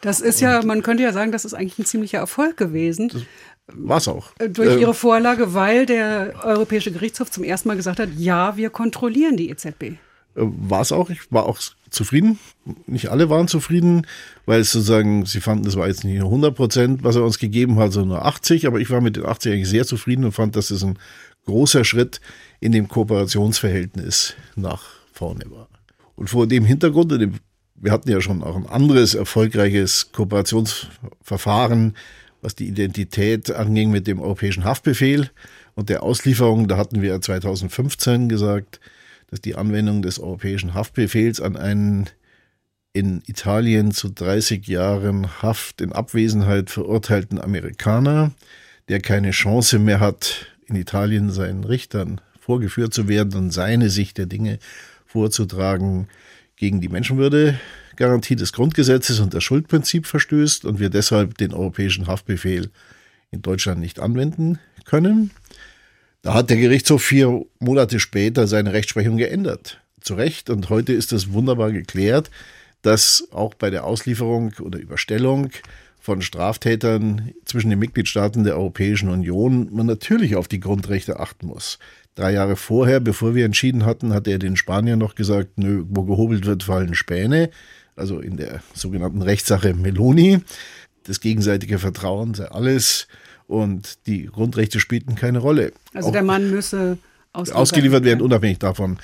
Das 0.00 0.20
ist 0.20 0.40
ja, 0.40 0.62
man 0.62 0.82
könnte 0.82 1.02
ja 1.02 1.12
sagen, 1.12 1.32
das 1.32 1.44
ist 1.44 1.54
eigentlich 1.54 1.78
ein 1.78 1.86
ziemlicher 1.86 2.18
Erfolg 2.18 2.56
gewesen. 2.56 3.26
War 3.68 3.98
es 3.98 4.08
auch. 4.08 4.32
Äh, 4.38 4.50
durch 4.50 4.72
ähm, 4.72 4.80
Ihre 4.80 4.94
Vorlage, 4.94 5.54
weil 5.54 5.86
der 5.86 6.34
Europäische 6.42 6.92
Gerichtshof 6.92 7.30
zum 7.30 7.44
ersten 7.44 7.68
Mal 7.68 7.76
gesagt 7.76 7.98
hat, 7.98 8.10
ja, 8.16 8.56
wir 8.56 8.70
kontrollieren 8.70 9.36
die 9.36 9.48
EZB. 9.50 9.82
Äh, 9.82 9.96
war 10.34 10.82
es 10.82 10.92
auch. 10.92 11.08
Ich 11.10 11.32
war 11.32 11.46
auch 11.46 11.58
zufrieden. 11.94 12.38
Nicht 12.86 13.08
alle 13.08 13.30
waren 13.30 13.48
zufrieden, 13.48 14.06
weil 14.46 14.60
es 14.60 14.72
sozusagen, 14.72 15.26
sie 15.26 15.40
fanden, 15.40 15.64
das 15.64 15.76
war 15.76 15.88
jetzt 15.88 16.04
nicht 16.04 16.18
nur 16.18 16.28
100 16.28 16.54
Prozent, 16.54 17.04
was 17.04 17.16
er 17.16 17.24
uns 17.24 17.38
gegeben 17.38 17.78
hat, 17.78 17.92
sondern 17.92 18.18
nur 18.18 18.26
80. 18.26 18.66
Aber 18.66 18.80
ich 18.80 18.90
war 18.90 19.00
mit 19.00 19.16
den 19.16 19.24
80 19.24 19.52
eigentlich 19.52 19.68
sehr 19.68 19.86
zufrieden 19.86 20.24
und 20.24 20.32
fand, 20.32 20.56
dass 20.56 20.70
es 20.70 20.84
ein 20.84 20.98
großer 21.46 21.84
Schritt 21.84 22.20
in 22.60 22.72
dem 22.72 22.88
Kooperationsverhältnis 22.88 24.34
nach 24.56 24.82
vorne 25.12 25.44
war. 25.50 25.68
Und 26.16 26.30
vor 26.30 26.46
dem 26.46 26.64
Hintergrund, 26.64 27.12
wir 27.76 27.92
hatten 27.92 28.10
ja 28.10 28.20
schon 28.20 28.42
auch 28.42 28.56
ein 28.56 28.66
anderes 28.66 29.14
erfolgreiches 29.14 30.12
Kooperationsverfahren, 30.12 31.96
was 32.40 32.54
die 32.54 32.68
Identität 32.68 33.50
anging 33.50 33.90
mit 33.90 34.06
dem 34.06 34.20
Europäischen 34.20 34.64
Haftbefehl 34.64 35.30
und 35.74 35.88
der 35.88 36.02
Auslieferung. 36.02 36.68
Da 36.68 36.76
hatten 36.76 37.02
wir 37.02 37.20
2015 37.20 38.28
gesagt, 38.28 38.80
dass 39.34 39.40
die 39.40 39.56
Anwendung 39.56 40.00
des 40.00 40.20
Europäischen 40.20 40.74
Haftbefehls 40.74 41.40
an 41.40 41.56
einen 41.56 42.08
in 42.92 43.20
Italien 43.26 43.90
zu 43.90 44.08
30 44.08 44.64
Jahren 44.68 45.42
Haft 45.42 45.80
in 45.80 45.92
Abwesenheit 45.92 46.70
verurteilten 46.70 47.40
Amerikaner, 47.40 48.30
der 48.88 49.00
keine 49.00 49.32
Chance 49.32 49.80
mehr 49.80 49.98
hat, 49.98 50.46
in 50.66 50.76
Italien 50.76 51.32
seinen 51.32 51.64
Richtern 51.64 52.20
vorgeführt 52.38 52.94
zu 52.94 53.08
werden 53.08 53.34
und 53.34 53.50
seine 53.50 53.90
Sicht 53.90 54.18
der 54.18 54.26
Dinge 54.26 54.60
vorzutragen, 55.04 56.06
gegen 56.54 56.80
die 56.80 56.88
Menschenwürdegarantie 56.88 58.36
des 58.36 58.52
Grundgesetzes 58.52 59.18
und 59.18 59.34
das 59.34 59.42
Schuldprinzip 59.42 60.06
verstößt 60.06 60.64
und 60.64 60.78
wir 60.78 60.90
deshalb 60.90 61.38
den 61.38 61.52
europäischen 61.52 62.06
Haftbefehl 62.06 62.70
in 63.32 63.42
Deutschland 63.42 63.80
nicht 63.80 63.98
anwenden 63.98 64.60
können. 64.84 65.32
Da 66.24 66.32
hat 66.32 66.48
der 66.48 66.56
Gerichtshof 66.56 67.02
vier 67.02 67.44
Monate 67.58 68.00
später 68.00 68.46
seine 68.46 68.72
Rechtsprechung 68.72 69.18
geändert. 69.18 69.82
Zu 70.00 70.14
Recht. 70.14 70.48
Und 70.48 70.70
heute 70.70 70.94
ist 70.94 71.12
das 71.12 71.34
wunderbar 71.34 71.70
geklärt, 71.70 72.30
dass 72.80 73.28
auch 73.30 73.52
bei 73.52 73.68
der 73.68 73.84
Auslieferung 73.84 74.54
oder 74.60 74.78
Überstellung 74.78 75.50
von 76.00 76.22
Straftätern 76.22 77.32
zwischen 77.44 77.68
den 77.68 77.78
Mitgliedstaaten 77.78 78.42
der 78.42 78.56
Europäischen 78.56 79.10
Union 79.10 79.68
man 79.70 79.84
natürlich 79.84 80.34
auf 80.34 80.48
die 80.48 80.60
Grundrechte 80.60 81.20
achten 81.20 81.46
muss. 81.46 81.78
Drei 82.14 82.32
Jahre 82.32 82.56
vorher, 82.56 83.00
bevor 83.00 83.34
wir 83.34 83.44
entschieden 83.44 83.84
hatten, 83.84 84.14
hat 84.14 84.26
er 84.26 84.38
den 84.38 84.56
Spaniern 84.56 84.98
noch 84.98 85.16
gesagt, 85.16 85.58
nö, 85.58 85.84
wo 85.90 86.04
gehobelt 86.04 86.46
wird, 86.46 86.62
fallen 86.62 86.94
Späne. 86.94 87.50
Also 87.96 88.20
in 88.20 88.38
der 88.38 88.62
sogenannten 88.72 89.20
Rechtssache 89.20 89.74
Meloni. 89.74 90.40
Das 91.02 91.20
gegenseitige 91.20 91.78
Vertrauen 91.78 92.32
sei 92.32 92.46
alles 92.46 93.08
und 93.46 94.06
die 94.06 94.26
Grundrechte 94.26 94.80
spielten 94.80 95.14
keine 95.14 95.38
Rolle. 95.38 95.72
Also 95.92 96.08
Auch 96.08 96.12
der 96.12 96.22
Mann 96.22 96.50
müsse 96.50 96.98
ausgeliefert, 97.32 97.60
ausgeliefert 97.62 98.04
werden, 98.04 98.22
unabhängig 98.22 98.58
davon, 98.58 98.98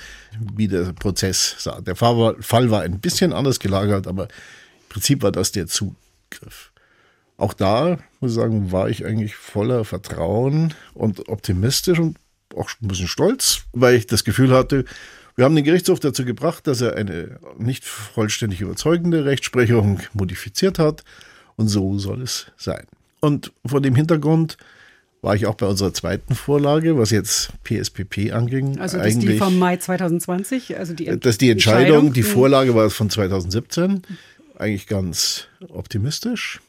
wie 0.55 0.67
der 0.67 0.93
Prozess 0.93 1.55
sah. 1.59 1.81
Der 1.81 1.95
Fall 1.95 2.17
war, 2.17 2.35
Fall 2.41 2.71
war 2.71 2.81
ein 2.81 2.99
bisschen 2.99 3.33
anders 3.33 3.59
gelagert, 3.59 4.07
aber 4.07 4.23
im 4.23 4.89
Prinzip 4.89 5.21
war 5.21 5.31
das 5.31 5.51
der 5.51 5.67
Zugriff 5.67 6.71
auch 7.41 7.53
da, 7.53 7.97
muss 8.19 8.31
ich 8.31 8.35
sagen, 8.35 8.71
war 8.71 8.89
ich 8.89 9.05
eigentlich 9.05 9.35
voller 9.35 9.83
Vertrauen 9.83 10.73
und 10.93 11.27
optimistisch 11.27 11.99
und 11.99 12.17
auch 12.55 12.69
ein 12.81 12.87
bisschen 12.87 13.07
stolz, 13.07 13.63
weil 13.73 13.95
ich 13.95 14.07
das 14.07 14.23
Gefühl 14.23 14.51
hatte, 14.51 14.85
wir 15.35 15.45
haben 15.45 15.55
den 15.55 15.65
Gerichtshof 15.65 15.99
dazu 15.99 16.23
gebracht, 16.23 16.67
dass 16.67 16.81
er 16.81 16.95
eine 16.95 17.39
nicht 17.57 17.83
vollständig 17.83 18.61
überzeugende 18.61 19.25
Rechtsprechung 19.25 20.01
modifiziert 20.13 20.77
hat 20.77 21.03
und 21.55 21.67
so 21.67 21.97
soll 21.97 22.21
es 22.21 22.51
sein. 22.57 22.85
Und 23.21 23.53
vor 23.65 23.81
dem 23.81 23.95
Hintergrund 23.95 24.57
war 25.21 25.35
ich 25.35 25.45
auch 25.45 25.55
bei 25.55 25.67
unserer 25.67 25.93
zweiten 25.93 26.35
Vorlage, 26.35 26.97
was 26.97 27.11
jetzt 27.11 27.51
PSPP 27.63 28.33
anging. 28.33 28.79
Also 28.79 28.97
das 28.97 29.07
ist 29.09 29.21
die 29.21 29.37
vom 29.37 29.57
Mai 29.59 29.77
2020, 29.77 30.77
also 30.77 30.93
die 30.93 31.05
Das 31.05 31.35
ist 31.35 31.41
die 31.41 31.51
Entscheidung, 31.51 32.07
Entscheidung. 32.07 32.13
die 32.13 32.23
Vorlage 32.23 32.75
war 32.75 32.89
von 32.89 33.09
2017, 33.09 34.01
eigentlich 34.57 34.87
ganz 34.87 35.47
optimistisch 35.69 36.59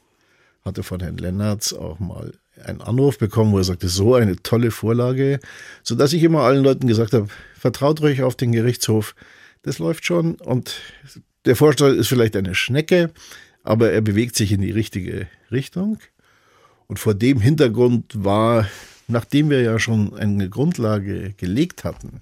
hatte 0.65 0.83
von 0.83 1.01
Herrn 1.01 1.17
Lennartz 1.19 1.73
auch 1.73 1.99
mal 1.99 2.33
einen 2.65 2.81
Anruf 2.81 3.19
bekommen, 3.19 3.53
wo 3.53 3.59
er 3.59 3.65
sagte, 3.65 3.89
so 3.89 4.15
eine 4.15 4.37
tolle 4.37 4.71
Vorlage, 4.71 5.41
so 5.83 5.95
dass 5.95 6.13
ich 6.13 6.23
immer 6.23 6.43
allen 6.43 6.63
Leuten 6.63 6.87
gesagt 6.87 7.13
habe, 7.13 7.29
vertraut 7.59 8.01
ruhig 8.01 8.23
auf 8.23 8.37
den 8.37 8.53
Gerichtshof, 8.53 9.15
das 9.63 9.79
läuft 9.79 10.07
schon 10.07 10.37
und 10.37 10.77
der 11.45 11.57
Vorstand 11.57 11.99
ist 11.99 12.09
vielleicht 12.09 12.37
eine 12.37 12.55
Schnecke, 12.55 13.11
aber 13.65 13.91
er 13.91 14.01
bewegt 14.01 14.37
sich 14.37 14.53
in 14.53 14.61
die 14.61 14.71
richtige 14.71 15.27
Richtung. 15.51 15.99
Und 16.93 16.99
vor 16.99 17.15
dem 17.15 17.41
Hintergrund 17.41 18.23
war, 18.23 18.69
nachdem 19.09 19.49
wir 19.49 19.63
ja 19.63 19.79
schon 19.79 20.13
eine 20.13 20.51
Grundlage 20.51 21.33
gelegt 21.39 21.85
hatten, 21.85 22.21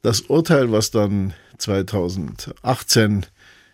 das 0.00 0.22
Urteil, 0.22 0.72
was 0.72 0.90
dann 0.90 1.34
2018 1.58 3.26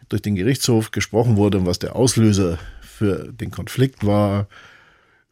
durch 0.09 0.21
den 0.21 0.35
Gerichtshof 0.35 0.91
gesprochen 0.91 1.37
wurde 1.37 1.59
und 1.59 1.67
was 1.67 1.79
der 1.79 1.95
Auslöser 1.95 2.59
für 2.83 3.33
den 3.33 3.53
Konflikt 3.53 4.05
war. 4.05 4.49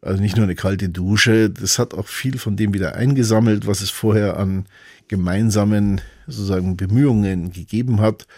Also 0.01 0.23
nicht 0.23 0.37
nur 0.37 0.45
eine 0.45 0.55
kalte 0.55 0.88
Dusche, 0.88 1.51
das 1.51 1.81
hat 1.81 1.93
auch 1.93 2.07
viel 2.07 2.38
von 2.38 2.57
dem 2.57 2.73
wieder 2.73 2.95
eingesammelt, 2.95 3.67
was 3.67 3.81
es 3.81 3.91
vorher 3.91 4.37
an 4.37 4.67
gemeinsamen 5.09 6.03
sozusagen 6.29 6.77
Bemühungen 6.77 7.51
gegeben 7.51 8.01
hat. 8.01 8.29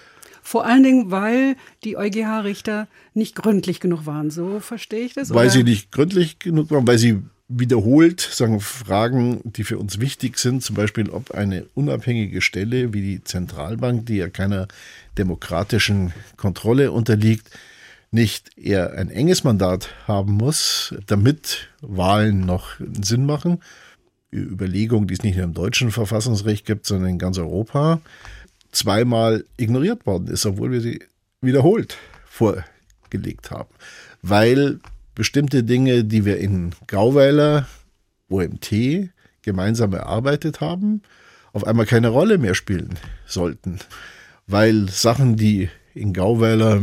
Vor 0.51 0.67
allen 0.67 0.83
Dingen, 0.83 1.13
weil 1.13 1.55
die 1.85 1.97
EuGH-Richter 1.97 2.89
nicht 3.15 3.37
gründlich 3.37 3.79
genug 3.79 4.05
waren, 4.05 4.33
so 4.33 4.59
verstehe 4.59 5.05
ich 5.05 5.15
das? 5.15 5.31
Weil 5.31 5.45
oder? 5.45 5.51
sie 5.51 5.63
nicht 5.63 5.93
gründlich 5.93 6.41
genug 6.41 6.73
waren, 6.73 6.89
weil 6.89 6.99
sie 6.99 7.23
wiederholt 7.47 8.21
sagen 8.21 8.59
Fragen, 8.59 9.43
die 9.45 9.63
für 9.63 9.79
uns 9.79 10.01
wichtig 10.01 10.41
sind, 10.41 10.65
zum 10.65 10.75
Beispiel, 10.75 11.09
ob 11.09 11.31
eine 11.31 11.67
unabhängige 11.75 12.41
Stelle 12.41 12.93
wie 12.93 13.01
die 13.01 13.23
Zentralbank, 13.23 14.07
die 14.07 14.17
ja 14.17 14.29
keiner 14.29 14.67
demokratischen 15.17 16.13
Kontrolle 16.37 16.91
unterliegt, 16.91 17.49
nicht 18.11 18.59
eher 18.59 18.95
ein 18.95 19.09
enges 19.09 19.45
Mandat 19.45 19.95
haben 20.09 20.33
muss, 20.33 20.97
damit 21.07 21.69
Wahlen 21.81 22.41
noch 22.41 22.71
Sinn 23.01 23.25
machen. 23.25 23.63
Die 24.33 24.39
Überlegung, 24.39 25.07
die 25.07 25.15
es 25.15 25.23
nicht 25.23 25.37
nur 25.37 25.45
im 25.45 25.55
deutschen 25.55 25.93
Verfassungsrecht 25.93 26.67
gibt, 26.67 26.87
sondern 26.87 27.11
in 27.11 27.19
ganz 27.21 27.39
Europa, 27.39 28.01
zweimal 28.73 29.45
ignoriert 29.57 30.07
worden 30.07 30.29
ist, 30.29 30.47
obwohl 30.47 30.71
wir 30.71 30.81
sie 30.81 31.01
wiederholt 31.41 31.97
vorgelegt 32.25 33.51
haben. 33.51 33.71
Weil 34.23 34.79
bestimmte 35.15 35.65
Dinge, 35.65 36.05
die 36.05 36.25
wir 36.25 36.39
in 36.39 36.75
Gauweiler, 36.87 37.67
OMT 38.29 39.11
gemeinsam 39.43 39.93
erarbeitet 39.93 40.61
haben, 40.61 41.03
auf 41.53 41.67
einmal 41.67 41.87
keine 41.87 42.09
Rolle 42.09 42.39
mehr 42.39 42.55
spielen 42.55 42.99
sollten. 43.27 43.81
Weil 44.47 44.89
Sachen, 44.89 45.37
die 45.37 45.69
in 45.95 46.13
Gauweiler 46.13 46.83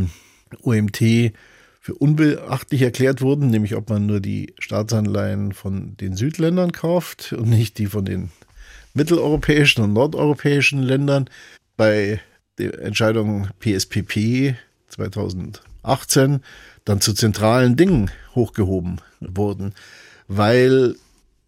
OMT 0.62 1.32
für 1.80 1.94
unbeachtlich 1.94 2.82
erklärt 2.82 3.22
wurden, 3.22 3.48
nämlich 3.48 3.74
ob 3.74 3.88
man 3.88 4.04
nur 4.04 4.20
die 4.20 4.52
Staatsanleihen 4.58 5.52
von 5.52 5.96
den 5.96 6.16
Südländern 6.16 6.72
kauft 6.72 7.32
und 7.32 7.48
nicht 7.48 7.78
die 7.78 7.86
von 7.86 8.04
den 8.04 8.30
mitteleuropäischen 8.92 9.84
und 9.84 9.94
nordeuropäischen 9.94 10.82
Ländern. 10.82 11.30
Bei 11.78 12.20
der 12.58 12.82
Entscheidung 12.82 13.50
PSPP 13.60 14.56
2018 14.88 16.42
dann 16.84 17.00
zu 17.00 17.14
zentralen 17.14 17.76
Dingen 17.76 18.10
hochgehoben 18.34 19.00
wurden, 19.20 19.74
weil 20.26 20.96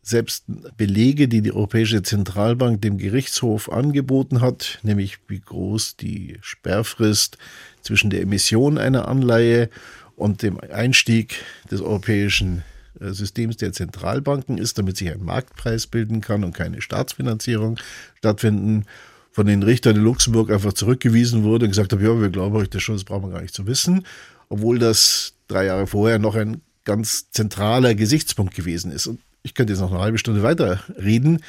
selbst 0.02 0.44
Belege, 0.76 1.26
die 1.26 1.42
die 1.42 1.52
Europäische 1.52 2.04
Zentralbank 2.04 2.80
dem 2.80 2.96
Gerichtshof 2.96 3.72
angeboten 3.72 4.40
hat, 4.40 4.78
nämlich 4.84 5.18
wie 5.26 5.40
groß 5.40 5.96
die 5.96 6.38
Sperrfrist 6.42 7.36
zwischen 7.82 8.10
der 8.10 8.22
Emission 8.22 8.78
einer 8.78 9.08
Anleihe 9.08 9.68
und 10.14 10.42
dem 10.42 10.60
Einstieg 10.60 11.42
des 11.72 11.80
Europäischen 11.80 12.62
äh, 13.00 13.10
Systems 13.10 13.56
der 13.56 13.72
Zentralbanken 13.72 14.58
ist, 14.58 14.78
damit 14.78 14.96
sich 14.96 15.10
ein 15.10 15.24
Marktpreis 15.24 15.88
bilden 15.88 16.20
kann 16.20 16.44
und 16.44 16.54
keine 16.54 16.82
Staatsfinanzierung 16.82 17.78
stattfinden, 18.14 18.86
von 19.32 19.46
den 19.46 19.62
Richtern 19.62 19.96
in 19.96 20.02
Luxemburg 20.02 20.50
einfach 20.50 20.72
zurückgewiesen 20.72 21.44
wurde 21.44 21.66
und 21.66 21.70
gesagt 21.70 21.92
habe, 21.92 22.02
ja, 22.02 22.20
wir 22.20 22.30
glauben 22.30 22.56
euch 22.56 22.68
das 22.68 22.82
schon, 22.82 22.96
das 22.96 23.04
brauchen 23.04 23.28
wir 23.28 23.34
gar 23.34 23.42
nicht 23.42 23.54
zu 23.54 23.66
wissen, 23.66 24.06
obwohl 24.48 24.78
das 24.78 25.34
drei 25.48 25.66
Jahre 25.66 25.86
vorher 25.86 26.18
noch 26.18 26.34
ein 26.34 26.62
ganz 26.84 27.30
zentraler 27.30 27.94
Gesichtspunkt 27.94 28.54
gewesen 28.54 28.90
ist. 28.90 29.06
Und 29.06 29.20
ich 29.42 29.54
könnte 29.54 29.72
jetzt 29.72 29.80
noch 29.80 29.92
eine 29.92 30.00
halbe 30.00 30.18
Stunde 30.18 30.42
weiter 30.42 30.82
reden. 30.96 31.42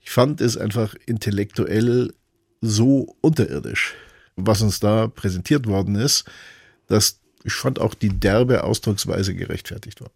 Ich 0.00 0.10
fand 0.10 0.40
es 0.40 0.56
einfach 0.56 0.94
intellektuell 1.06 2.12
so 2.60 3.16
unterirdisch, 3.20 3.94
was 4.36 4.62
uns 4.62 4.80
da 4.80 5.06
präsentiert 5.06 5.66
worden 5.66 5.94
ist, 5.94 6.24
dass 6.88 7.20
ich 7.44 7.54
fand 7.54 7.78
auch 7.78 7.94
die 7.94 8.10
derbe 8.10 8.64
Ausdrucksweise 8.64 9.34
gerechtfertigt 9.34 10.00
war. 10.00 10.10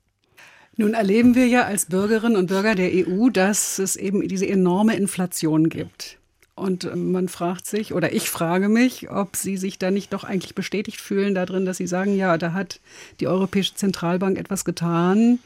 Nun 0.77 0.95
erleben 0.95 1.35
wir 1.35 1.47
ja 1.47 1.65
als 1.65 1.87
Bürgerinnen 1.87 2.37
und 2.37 2.49
Bürger 2.49 2.75
der 2.75 2.91
EU, 2.93 3.31
dass 3.31 3.79
es 3.79 3.97
eben 3.97 4.27
diese 4.27 4.47
enorme 4.47 4.97
Inflation 4.97 5.69
gibt. 5.69 6.19
Und 6.55 6.85
äh, 6.85 6.95
man 6.95 7.29
fragt 7.29 7.67
sich, 7.67 7.93
oder 7.93 8.13
ich 8.13 8.31
frage 8.31 8.69
mich, 8.69 9.11
ob 9.11 9.37
Sie 9.37 9.57
sich 9.57 9.79
da 9.79 9.91
nicht 9.91 10.13
doch 10.13 10.25
eigentlich 10.25 10.55
bestätigt 10.55 11.01
fühlen 11.01 11.35
darin, 11.35 11.67
dass 11.67 11.79
Sie 11.79 11.87
sagen, 11.87 12.17
ja, 12.17 12.39
da 12.39 12.53
hat 12.53 12.81
die 13.21 13.27
Europäische 13.27 13.75
Zentralbank 13.75 14.39
etwas 14.39 14.65
getan, 14.65 15.41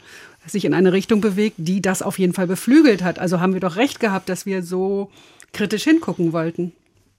sich 0.45 0.65
in 0.65 0.73
eine 0.73 0.93
Richtung 0.93 1.21
bewegt, 1.21 1.55
die 1.57 1.81
das 1.81 2.01
auf 2.01 2.19
jeden 2.19 2.33
Fall 2.33 2.47
beflügelt 2.47 3.03
hat. 3.03 3.19
Also 3.19 3.39
haben 3.39 3.53
wir 3.53 3.59
doch 3.59 3.75
recht 3.75 3.99
gehabt, 3.99 4.29
dass 4.29 4.45
wir 4.45 4.63
so 4.63 5.11
kritisch 5.53 5.83
hingucken 5.83 6.33
wollten. 6.33 6.71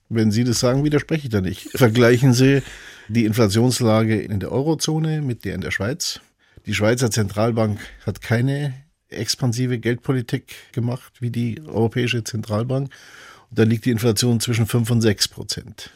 Wenn 0.09 0.31
Sie 0.31 0.43
das 0.43 0.59
sagen, 0.59 0.83
widerspreche 0.83 1.25
ich 1.25 1.29
da 1.29 1.41
nicht. 1.41 1.69
Vergleichen 1.75 2.33
Sie 2.33 2.61
die 3.07 3.25
Inflationslage 3.25 4.21
in 4.21 4.39
der 4.39 4.51
Eurozone 4.51 5.21
mit 5.21 5.45
der 5.45 5.55
in 5.55 5.61
der 5.61 5.71
Schweiz. 5.71 6.21
Die 6.65 6.73
Schweizer 6.73 7.11
Zentralbank 7.11 7.79
hat 8.05 8.21
keine 8.21 8.73
expansive 9.09 9.79
Geldpolitik 9.79 10.53
gemacht 10.71 11.13
wie 11.19 11.29
die 11.29 11.61
Europäische 11.61 12.23
Zentralbank. 12.23 12.89
Da 13.51 13.63
liegt 13.63 13.85
die 13.85 13.91
Inflation 13.91 14.39
zwischen 14.39 14.65
5 14.65 14.89
und 14.91 15.01
6 15.01 15.27
Prozent. 15.27 15.91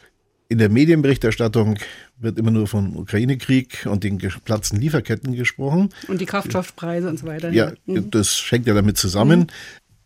In 0.48 0.58
der 0.58 0.68
Medienberichterstattung 0.68 1.78
wird 2.18 2.38
immer 2.38 2.52
nur 2.52 2.68
vom 2.68 2.96
Ukraine-Krieg 2.96 3.86
und 3.86 4.04
den 4.04 4.18
geplatzten 4.18 4.80
Lieferketten 4.80 5.34
gesprochen. 5.34 5.88
Und 6.06 6.20
die 6.20 6.26
Kraftstoffpreise 6.26 7.08
und 7.08 7.18
so 7.18 7.26
weiter. 7.26 7.50
Ja, 7.50 7.72
mhm. 7.86 8.10
das 8.10 8.50
hängt 8.50 8.66
ja 8.66 8.74
damit 8.74 8.96
zusammen. 8.96 9.40
Mhm. 9.40 9.46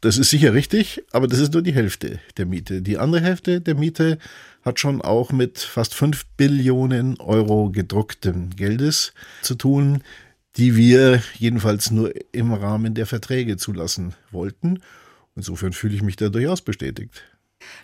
Das 0.00 0.16
ist 0.16 0.30
sicher 0.30 0.54
richtig, 0.54 1.02
aber 1.12 1.26
das 1.26 1.40
ist 1.40 1.52
nur 1.52 1.60
die 1.60 1.74
Hälfte 1.74 2.20
der 2.38 2.46
Miete. 2.46 2.80
Die 2.80 2.96
andere 2.96 3.20
Hälfte 3.20 3.60
der 3.60 3.74
Miete 3.74 4.18
hat 4.62 4.80
schon 4.80 5.02
auch 5.02 5.30
mit 5.30 5.58
fast 5.58 5.94
5 5.94 6.24
Billionen 6.38 7.20
Euro 7.20 7.68
gedrucktem 7.70 8.48
Geldes 8.56 9.12
zu 9.42 9.56
tun, 9.56 10.02
die 10.56 10.74
wir 10.74 11.22
jedenfalls 11.38 11.90
nur 11.90 12.12
im 12.32 12.52
Rahmen 12.52 12.94
der 12.94 13.06
Verträge 13.06 13.58
zulassen 13.58 14.14
wollten. 14.30 14.80
Insofern 15.36 15.74
fühle 15.74 15.94
ich 15.94 16.02
mich 16.02 16.16
da 16.16 16.30
durchaus 16.30 16.62
bestätigt. 16.62 17.22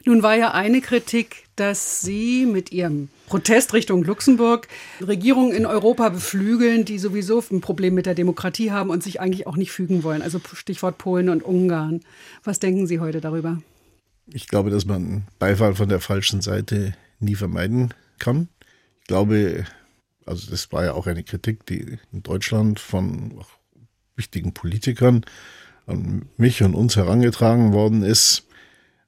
Nun 0.04 0.22
war 0.22 0.36
ja 0.36 0.52
eine 0.52 0.80
Kritik, 0.80 1.44
dass 1.56 2.00
Sie 2.00 2.46
mit 2.46 2.72
Ihrem 2.72 3.08
Protest 3.26 3.72
Richtung 3.74 4.04
Luxemburg 4.04 4.68
Regierungen 5.00 5.52
in 5.52 5.66
Europa 5.66 6.10
beflügeln, 6.10 6.84
die 6.84 6.98
sowieso 6.98 7.42
ein 7.50 7.60
Problem 7.60 7.94
mit 7.94 8.06
der 8.06 8.14
Demokratie 8.14 8.70
haben 8.70 8.90
und 8.90 9.02
sich 9.02 9.20
eigentlich 9.20 9.46
auch 9.46 9.56
nicht 9.56 9.72
fügen 9.72 10.02
wollen. 10.02 10.22
Also 10.22 10.40
Stichwort 10.54 10.98
Polen 10.98 11.28
und 11.28 11.42
Ungarn. 11.42 12.00
Was 12.44 12.60
denken 12.60 12.86
Sie 12.86 13.00
heute 13.00 13.20
darüber? 13.20 13.60
Ich 14.32 14.48
glaube, 14.48 14.70
dass 14.70 14.84
man 14.84 15.26
Beifall 15.38 15.74
von 15.74 15.88
der 15.88 16.00
falschen 16.00 16.40
Seite 16.40 16.94
nie 17.20 17.34
vermeiden 17.34 17.94
kann. 18.18 18.48
Ich 19.00 19.06
glaube, 19.06 19.64
also 20.24 20.50
das 20.50 20.72
war 20.72 20.84
ja 20.84 20.92
auch 20.92 21.06
eine 21.06 21.22
Kritik, 21.22 21.64
die 21.66 21.98
in 22.12 22.22
Deutschland 22.22 22.80
von 22.80 23.44
wichtigen 24.16 24.52
Politikern 24.52 25.24
an 25.86 26.28
mich 26.36 26.62
und 26.62 26.74
uns 26.74 26.96
herangetragen 26.96 27.72
worden 27.72 28.02
ist. 28.02 28.45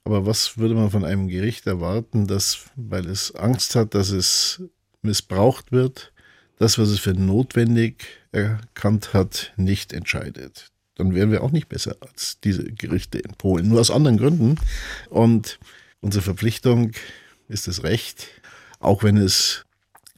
Aber 0.05 0.27
was 0.27 0.59
würde 0.59 0.75
man 0.75 0.91
von 0.91 1.05
einem 1.05 1.29
Gericht 1.29 1.67
erwarten, 1.67 2.27
das, 2.27 2.67
weil 2.77 3.07
es 3.07 3.35
Angst 3.35 3.75
hat, 3.75 3.95
dass 3.95 4.11
es 4.11 4.63
missbraucht 5.03 5.71
wird, 5.73 6.13
das, 6.57 6.79
was 6.79 6.89
es 6.89 6.99
für 6.99 7.13
notwendig 7.13 8.07
erkannt 8.33 9.13
hat, 9.13 9.53
nicht 9.57 9.93
entscheidet? 9.93 10.71
Dann 10.95 11.15
wären 11.15 11.31
wir 11.31 11.43
auch 11.43 11.53
nicht 11.53 11.69
besser 11.69 11.97
als 12.01 12.41
diese 12.41 12.65
Gerichte 12.65 13.19
in 13.19 13.33
Polen, 13.33 13.69
nur 13.69 13.81
aus 13.81 13.91
anderen 13.91 14.17
Gründen. 14.17 14.57
Und 15.11 15.59
unsere 16.01 16.23
Verpflichtung 16.23 16.93
ist 17.49 17.69
das 17.69 17.85
Recht, 17.85 18.27
auch 18.81 19.03
wenn 19.03 19.17
es 19.17 19.65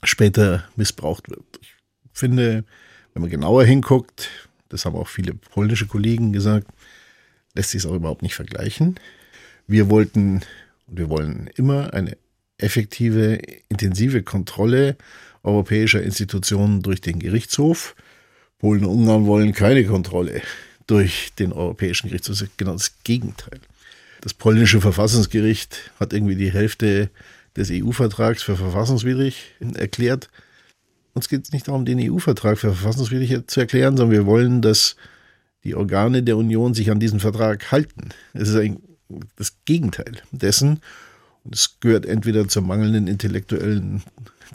später 0.03 0.65
missbraucht 0.77 1.29
wird. 1.29 1.45
Ich 1.61 1.75
finde, 2.13 2.65
wenn 3.13 3.23
man 3.23 3.31
genauer 3.31 3.65
hinguckt, 3.65 4.31
das 4.69 4.85
haben 4.85 4.97
auch 4.97 5.09
viele 5.09 5.35
polnische 5.35 5.87
Kollegen 5.87 6.33
gesagt, 6.33 6.69
lässt 7.55 7.71
sich 7.71 7.85
es 7.85 7.87
auch 7.87 7.95
überhaupt 7.95 8.23
nicht 8.23 8.35
vergleichen. 8.35 8.99
Wir 9.71 9.89
wollten 9.89 10.41
und 10.89 10.99
wir 10.99 11.09
wollen 11.09 11.49
immer 11.55 11.95
eine 11.95 12.17
effektive, 12.59 13.39
intensive 13.69 14.25
Kontrolle 14.25 14.97
europäischer 15.45 16.03
Institutionen 16.03 16.83
durch 16.83 17.01
den 17.01 17.21
Gerichtshof. 17.21 17.95
Polen 18.59 18.85
und 18.85 18.91
Ungarn 18.91 19.27
wollen 19.27 19.53
keine 19.53 19.85
Kontrolle 19.85 20.43
durch 20.89 21.33
den 21.39 21.53
Europäischen 21.53 22.09
Gerichtshof. 22.09 22.41
Das 22.41 22.49
ist 22.49 22.59
genau 22.59 22.73
das 22.73 22.97
Gegenteil. 23.05 23.61
Das 24.23 24.35
polnische 24.35 24.81
Verfassungsgericht 24.81 25.93
hat 26.01 26.13
irgendwie 26.13 26.35
die 26.35 26.51
Hälfte 26.51 27.09
des 27.57 27.71
EU-Vertrags 27.71 28.43
für 28.43 28.57
verfassungswidrig 28.57 29.55
erklärt. 29.75 30.31
Uns 31.15 31.29
geht 31.29 31.45
es 31.45 31.53
nicht 31.53 31.69
darum, 31.69 31.85
den 31.85 32.01
EU-Vertrag 32.11 32.59
für 32.59 32.75
verfassungswidrig 32.75 33.47
zu 33.47 33.61
erklären, 33.61 33.97
sondern 33.97 34.19
wir 34.19 34.27
wollen, 34.27 34.63
dass 34.63 34.97
die 35.63 35.77
Organe 35.77 36.25
der 36.25 36.37
Union 36.37 36.75
sich 36.75 36.91
an 36.91 36.99
diesen 36.99 37.21
Vertrag 37.21 37.71
halten. 37.71 38.09
Es 38.33 38.49
ist 38.49 38.57
ein 38.57 38.81
das 39.37 39.57
Gegenteil 39.65 40.23
dessen. 40.31 40.81
Und 41.45 41.55
es 41.55 41.79
gehört 41.81 42.07
entweder 42.07 42.49
zur 42.49 42.63
mangelnden 42.63 43.07
intellektuellen 43.07 44.03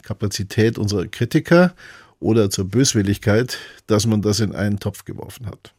Kapazität 0.02 0.78
unserer 0.78 1.06
Kritiker 1.06 1.74
oder 2.20 2.50
zur 2.50 2.66
Böswilligkeit, 2.66 3.58
dass 3.86 4.06
man 4.06 4.22
das 4.22 4.40
in 4.40 4.54
einen 4.54 4.78
Topf 4.78 5.04
geworfen 5.04 5.46
hat. 5.46 5.72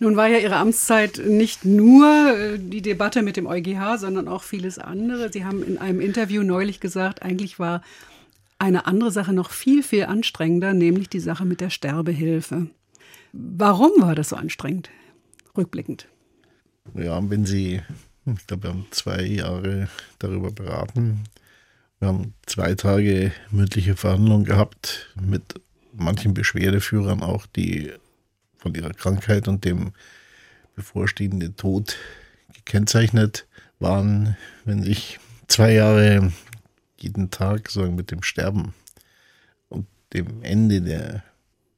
Nun 0.00 0.16
war 0.16 0.26
ja 0.26 0.38
Ihre 0.38 0.56
Amtszeit 0.56 1.22
nicht 1.24 1.64
nur 1.64 2.36
äh, 2.36 2.58
die 2.58 2.82
Debatte 2.82 3.22
mit 3.22 3.36
dem 3.36 3.46
EuGH, 3.46 3.98
sondern 3.98 4.28
auch 4.28 4.42
vieles 4.42 4.78
andere. 4.78 5.32
Sie 5.32 5.44
haben 5.44 5.62
in 5.62 5.78
einem 5.78 6.00
Interview 6.00 6.42
neulich 6.42 6.80
gesagt, 6.80 7.22
eigentlich 7.22 7.58
war 7.58 7.80
eine 8.58 8.86
andere 8.86 9.10
Sache 9.12 9.32
noch 9.32 9.50
viel, 9.50 9.82
viel 9.82 10.04
anstrengender, 10.04 10.74
nämlich 10.74 11.08
die 11.08 11.20
Sache 11.20 11.44
mit 11.44 11.60
der 11.60 11.70
Sterbehilfe. 11.70 12.66
Warum 13.32 13.90
war 13.98 14.14
das 14.14 14.30
so 14.30 14.36
anstrengend, 14.36 14.90
rückblickend? 15.56 16.08
Ja, 16.92 17.30
wenn 17.30 17.46
Sie, 17.46 17.80
ich 18.26 18.46
glaube, 18.46 18.64
wir 18.64 18.70
haben 18.70 18.86
zwei 18.90 19.22
Jahre 19.22 19.88
darüber 20.18 20.50
beraten. 20.50 21.24
Wir 21.98 22.08
haben 22.08 22.34
zwei 22.46 22.74
Tage 22.74 23.32
mündliche 23.50 23.96
Verhandlungen 23.96 24.44
gehabt 24.44 25.12
mit 25.20 25.60
manchen 25.92 26.34
Beschwerdeführern 26.34 27.22
auch, 27.22 27.46
die 27.46 27.92
von 28.58 28.74
ihrer 28.74 28.92
Krankheit 28.92 29.48
und 29.48 29.64
dem 29.64 29.92
bevorstehenden 30.74 31.56
Tod 31.56 31.96
gekennzeichnet 32.52 33.46
waren, 33.78 34.36
wenn 34.64 34.82
sich 34.82 35.18
zwei 35.48 35.72
Jahre 35.72 36.32
jeden 36.98 37.30
Tag 37.30 37.70
sagen 37.70 37.94
mit 37.94 38.10
dem 38.10 38.22
Sterben 38.22 38.74
und 39.68 39.86
dem 40.12 40.42
Ende 40.42 40.80
der 40.80 41.22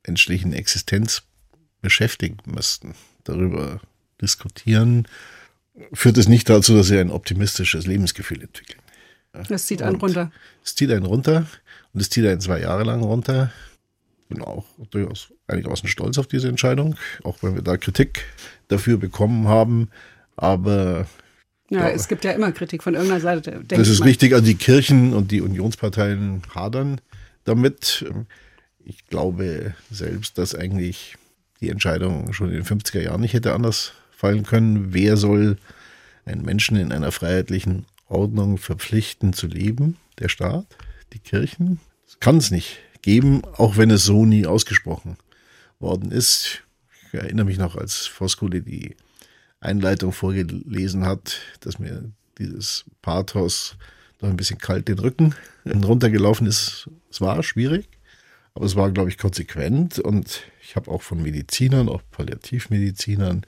menschlichen 0.06 0.52
Existenz 0.52 1.22
beschäftigen 1.82 2.38
müssten, 2.46 2.94
darüber 3.24 3.80
diskutieren, 4.20 5.06
führt 5.92 6.18
es 6.18 6.28
nicht 6.28 6.48
dazu, 6.48 6.74
dass 6.74 6.88
sie 6.88 6.98
ein 6.98 7.10
optimistisches 7.10 7.86
Lebensgefühl 7.86 8.42
entwickeln. 8.42 8.80
Das 9.48 9.66
zieht 9.66 9.82
einen 9.82 9.96
und 9.96 10.02
runter. 10.02 10.32
Es 10.64 10.74
zieht 10.74 10.90
einen 10.90 11.04
runter 11.04 11.46
und 11.92 12.00
es 12.00 12.08
zieht 12.08 12.26
einen 12.26 12.40
zwei 12.40 12.60
Jahre 12.60 12.84
lang 12.84 13.02
runter. 13.02 13.52
Bin 14.28 14.42
auch 14.42 14.64
durchaus 14.90 15.32
einigermaßen 15.46 15.88
stolz 15.88 16.18
auf 16.18 16.26
diese 16.26 16.48
Entscheidung, 16.48 16.96
auch 17.22 17.42
wenn 17.42 17.54
wir 17.54 17.62
da 17.62 17.76
Kritik 17.76 18.24
dafür 18.68 18.96
bekommen 18.96 19.46
haben. 19.46 19.90
Aber 20.36 21.06
ja, 21.70 21.80
glaube, 21.80 21.94
es 21.94 22.08
gibt 22.08 22.24
ja 22.24 22.32
immer 22.32 22.52
Kritik 22.52 22.82
von 22.82 22.94
irgendeiner 22.94 23.20
Seite. 23.20 23.62
Das 23.66 23.88
ist 23.88 24.04
richtig. 24.04 24.32
Also 24.32 24.44
die 24.44 24.54
Kirchen 24.54 25.12
und 25.12 25.30
die 25.30 25.40
Unionsparteien 25.40 26.42
hadern 26.54 27.00
damit. 27.44 28.04
Ich 28.84 29.06
glaube 29.06 29.74
selbst, 29.90 30.38
dass 30.38 30.54
eigentlich 30.54 31.16
die 31.60 31.70
Entscheidung 31.70 32.32
schon 32.32 32.50
in 32.50 32.62
den 32.62 32.64
50er 32.64 33.00
Jahren 33.00 33.20
nicht 33.20 33.34
hätte 33.34 33.52
anders 33.52 33.92
fallen 34.16 34.44
können. 34.44 34.94
Wer 34.94 35.16
soll 35.16 35.58
einen 36.24 36.42
Menschen 36.42 36.76
in 36.76 36.90
einer 36.90 37.12
freiheitlichen 37.12 37.84
Ordnung 38.08 38.58
verpflichten 38.58 39.32
zu 39.32 39.46
leben? 39.46 39.98
Der 40.18 40.28
Staat? 40.28 40.66
Die 41.12 41.18
Kirchen? 41.18 41.78
Das 42.06 42.18
kann 42.18 42.38
es 42.38 42.50
nicht 42.50 42.78
geben, 43.02 43.42
auch 43.56 43.76
wenn 43.76 43.90
es 43.90 44.04
so 44.04 44.24
nie 44.24 44.46
ausgesprochen 44.46 45.16
worden 45.78 46.10
ist. 46.10 46.62
Ich 47.06 47.14
erinnere 47.14 47.46
mich 47.46 47.58
noch, 47.58 47.76
als 47.76 48.06
Voskule 48.06 48.62
die 48.62 48.96
Einleitung 49.60 50.12
vorgelesen 50.12 51.04
hat, 51.04 51.40
dass 51.60 51.78
mir 51.78 52.10
dieses 52.38 52.84
Pathos 53.02 53.76
noch 54.20 54.30
ein 54.30 54.36
bisschen 54.36 54.58
kalt 54.58 54.88
den 54.88 54.98
Rücken 54.98 55.34
runtergelaufen 55.66 56.46
ist. 56.46 56.88
Es 57.10 57.20
war 57.20 57.42
schwierig, 57.42 57.88
aber 58.54 58.64
es 58.64 58.76
war, 58.76 58.90
glaube 58.90 59.10
ich, 59.10 59.18
konsequent 59.18 59.98
und 59.98 60.42
ich 60.62 60.74
habe 60.74 60.90
auch 60.90 61.02
von 61.02 61.22
Medizinern, 61.22 61.88
auch 61.88 62.02
Palliativmedizinern, 62.10 63.44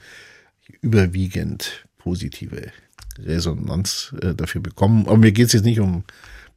überwiegend 0.81 1.85
positive 1.97 2.71
Resonanz 3.19 4.13
äh, 4.21 4.33
dafür 4.33 4.61
bekommen. 4.61 5.07
Aber 5.07 5.17
mir 5.17 5.31
geht 5.31 5.47
es 5.47 5.53
jetzt 5.53 5.65
nicht 5.65 5.79
um 5.79 6.03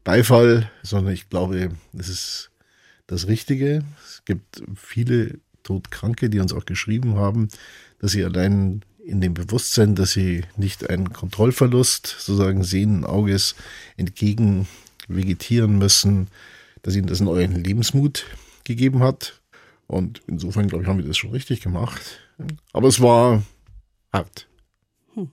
Beifall, 0.05 0.71
sondern 0.83 1.15
ich 1.15 1.29
glaube, 1.29 1.71
es 1.97 2.09
ist 2.09 2.51
das 3.07 3.29
Richtige. 3.29 3.85
Es 4.05 4.25
gibt 4.25 4.63
viele 4.75 5.39
Todkranke, 5.63 6.31
die 6.31 6.41
uns 6.41 6.53
auch 6.53 6.65
geschrieben 6.65 7.17
haben, 7.17 7.49
dass 8.01 8.13
sie 8.13 8.25
allein 8.25 8.83
in 9.05 9.21
dem 9.21 9.35
Bewusstsein, 9.35 9.95
dass 9.95 10.13
sie 10.13 10.45
nicht 10.57 10.89
einen 10.89 11.13
Kontrollverlust 11.13 12.07
sozusagen 12.19 12.63
sehenden 12.63 13.05
Auges 13.05 13.55
entgegen 13.97 14.69
vegetieren 15.09 15.79
müssen, 15.79 16.29
dass 16.83 16.95
ihnen 16.95 17.09
das 17.09 17.21
einen 17.21 17.27
neuen 17.27 17.65
Lebensmut 17.65 18.27
gegeben 18.65 19.03
hat. 19.03 19.41
Und 19.87 20.23
insofern, 20.27 20.69
glaube 20.69 20.85
ich, 20.85 20.89
haben 20.89 20.99
wir 20.99 21.07
das 21.07 21.17
schon 21.17 21.31
richtig 21.31 21.61
gemacht. 21.61 22.21
Aber 22.73 22.89
es 22.89 23.01
war 23.01 23.43
hart. 24.13 24.47
Hm. 25.15 25.31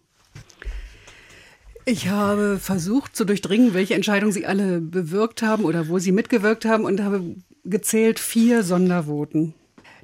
Ich 1.86 2.10
habe 2.10 2.60
versucht 2.60 3.16
zu 3.16 3.26
durchdringen, 3.26 3.74
welche 3.74 3.96
Entscheidungen 3.96 4.32
Sie 4.32 4.46
alle 4.46 4.82
bewirkt 4.82 5.42
haben 5.42 5.66
oder 5.66 5.88
wo 5.88 6.00
Sie 6.00 6.12
mitgewirkt 6.12 6.66
haben 6.66 6.86
und 6.86 7.02
habe 7.02 7.36
gezählt 7.64 8.20
vier 8.20 8.64
Sondervoten. 8.64 9.54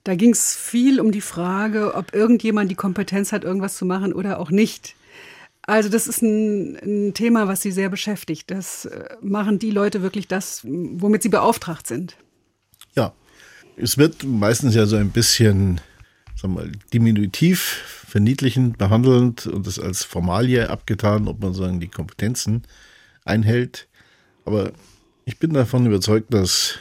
Da 0.04 0.16
ging 0.16 0.32
es 0.32 0.56
viel 0.56 1.00
um 1.00 1.12
die 1.12 1.22
Frage, 1.22 1.96
ob 1.96 2.14
irgendjemand 2.14 2.70
die 2.70 2.76
Kompetenz 2.76 3.32
hat, 3.32 3.44
irgendwas 3.44 3.76
zu 3.76 3.86
machen 3.86 4.14
oder 4.14 4.40
auch 4.40 4.52
nicht. 4.52 4.96
Also 5.64 5.90
das 5.90 6.08
ist 6.08 6.22
ein, 6.22 6.76
ein 6.76 7.14
Thema, 7.16 7.48
was 7.48 7.64
Sie 7.64 7.72
sehr 7.72 7.90
beschäftigt. 7.90 8.52
Das 8.52 8.86
äh, 8.86 9.16
machen 9.22 9.58
die 9.58 9.72
Leute 9.72 10.04
wirklich 10.04 10.28
das, 10.28 10.62
womit 10.64 11.24
sie 11.24 11.30
beauftragt 11.30 11.88
sind. 11.88 12.18
Ja, 12.96 13.14
es 13.76 13.98
wird 13.98 14.24
meistens 14.24 14.76
ja 14.76 14.86
so 14.86 14.96
ein 14.96 15.10
bisschen, 15.10 15.82
sagen 16.46 16.72
wir 16.72 16.72
diminutiv, 16.94 17.60
verniedlichend, 18.08 18.78
behandelnd 18.78 19.48
und 19.48 19.66
das 19.66 19.80
als 19.80 20.04
Formalie 20.04 20.70
abgetan, 20.70 21.28
ob 21.28 21.42
man 21.42 21.54
sagen 21.54 21.80
die 21.80 21.88
Kompetenzen 21.88 22.64
einhält. 23.24 23.88
Aber 24.46 24.72
ich 25.26 25.40
bin 25.40 25.54
davon 25.54 25.88
überzeugt, 25.88 26.34
dass 26.34 26.78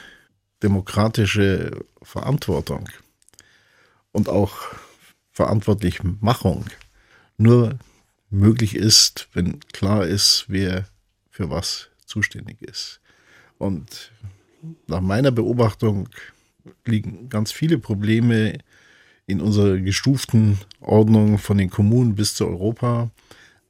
demokratische 0.61 1.83
Verantwortung 2.03 2.87
und 4.11 4.29
auch 4.29 4.55
Verantwortlichmachung 5.31 6.65
nur 7.37 7.79
möglich 8.29 8.75
ist, 8.75 9.27
wenn 9.33 9.59
klar 9.73 10.05
ist, 10.05 10.45
wer 10.47 10.87
für 11.31 11.49
was 11.49 11.89
zuständig 12.05 12.61
ist. 12.61 13.01
Und 13.57 14.11
nach 14.87 15.01
meiner 15.01 15.31
Beobachtung 15.31 16.07
liegen 16.85 17.29
ganz 17.29 17.51
viele 17.51 17.79
Probleme 17.79 18.59
in 19.27 19.41
unserer 19.41 19.77
gestuften 19.77 20.59
Ordnung 20.79 21.37
von 21.37 21.57
den 21.57 21.69
Kommunen 21.69 22.15
bis 22.15 22.35
zu 22.35 22.47
Europa 22.47 23.09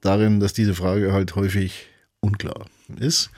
darin, 0.01 0.39
dass 0.39 0.53
diese 0.53 0.75
Frage 0.75 1.13
halt 1.13 1.35
häufig 1.35 1.87
unklar 2.19 2.65
ist. 2.99 3.29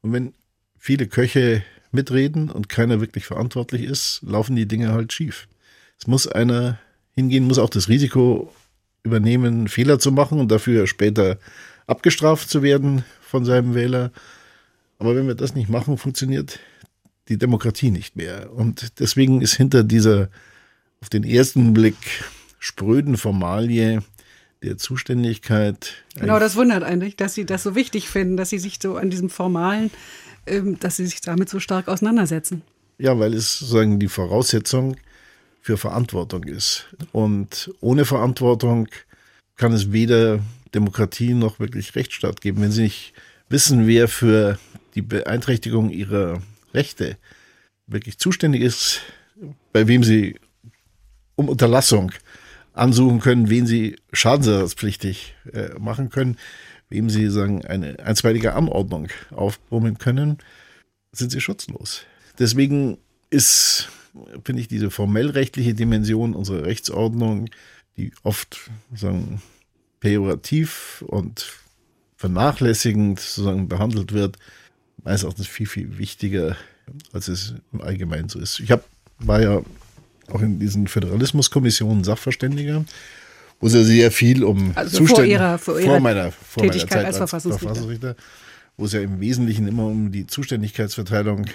Und 0.00 0.12
wenn 0.12 0.34
viele 0.78 1.06
Köche 1.06 1.62
mitreden 1.90 2.50
und 2.50 2.68
keiner 2.68 3.00
wirklich 3.00 3.26
verantwortlich 3.26 3.82
ist, 3.82 4.20
laufen 4.22 4.56
die 4.56 4.68
Dinge 4.68 4.92
halt 4.92 5.12
schief. 5.12 5.48
Es 5.98 6.06
muss 6.06 6.26
einer 6.26 6.78
hingehen, 7.14 7.44
muss 7.44 7.58
auch 7.58 7.70
das 7.70 7.88
Risiko 7.88 8.52
übernehmen, 9.02 9.68
Fehler 9.68 9.98
zu 9.98 10.12
machen 10.12 10.40
und 10.40 10.50
dafür 10.50 10.86
später 10.86 11.38
abgestraft 11.86 12.48
zu 12.48 12.62
werden 12.62 13.04
von 13.20 13.44
seinem 13.44 13.74
Wähler. 13.74 14.10
Aber 14.98 15.14
wenn 15.14 15.26
wir 15.26 15.34
das 15.34 15.54
nicht 15.54 15.68
machen, 15.68 15.98
funktioniert 15.98 16.58
die 17.28 17.38
Demokratie 17.38 17.90
nicht 17.90 18.16
mehr. 18.16 18.52
Und 18.52 18.98
deswegen 19.00 19.40
ist 19.40 19.54
hinter 19.54 19.84
dieser 19.84 20.28
auf 21.04 21.10
den 21.10 21.22
ersten 21.22 21.74
Blick 21.74 22.24
spröden 22.58 23.18
Formalie 23.18 24.02
der 24.62 24.78
Zuständigkeit. 24.78 26.02
Genau, 26.14 26.38
das 26.38 26.56
wundert 26.56 26.82
eigentlich, 26.82 27.14
dass 27.14 27.34
Sie 27.34 27.44
das 27.44 27.62
so 27.62 27.74
wichtig 27.74 28.08
finden, 28.08 28.38
dass 28.38 28.48
Sie 28.48 28.58
sich 28.58 28.78
so 28.80 28.96
an 28.96 29.10
diesem 29.10 29.28
Formalen, 29.28 29.90
ähm, 30.46 30.80
dass 30.80 30.96
Sie 30.96 31.04
sich 31.04 31.20
damit 31.20 31.50
so 31.50 31.60
stark 31.60 31.88
auseinandersetzen. 31.88 32.62
Ja, 32.96 33.18
weil 33.18 33.34
es 33.34 33.58
sozusagen 33.58 34.00
die 34.00 34.08
Voraussetzung 34.08 34.96
für 35.60 35.76
Verantwortung 35.76 36.44
ist. 36.44 36.86
Und 37.12 37.70
ohne 37.80 38.06
Verantwortung 38.06 38.88
kann 39.56 39.72
es 39.74 39.92
weder 39.92 40.40
Demokratie 40.74 41.34
noch 41.34 41.60
wirklich 41.60 41.94
Rechtsstaat 41.96 42.40
geben. 42.40 42.62
Wenn 42.62 42.72
Sie 42.72 42.84
nicht 42.84 43.12
wissen, 43.50 43.86
wer 43.86 44.08
für 44.08 44.58
die 44.94 45.02
Beeinträchtigung 45.02 45.90
Ihrer 45.90 46.40
Rechte 46.72 47.18
wirklich 47.86 48.16
zuständig 48.16 48.62
ist, 48.62 49.02
bei 49.74 49.86
wem 49.86 50.02
Sie 50.02 50.36
um 51.36 51.48
Unterlassung 51.48 52.12
ansuchen 52.72 53.20
können, 53.20 53.50
wen 53.50 53.66
Sie 53.66 53.96
schadensersatzpflichtig 54.12 55.34
äh, 55.52 55.70
machen 55.78 56.10
können, 56.10 56.36
wem 56.88 57.10
Sie 57.10 57.28
sagen 57.28 57.64
eine 57.64 57.98
einstweilige 58.00 58.54
Anordnung 58.54 59.08
aufbrummen 59.30 59.98
können, 59.98 60.38
sind 61.12 61.30
Sie 61.30 61.40
schutzlos. 61.40 62.02
Deswegen 62.38 62.98
ist 63.30 63.88
finde 64.44 64.60
ich 64.60 64.68
diese 64.68 64.90
formellrechtliche 64.90 65.74
Dimension 65.74 66.34
unserer 66.34 66.64
Rechtsordnung, 66.64 67.48
die 67.96 68.12
oft 68.22 68.70
sagen, 68.94 69.42
pejorativ 70.00 71.04
und 71.06 71.46
vernachlässigend 72.16 73.20
sozusagen 73.20 73.68
behandelt 73.68 74.12
wird, 74.12 74.36
meines 75.02 75.22
Erachtens 75.22 75.46
viel, 75.46 75.66
viel 75.66 75.98
wichtiger, 75.98 76.56
als 77.12 77.28
es 77.28 77.54
im 77.72 77.80
Allgemeinen 77.80 78.28
so 78.28 78.38
ist. 78.38 78.60
Ich 78.60 78.70
hab, 78.70 78.84
war 79.18 79.40
ja 79.40 79.62
auch 80.32 80.40
in 80.40 80.58
diesen 80.58 80.86
Föderalismuskommissionen 80.86 82.04
Sachverständiger, 82.04 82.84
wo 83.60 83.66
es 83.66 83.74
ja 83.74 83.82
sehr 83.82 84.10
viel 84.10 84.44
um 84.44 84.72
also 84.74 84.98
Zustände 84.98 85.14
vor, 85.14 85.24
ihrer, 85.24 85.58
vor, 85.58 85.78
ihrer 85.78 85.90
vor 85.90 86.00
meiner, 86.00 86.32
vor 86.32 86.62
Tätigkeit 86.62 86.90
meiner 86.90 87.00
Zeit 87.02 87.06
als 87.06 87.16
Verfassungsrichter. 87.18 87.66
Verfassungsrichter, 87.66 88.16
wo 88.76 88.84
es 88.84 88.92
ja 88.92 89.00
im 89.00 89.20
Wesentlichen 89.20 89.68
immer 89.68 89.86
um 89.86 90.12
die 90.12 90.26
Zuständigkeitsverteilung 90.26 91.46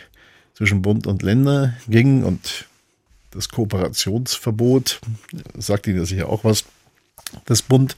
zwischen 0.54 0.82
Bund 0.82 1.08
und 1.08 1.22
Länder 1.22 1.74
ging 1.88 2.24
und 2.24 2.66
das 3.32 3.50
Kooperationsverbot, 3.50 5.02
sagt 5.58 5.88
Ihnen 5.88 6.00
ja 6.00 6.06
sicher 6.06 6.30
auch 6.30 6.44
was, 6.44 6.66
dass 7.46 7.62
Bund 7.62 7.96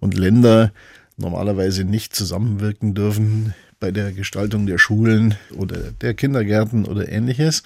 und 0.00 0.16
Länder 0.16 0.72
normalerweise 1.16 1.84
nicht 1.84 2.16
zusammenwirken 2.16 2.94
dürfen 2.94 3.54
bei 3.80 3.90
der 3.90 4.12
Gestaltung 4.12 4.66
der 4.66 4.78
Schulen 4.78 5.36
oder 5.56 5.76
der 5.76 6.14
Kindergärten 6.14 6.84
oder 6.84 7.08
ähnliches. 7.08 7.62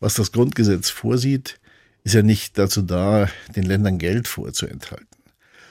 Was 0.00 0.14
das 0.14 0.30
Grundgesetz 0.30 0.90
vorsieht, 0.90 1.58
ist 2.06 2.14
ja 2.14 2.22
nicht 2.22 2.56
dazu 2.56 2.82
da, 2.82 3.28
den 3.56 3.64
Ländern 3.64 3.98
Geld 3.98 4.28
vorzuenthalten, 4.28 5.08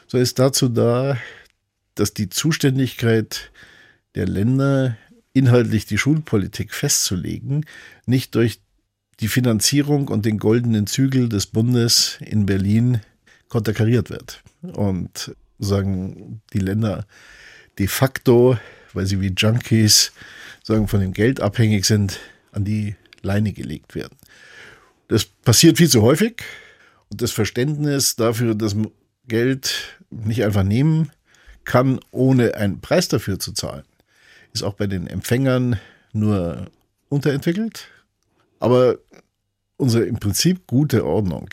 sondern 0.06 0.24
ist 0.24 0.38
dazu 0.38 0.68
da, 0.68 1.18
dass 1.96 2.14
die 2.14 2.28
Zuständigkeit 2.28 3.52
der 4.16 4.28
Länder 4.28 4.98
inhaltlich 5.32 5.86
die 5.86 5.98
Schulpolitik 5.98 6.74
festzulegen, 6.74 7.66
nicht 8.06 8.36
durch 8.36 8.60
die 9.22 9.30
Finanzierung 9.30 10.10
und 10.10 10.26
den 10.26 10.38
goldenen 10.38 10.88
Zügel 10.88 11.30
des 11.30 11.46
Bundes 11.46 12.18
in 12.20 12.46
Berlin 12.46 13.00
konterkariert 13.48 14.10
wird. 14.10 14.44
Und 14.62 15.34
sagen 15.58 16.42
die 16.52 16.60
Länder 16.60 17.08
de 17.80 17.88
facto, 17.88 18.58
weil 18.92 19.06
sie 19.06 19.22
wie 19.22 19.34
Junkies 19.38 20.12
sagen 20.64 20.90
von 20.90 21.00
dem 21.00 21.14
Geld 21.14 21.40
abhängig 21.40 21.86
sind, 21.86 22.20
an 22.52 22.66
die 22.66 22.96
Leine 23.22 23.54
gelegt 23.54 23.96
werden. 23.96 24.18
Das 25.08 25.26
passiert 25.26 25.78
viel 25.78 25.90
zu 25.90 26.02
häufig 26.02 26.42
und 27.10 27.22
das 27.22 27.32
Verständnis 27.32 28.16
dafür, 28.16 28.56
dass 28.56 28.76
man 28.76 28.92
Geld 29.28 29.98
nicht 30.10 30.44
einfach 30.44 30.64
nehmen 30.64 31.12
kann, 31.64 32.00
ohne 32.12 32.56
einen 32.56 32.80
Preis 32.80 33.08
dafür 33.08 33.40
zu 33.40 33.52
zahlen, 33.52 33.84
ist 34.54 34.64
auch 34.64 34.76
bei 34.76 34.88
den 34.88 35.08
Empfängern 35.08 35.80
nur 36.14 36.68
unterentwickelt. 37.10 37.88
Aber 38.60 38.98
unsere 39.78 40.06
im 40.06 40.18
Prinzip 40.18 40.68
gute 40.68 41.06
Ordnung 41.06 41.50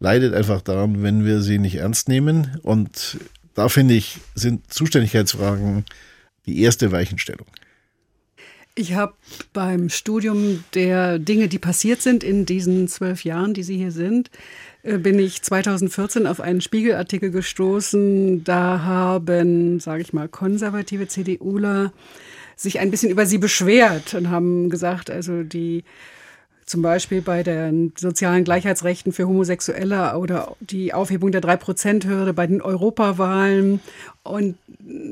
leidet 0.00 0.34
einfach 0.34 0.62
daran, 0.62 1.02
wenn 1.02 1.24
wir 1.24 1.40
sie 1.42 1.58
nicht 1.58 1.76
ernst 1.76 2.08
nehmen. 2.08 2.58
Und 2.62 3.18
da 3.54 3.68
finde 3.68 3.94
ich, 3.94 4.18
sind 4.34 4.72
Zuständigkeitsfragen 4.72 5.84
die 6.46 6.62
erste 6.62 6.92
Weichenstellung. 6.92 7.46
Ich 8.78 8.94
habe 8.94 9.14
beim 9.52 9.88
Studium 9.88 10.62
der 10.72 11.18
Dinge, 11.18 11.48
die 11.48 11.58
passiert 11.58 12.00
sind 12.00 12.22
in 12.22 12.46
diesen 12.46 12.86
zwölf 12.86 13.24
Jahren, 13.24 13.52
die 13.52 13.64
Sie 13.64 13.76
hier 13.76 13.90
sind, 13.90 14.30
äh, 14.84 14.98
bin 14.98 15.18
ich 15.18 15.42
2014 15.42 16.28
auf 16.28 16.40
einen 16.40 16.60
Spiegelartikel 16.60 17.32
gestoßen. 17.32 18.44
Da 18.44 18.82
haben, 18.84 19.80
sage 19.80 20.02
ich 20.02 20.12
mal, 20.12 20.28
konservative 20.28 21.08
CDUler 21.08 21.92
sich 22.54 22.78
ein 22.78 22.92
bisschen 22.92 23.10
über 23.10 23.26
sie 23.26 23.38
beschwert 23.38 24.14
und 24.14 24.30
haben 24.30 24.70
gesagt, 24.70 25.10
also 25.10 25.42
die 25.42 25.82
zum 26.68 26.82
Beispiel 26.82 27.22
bei 27.22 27.42
den 27.42 27.92
sozialen 27.96 28.44
Gleichheitsrechten 28.44 29.12
für 29.12 29.26
Homosexuelle 29.26 30.16
oder 30.18 30.56
die 30.60 30.92
Aufhebung 30.92 31.32
der 31.32 31.40
Drei-Prozent-Hürde 31.40 32.34
bei 32.34 32.46
den 32.46 32.60
Europawahlen. 32.60 33.80
Und 34.22 34.56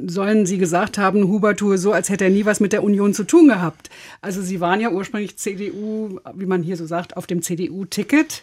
sollen 0.07 0.45
sie 0.45 0.59
gesagt 0.59 0.99
haben, 0.99 1.29
Huber 1.29 1.57
tue 1.57 1.79
so, 1.79 1.93
als 1.93 2.11
hätte 2.11 2.25
er 2.25 2.31
nie 2.31 2.45
was 2.45 2.61
mit 2.61 2.73
der 2.73 2.85
Union 2.85 3.15
zu 3.15 3.25
tun 3.25 3.49
gehabt. 3.49 3.89
Also 4.21 4.43
sie 4.43 4.61
waren 4.61 4.81
ja 4.81 4.91
ursprünglich 4.91 5.37
CDU, 5.37 6.21
wie 6.35 6.47
man 6.47 6.63
hier 6.63 6.77
so 6.77 6.87
sagt, 6.87 7.17
auf 7.17 7.27
dem 7.27 7.41
CDU-Ticket 7.41 8.43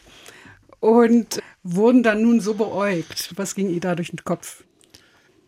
und 0.80 1.41
wurden 1.64 2.03
dann 2.03 2.24
nun 2.24 2.39
so 2.39 2.55
beäugt. 2.55 3.32
Was 3.36 3.55
ging 3.55 3.70
Ihnen 3.70 3.80
da 3.80 3.95
durch 3.95 4.09
den 4.09 4.24
Kopf? 4.24 4.64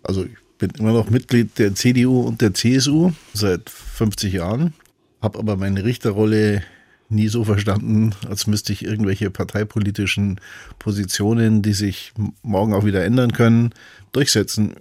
Also 0.04 0.24
ich 0.24 0.38
bin 0.60 0.70
immer 0.78 0.94
noch 0.94 1.10
Mitglied 1.10 1.58
der 1.58 1.74
CDU 1.74 2.22
und 2.22 2.42
der 2.42 2.54
CSU 2.54 3.12
seit 3.34 3.70
50 3.70 4.34
Jahren, 4.34 4.74
habe 5.22 5.40
aber 5.40 5.58
meine 5.58 5.84
Richterrolle 5.84 6.64
nie 7.10 7.28
so 7.28 7.44
verstanden, 7.44 8.14
als 8.28 8.48
müsste 8.48 8.74
ich 8.74 8.84
irgendwelche 8.84 9.30
parteipolitischen 9.30 10.40
Positionen, 10.80 11.62
die 11.62 11.74
sich 11.74 12.14
morgen 12.42 12.74
auch 12.74 12.86
wieder 12.86 13.04
ändern 13.04 13.32
können, 13.32 13.74
durchsetzen. 14.12 14.76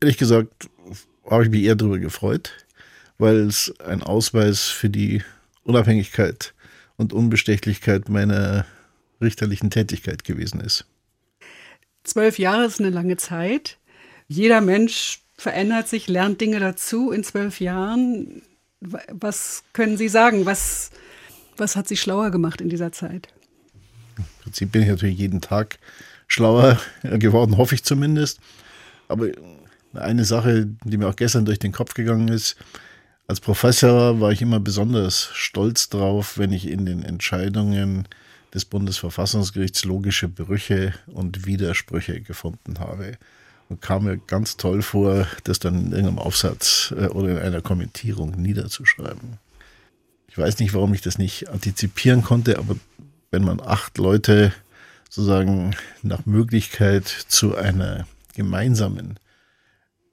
Ehrlich 0.00 0.16
gesagt 0.16 0.68
habe 1.28 1.44
ich 1.44 1.50
mich 1.50 1.62
eher 1.62 1.76
darüber 1.76 1.98
gefreut, 1.98 2.52
weil 3.18 3.36
es 3.40 3.74
ein 3.80 4.02
Ausweis 4.02 4.64
für 4.64 4.88
die 4.88 5.22
Unabhängigkeit 5.62 6.54
und 6.96 7.12
Unbestechlichkeit 7.12 8.08
meiner 8.08 8.64
richterlichen 9.20 9.70
Tätigkeit 9.70 10.24
gewesen 10.24 10.60
ist. 10.60 10.86
Zwölf 12.04 12.38
Jahre 12.38 12.64
ist 12.64 12.80
eine 12.80 12.90
lange 12.90 13.16
Zeit. 13.18 13.76
Jeder 14.28 14.60
Mensch 14.60 15.20
verändert 15.36 15.88
sich, 15.88 16.08
lernt 16.08 16.40
Dinge 16.40 16.60
dazu 16.60 17.10
in 17.10 17.24
zwölf 17.24 17.60
Jahren. 17.60 18.42
Was 18.80 19.62
können 19.72 19.98
Sie 19.98 20.08
sagen? 20.08 20.46
Was, 20.46 20.90
was 21.60 21.76
hat 21.76 21.86
Sie 21.86 21.96
schlauer 21.96 22.30
gemacht 22.30 22.60
in 22.60 22.68
dieser 22.68 22.92
Zeit? 22.92 23.28
Im 24.16 24.24
Prinzip 24.42 24.72
bin 24.72 24.82
ich 24.82 24.88
natürlich 24.88 25.18
jeden 25.18 25.40
Tag 25.40 25.78
schlauer 26.26 26.80
geworden, 27.02 27.56
hoffe 27.56 27.74
ich 27.74 27.84
zumindest. 27.84 28.40
Aber 29.08 29.28
eine 29.94 30.24
Sache, 30.24 30.68
die 30.84 30.96
mir 30.96 31.08
auch 31.08 31.16
gestern 31.16 31.44
durch 31.44 31.58
den 31.58 31.72
Kopf 31.72 31.94
gegangen 31.94 32.28
ist, 32.28 32.56
als 33.26 33.40
Professor 33.40 34.20
war 34.20 34.32
ich 34.32 34.42
immer 34.42 34.58
besonders 34.58 35.30
stolz 35.34 35.88
drauf, 35.88 36.36
wenn 36.36 36.52
ich 36.52 36.68
in 36.68 36.84
den 36.84 37.04
Entscheidungen 37.04 38.08
des 38.52 38.64
Bundesverfassungsgerichts 38.64 39.84
logische 39.84 40.28
Brüche 40.28 40.94
und 41.06 41.46
Widersprüche 41.46 42.20
gefunden 42.20 42.80
habe. 42.80 43.18
Und 43.68 43.80
kam 43.80 44.04
mir 44.04 44.18
ganz 44.18 44.56
toll 44.56 44.82
vor, 44.82 45.28
das 45.44 45.60
dann 45.60 45.76
in 45.76 45.92
irgendeinem 45.92 46.18
Aufsatz 46.18 46.92
äh, 46.96 47.06
oder 47.06 47.30
in 47.30 47.38
einer 47.38 47.60
Kommentierung 47.60 48.32
niederzuschreiben. 48.32 49.38
Ich 50.30 50.38
weiß 50.38 50.60
nicht, 50.60 50.74
warum 50.74 50.94
ich 50.94 51.00
das 51.00 51.18
nicht 51.18 51.48
antizipieren 51.48 52.22
konnte, 52.22 52.58
aber 52.58 52.76
wenn 53.32 53.44
man 53.44 53.60
acht 53.60 53.98
Leute 53.98 54.52
sozusagen 55.08 55.74
nach 56.02 56.24
Möglichkeit 56.24 57.06
zu 57.06 57.56
einer 57.56 58.06
gemeinsamen 58.34 59.18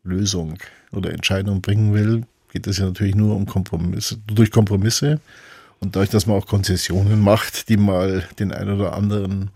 Lösung 0.03 0.57
oder 0.91 1.11
Entscheidung 1.11 1.61
bringen 1.61 1.93
will, 1.93 2.26
geht 2.51 2.65
es 2.65 2.80
ja 2.80 2.86
natürlich 2.86 3.13
nur 3.13 3.36
um 3.36 3.45
Kompromisse, 3.45 4.18
durch 4.26 4.49
Kompromisse. 4.49 5.20
Und 5.80 5.95
dadurch, 5.95 6.09
dass 6.09 6.26
man 6.26 6.38
auch 6.38 6.47
Konzessionen 6.47 7.22
macht, 7.22 7.70
die 7.70 7.78
mal 7.78 8.28
den 8.39 8.51
ein 8.51 8.72
oder 8.72 8.93
anderen 8.93 9.51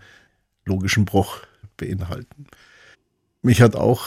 logischen 0.64 1.04
Bruch 1.04 1.40
beinhalten. 1.76 2.46
Mich 3.42 3.60
hat 3.60 3.74
auch 3.74 4.04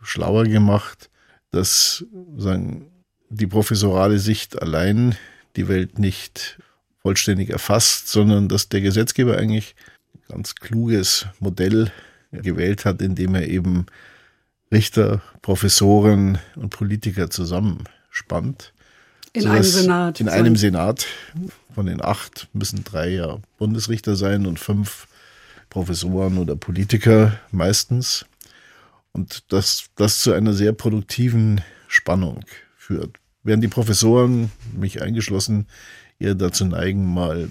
schlauer 0.00 0.44
gemacht, 0.44 1.10
dass 1.50 2.06
sagen, 2.38 2.86
die 3.28 3.46
professorale 3.46 4.18
Sicht 4.18 4.62
allein 4.62 5.16
die 5.56 5.68
Welt 5.68 5.98
nicht 5.98 6.58
vollständig 7.02 7.50
erfasst, 7.50 8.08
sondern 8.08 8.48
dass 8.48 8.68
der 8.68 8.80
Gesetzgeber 8.80 9.36
eigentlich 9.36 9.74
ein 10.14 10.22
ganz 10.28 10.54
kluges 10.54 11.26
Modell 11.38 11.90
gewählt 12.32 12.84
hat, 12.84 13.02
indem 13.02 13.34
er 13.34 13.48
eben 13.48 13.86
Richter, 14.72 15.22
Professoren 15.42 16.38
und 16.56 16.70
Politiker 16.70 17.30
zusammenspannt 17.30 18.72
in 19.32 19.46
einem 19.46 19.62
Senat. 19.62 20.20
In 20.20 20.28
einem 20.28 20.56
Senat. 20.56 21.06
Von 21.74 21.86
den 21.86 22.02
acht 22.02 22.48
müssen 22.52 22.82
drei 22.82 23.10
ja 23.10 23.38
Bundesrichter 23.58 24.16
sein 24.16 24.46
und 24.46 24.58
fünf 24.58 25.06
Professoren 25.68 26.38
oder 26.38 26.56
Politiker 26.56 27.38
meistens. 27.52 28.24
Und 29.12 29.52
dass 29.52 29.84
das 29.94 30.20
zu 30.20 30.32
einer 30.32 30.52
sehr 30.52 30.72
produktiven 30.72 31.60
Spannung 31.86 32.44
führt. 32.76 33.19
Während 33.42 33.64
die 33.64 33.68
Professoren, 33.68 34.50
mich 34.76 35.02
eingeschlossen, 35.02 35.66
eher 36.18 36.34
dazu 36.34 36.64
neigen, 36.64 37.12
mal 37.12 37.48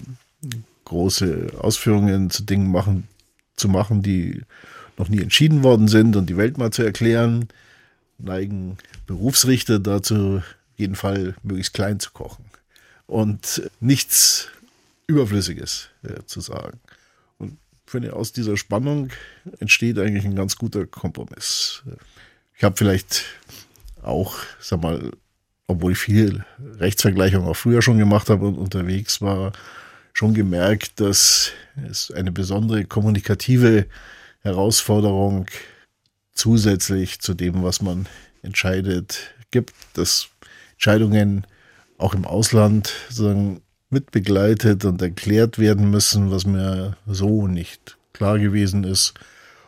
große 0.84 1.52
Ausführungen 1.58 2.30
zu 2.30 2.44
Dingen 2.44 2.70
machen, 2.70 3.08
zu 3.56 3.68
machen, 3.68 4.02
die 4.02 4.42
noch 4.96 5.08
nie 5.08 5.20
entschieden 5.20 5.62
worden 5.62 5.88
sind 5.88 6.16
und 6.16 6.26
die 6.26 6.36
Welt 6.36 6.58
mal 6.58 6.72
zu 6.72 6.82
erklären, 6.82 7.48
neigen 8.18 8.76
Berufsrichter 9.06 9.78
dazu, 9.78 10.42
jeden 10.76 10.94
Fall 10.94 11.34
möglichst 11.42 11.74
klein 11.74 12.00
zu 12.00 12.10
kochen 12.10 12.44
und 13.06 13.70
nichts 13.80 14.48
Überflüssiges 15.06 15.88
äh, 16.02 16.24
zu 16.26 16.40
sagen. 16.40 16.80
Und 17.38 17.58
finde, 17.86 18.14
aus 18.14 18.32
dieser 18.32 18.56
Spannung 18.56 19.10
entsteht 19.58 19.98
eigentlich 19.98 20.24
ein 20.24 20.36
ganz 20.36 20.56
guter 20.56 20.86
Kompromiss. 20.86 21.82
Ich 22.56 22.64
habe 22.64 22.76
vielleicht 22.76 23.24
auch, 24.02 24.36
sag 24.60 24.82
mal, 24.82 25.10
obwohl 25.70 25.92
ich 25.92 25.98
viel 25.98 26.44
Rechtsvergleichung 26.78 27.46
auch 27.46 27.56
früher 27.56 27.82
schon 27.82 27.98
gemacht 27.98 28.28
habe 28.28 28.46
und 28.46 28.58
unterwegs 28.58 29.20
war, 29.20 29.52
schon 30.12 30.34
gemerkt, 30.34 31.00
dass 31.00 31.52
es 31.88 32.10
eine 32.10 32.32
besondere 32.32 32.84
kommunikative 32.84 33.86
Herausforderung 34.42 35.46
zusätzlich 36.32 37.20
zu 37.20 37.34
dem, 37.34 37.62
was 37.62 37.82
man 37.82 38.06
entscheidet, 38.42 39.34
gibt. 39.50 39.74
Das 39.94 40.28
Entscheidungen 40.72 41.46
auch 41.98 42.14
im 42.14 42.24
Ausland 42.24 42.92
sozusagen 43.08 43.60
mitbegleitet 43.90 44.84
und 44.84 45.02
erklärt 45.02 45.58
werden 45.58 45.90
müssen, 45.90 46.30
was 46.30 46.46
mir 46.46 46.96
so 47.06 47.46
nicht 47.46 47.98
klar 48.12 48.38
gewesen 48.38 48.84
ist. 48.84 49.14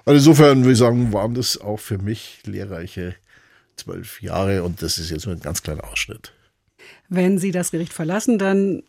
Also 0.05 0.17
insofern 0.17 0.61
würde 0.61 0.73
ich 0.73 0.79
sagen, 0.79 1.13
waren 1.13 1.35
das 1.35 1.61
auch 1.61 1.79
für 1.79 1.99
mich 1.99 2.41
lehrreiche 2.45 3.15
zwölf 3.77 4.23
Jahre 4.23 4.63
und 4.63 4.83
das 4.83 4.99
ist 4.99 5.11
jetzt 5.11 5.27
nur 5.27 5.35
ein 5.35 5.41
ganz 5.41 5.63
kleiner 5.63 5.85
Ausschnitt. 5.85 6.33
Wenn 7.09 7.39
Sie 7.39 7.51
das 7.51 7.71
Gericht 7.71 7.93
verlassen, 7.93 8.39
dann, 8.39 8.83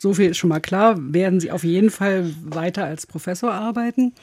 so 0.00 0.14
viel 0.14 0.30
ist 0.30 0.38
schon 0.38 0.48
mal 0.48 0.60
klar, 0.60 0.96
werden 0.98 1.40
Sie 1.40 1.50
auf 1.50 1.64
jeden 1.64 1.90
Fall 1.90 2.30
weiter 2.42 2.84
als 2.84 3.06
Professor 3.06 3.52
arbeiten. 3.52 4.14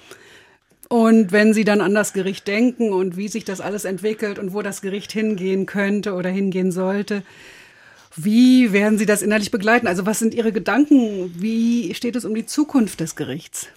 Und 0.89 1.32
wenn 1.32 1.53
Sie 1.53 1.64
dann 1.64 1.82
an 1.82 1.93
das 1.93 2.14
Gericht 2.14 2.47
denken 2.47 2.91
und 2.91 3.18
wie 3.18 3.28
sich 3.28 3.45
das 3.45 3.62
alles 3.62 3.86
entwickelt 3.86 4.39
und 4.39 4.53
wo 4.53 4.62
das 4.62 4.82
Gericht 4.82 5.12
hingehen 5.12 5.66
könnte 5.66 6.14
oder 6.14 6.30
hingehen 6.30 6.72
sollte, 6.72 7.24
wie 8.16 8.72
werden 8.72 8.97
Sie 8.97 9.06
das 9.06 9.22
innerlich 9.22 9.51
begleiten? 9.51 9.88
Also 9.88 10.06
was 10.06 10.20
sind 10.20 10.34
Ihre 10.34 10.51
Gedanken? 10.51 11.34
Wie 11.41 11.93
steht 11.95 12.16
es 12.16 12.26
um 12.26 12.34
die 12.34 12.45
Zukunft 12.45 12.99
des 12.99 13.16
Gerichts? 13.16 13.68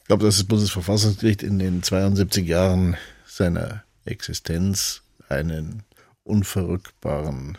Ich 0.00 0.06
glaube, 0.06 0.24
dass 0.24 0.36
das 0.36 0.44
Bundesverfassungsgericht 0.44 1.42
in 1.42 1.58
den 1.58 1.82
72 1.82 2.46
Jahren 2.46 2.96
seiner 3.26 3.84
Existenz 4.04 5.02
einen 5.30 5.82
unverrückbaren 6.24 7.58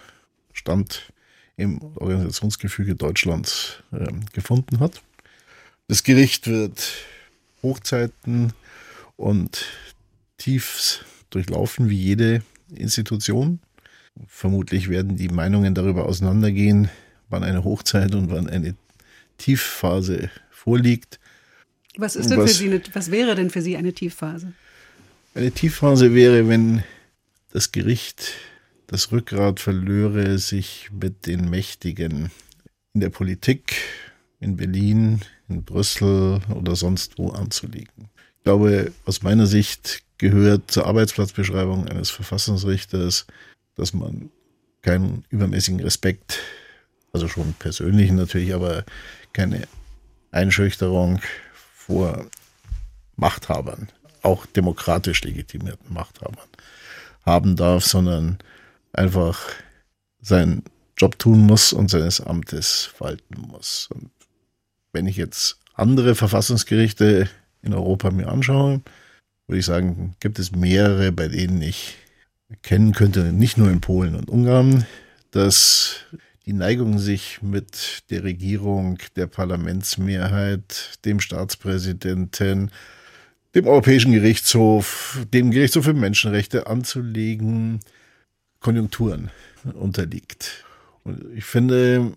Stand 0.53 1.11
im 1.57 1.81
Organisationsgefüge 1.95 2.95
Deutschlands 2.95 3.83
äh, 3.91 4.07
gefunden 4.33 4.79
hat. 4.79 5.01
Das 5.87 6.03
Gericht 6.03 6.47
wird 6.47 6.93
Hochzeiten 7.61 8.53
und 9.17 9.65
Tiefs 10.37 11.05
durchlaufen 11.29 11.89
wie 11.89 11.97
jede 11.97 12.41
Institution. 12.73 13.59
Vermutlich 14.27 14.89
werden 14.89 15.15
die 15.17 15.29
Meinungen 15.29 15.75
darüber 15.75 16.05
auseinandergehen, 16.05 16.89
wann 17.29 17.43
eine 17.43 17.63
Hochzeit 17.63 18.13
und 18.15 18.29
wann 18.29 18.47
eine 18.47 18.75
Tiefphase 19.37 20.29
vorliegt. 20.49 21.19
Was 21.97 22.15
ist 22.15 22.29
denn 22.29 22.39
was, 22.39 22.51
für 22.51 22.57
Sie 22.57 22.67
eine, 22.67 22.81
was 22.93 23.11
wäre 23.11 23.35
denn 23.35 23.49
für 23.49 23.61
Sie 23.61 23.77
eine 23.77 23.93
Tiefphase? 23.93 24.53
Eine 25.33 25.51
Tiefphase 25.51 26.13
wäre, 26.13 26.47
wenn 26.47 26.83
das 27.51 27.71
Gericht 27.71 28.33
das 28.87 29.11
Rückgrat 29.11 29.61
verlöre, 29.61 30.37
sich 30.37 30.89
mit 30.91 31.25
den 31.25 31.49
Mächtigen 31.49 32.29
in 32.93 32.99
der 32.99 33.09
Politik, 33.09 33.77
in 34.41 34.57
Berlin, 34.57 35.21
in 35.47 35.63
Brüssel 35.63 36.41
oder 36.53 36.75
sonst 36.75 37.17
wo 37.17 37.29
anzulegen. 37.29 38.09
Ich 38.37 38.43
glaube, 38.43 38.91
aus 39.05 39.21
meiner 39.21 39.45
Sicht 39.45 40.03
gehört 40.17 40.71
zur 40.71 40.87
Arbeitsplatzbeschreibung 40.87 41.87
eines 41.87 42.09
Verfassungsrichters, 42.09 43.27
dass 43.75 43.93
man 43.93 44.29
keinen 44.81 45.23
übermäßigen 45.29 45.79
Respekt, 45.79 46.39
also 47.13 47.29
schon 47.29 47.53
persönlichen 47.53 48.17
natürlich, 48.17 48.53
aber 48.53 48.83
keine 49.31 49.67
Einschüchterung 50.31 51.21
vor 51.73 52.25
Machthabern, 53.15 53.87
auch 54.21 54.45
demokratisch 54.45 55.23
legitimierten 55.23 55.93
Machthabern 55.93 56.50
haben 57.23 57.55
darf, 57.55 57.85
sondern 57.85 58.37
einfach 58.93 59.39
seinen 60.21 60.63
Job 60.97 61.17
tun 61.17 61.41
muss 61.41 61.73
und 61.73 61.89
seines 61.89 62.21
Amtes 62.21 62.91
walten 62.99 63.41
muss. 63.41 63.89
Und 63.93 64.11
wenn 64.93 65.07
ich 65.07 65.17
jetzt 65.17 65.57
andere 65.73 66.15
Verfassungsgerichte 66.15 67.29
in 67.61 67.73
Europa 67.73 68.11
mir 68.11 68.27
anschaue, 68.29 68.81
würde 69.47 69.59
ich 69.59 69.65
sagen, 69.65 70.15
gibt 70.19 70.39
es 70.39 70.51
mehrere, 70.51 71.11
bei 71.11 71.27
denen 71.27 71.61
ich 71.61 71.95
erkennen 72.49 72.93
könnte, 72.93 73.31
nicht 73.31 73.57
nur 73.57 73.69
in 73.69 73.81
Polen 73.81 74.15
und 74.15 74.29
Ungarn, 74.29 74.85
dass 75.31 76.05
die 76.45 76.53
Neigung, 76.53 76.99
sich 76.99 77.41
mit 77.41 78.03
der 78.09 78.23
Regierung, 78.23 78.97
der 79.15 79.27
Parlamentsmehrheit, 79.27 80.99
dem 81.05 81.19
Staatspräsidenten, 81.19 82.71
dem 83.55 83.67
Europäischen 83.67 84.13
Gerichtshof, 84.13 85.25
dem 85.33 85.51
Gerichtshof 85.51 85.85
für 85.85 85.93
Menschenrechte 85.93 86.67
anzulegen, 86.67 87.79
Konjunkturen 88.59 89.31
unterliegt. 89.73 90.65
Und 91.03 91.25
ich 91.35 91.45
finde, 91.45 92.13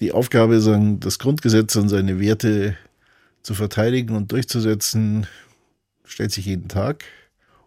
die 0.00 0.12
Aufgabe, 0.12 0.60
das 1.00 1.18
Grundgesetz 1.18 1.74
und 1.76 1.88
seine 1.88 2.20
Werte 2.20 2.76
zu 3.42 3.54
verteidigen 3.54 4.14
und 4.14 4.30
durchzusetzen, 4.30 5.26
stellt 6.04 6.32
sich 6.32 6.46
jeden 6.46 6.68
Tag. 6.68 7.04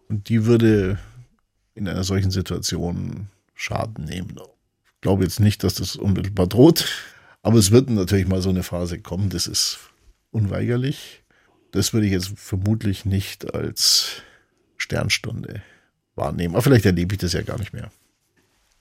Und 0.08 0.28
die 0.28 0.46
würde 0.46 0.98
in 1.74 1.88
einer 1.88 2.04
solchen 2.04 2.30
Situation 2.30 3.28
Schaden 3.54 4.04
nehmen. 4.04 4.36
Ich 4.86 5.00
glaube 5.00 5.24
jetzt 5.24 5.40
nicht, 5.40 5.64
dass 5.64 5.74
das 5.74 5.96
unmittelbar 5.96 6.46
droht, 6.46 6.86
aber 7.42 7.58
es 7.58 7.70
wird 7.70 7.90
natürlich 7.90 8.28
mal 8.28 8.40
so 8.40 8.50
eine 8.50 8.62
Phase 8.62 9.00
kommen, 9.00 9.30
das 9.30 9.46
ist 9.46 9.78
unweigerlich. 10.30 11.21
Das 11.72 11.92
würde 11.92 12.06
ich 12.06 12.12
jetzt 12.12 12.32
vermutlich 12.36 13.04
nicht 13.04 13.54
als 13.54 14.22
Sternstunde 14.76 15.62
wahrnehmen. 16.14 16.54
Aber 16.54 16.62
vielleicht 16.62 16.86
erlebe 16.86 17.14
ich 17.14 17.20
das 17.20 17.32
ja 17.32 17.42
gar 17.42 17.58
nicht 17.58 17.72
mehr. 17.72 17.90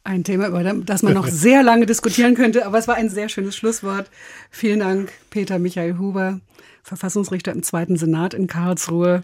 Ein 0.04 0.24
Thema, 0.24 0.48
über 0.48 0.64
das 0.64 1.04
man 1.04 1.14
noch 1.14 1.28
sehr 1.32 1.64
lange 1.64 1.86
diskutieren 1.86 2.36
könnte, 2.36 2.66
aber 2.66 2.78
es 2.78 2.88
war 2.88 2.96
ein 2.96 3.10
sehr 3.10 3.30
schönes 3.30 3.56
Schlusswort. 3.56 4.10
Vielen 4.50 4.80
Dank, 4.80 5.12
Peter 5.30 5.60
Michael 5.60 5.98
Huber, 5.98 6.42
Verfassungsrichter 6.84 7.52
im 7.52 7.64
Zweiten 7.64 7.98
Senat 7.98 8.34
in 8.34 8.48
Karlsruhe, 8.48 9.24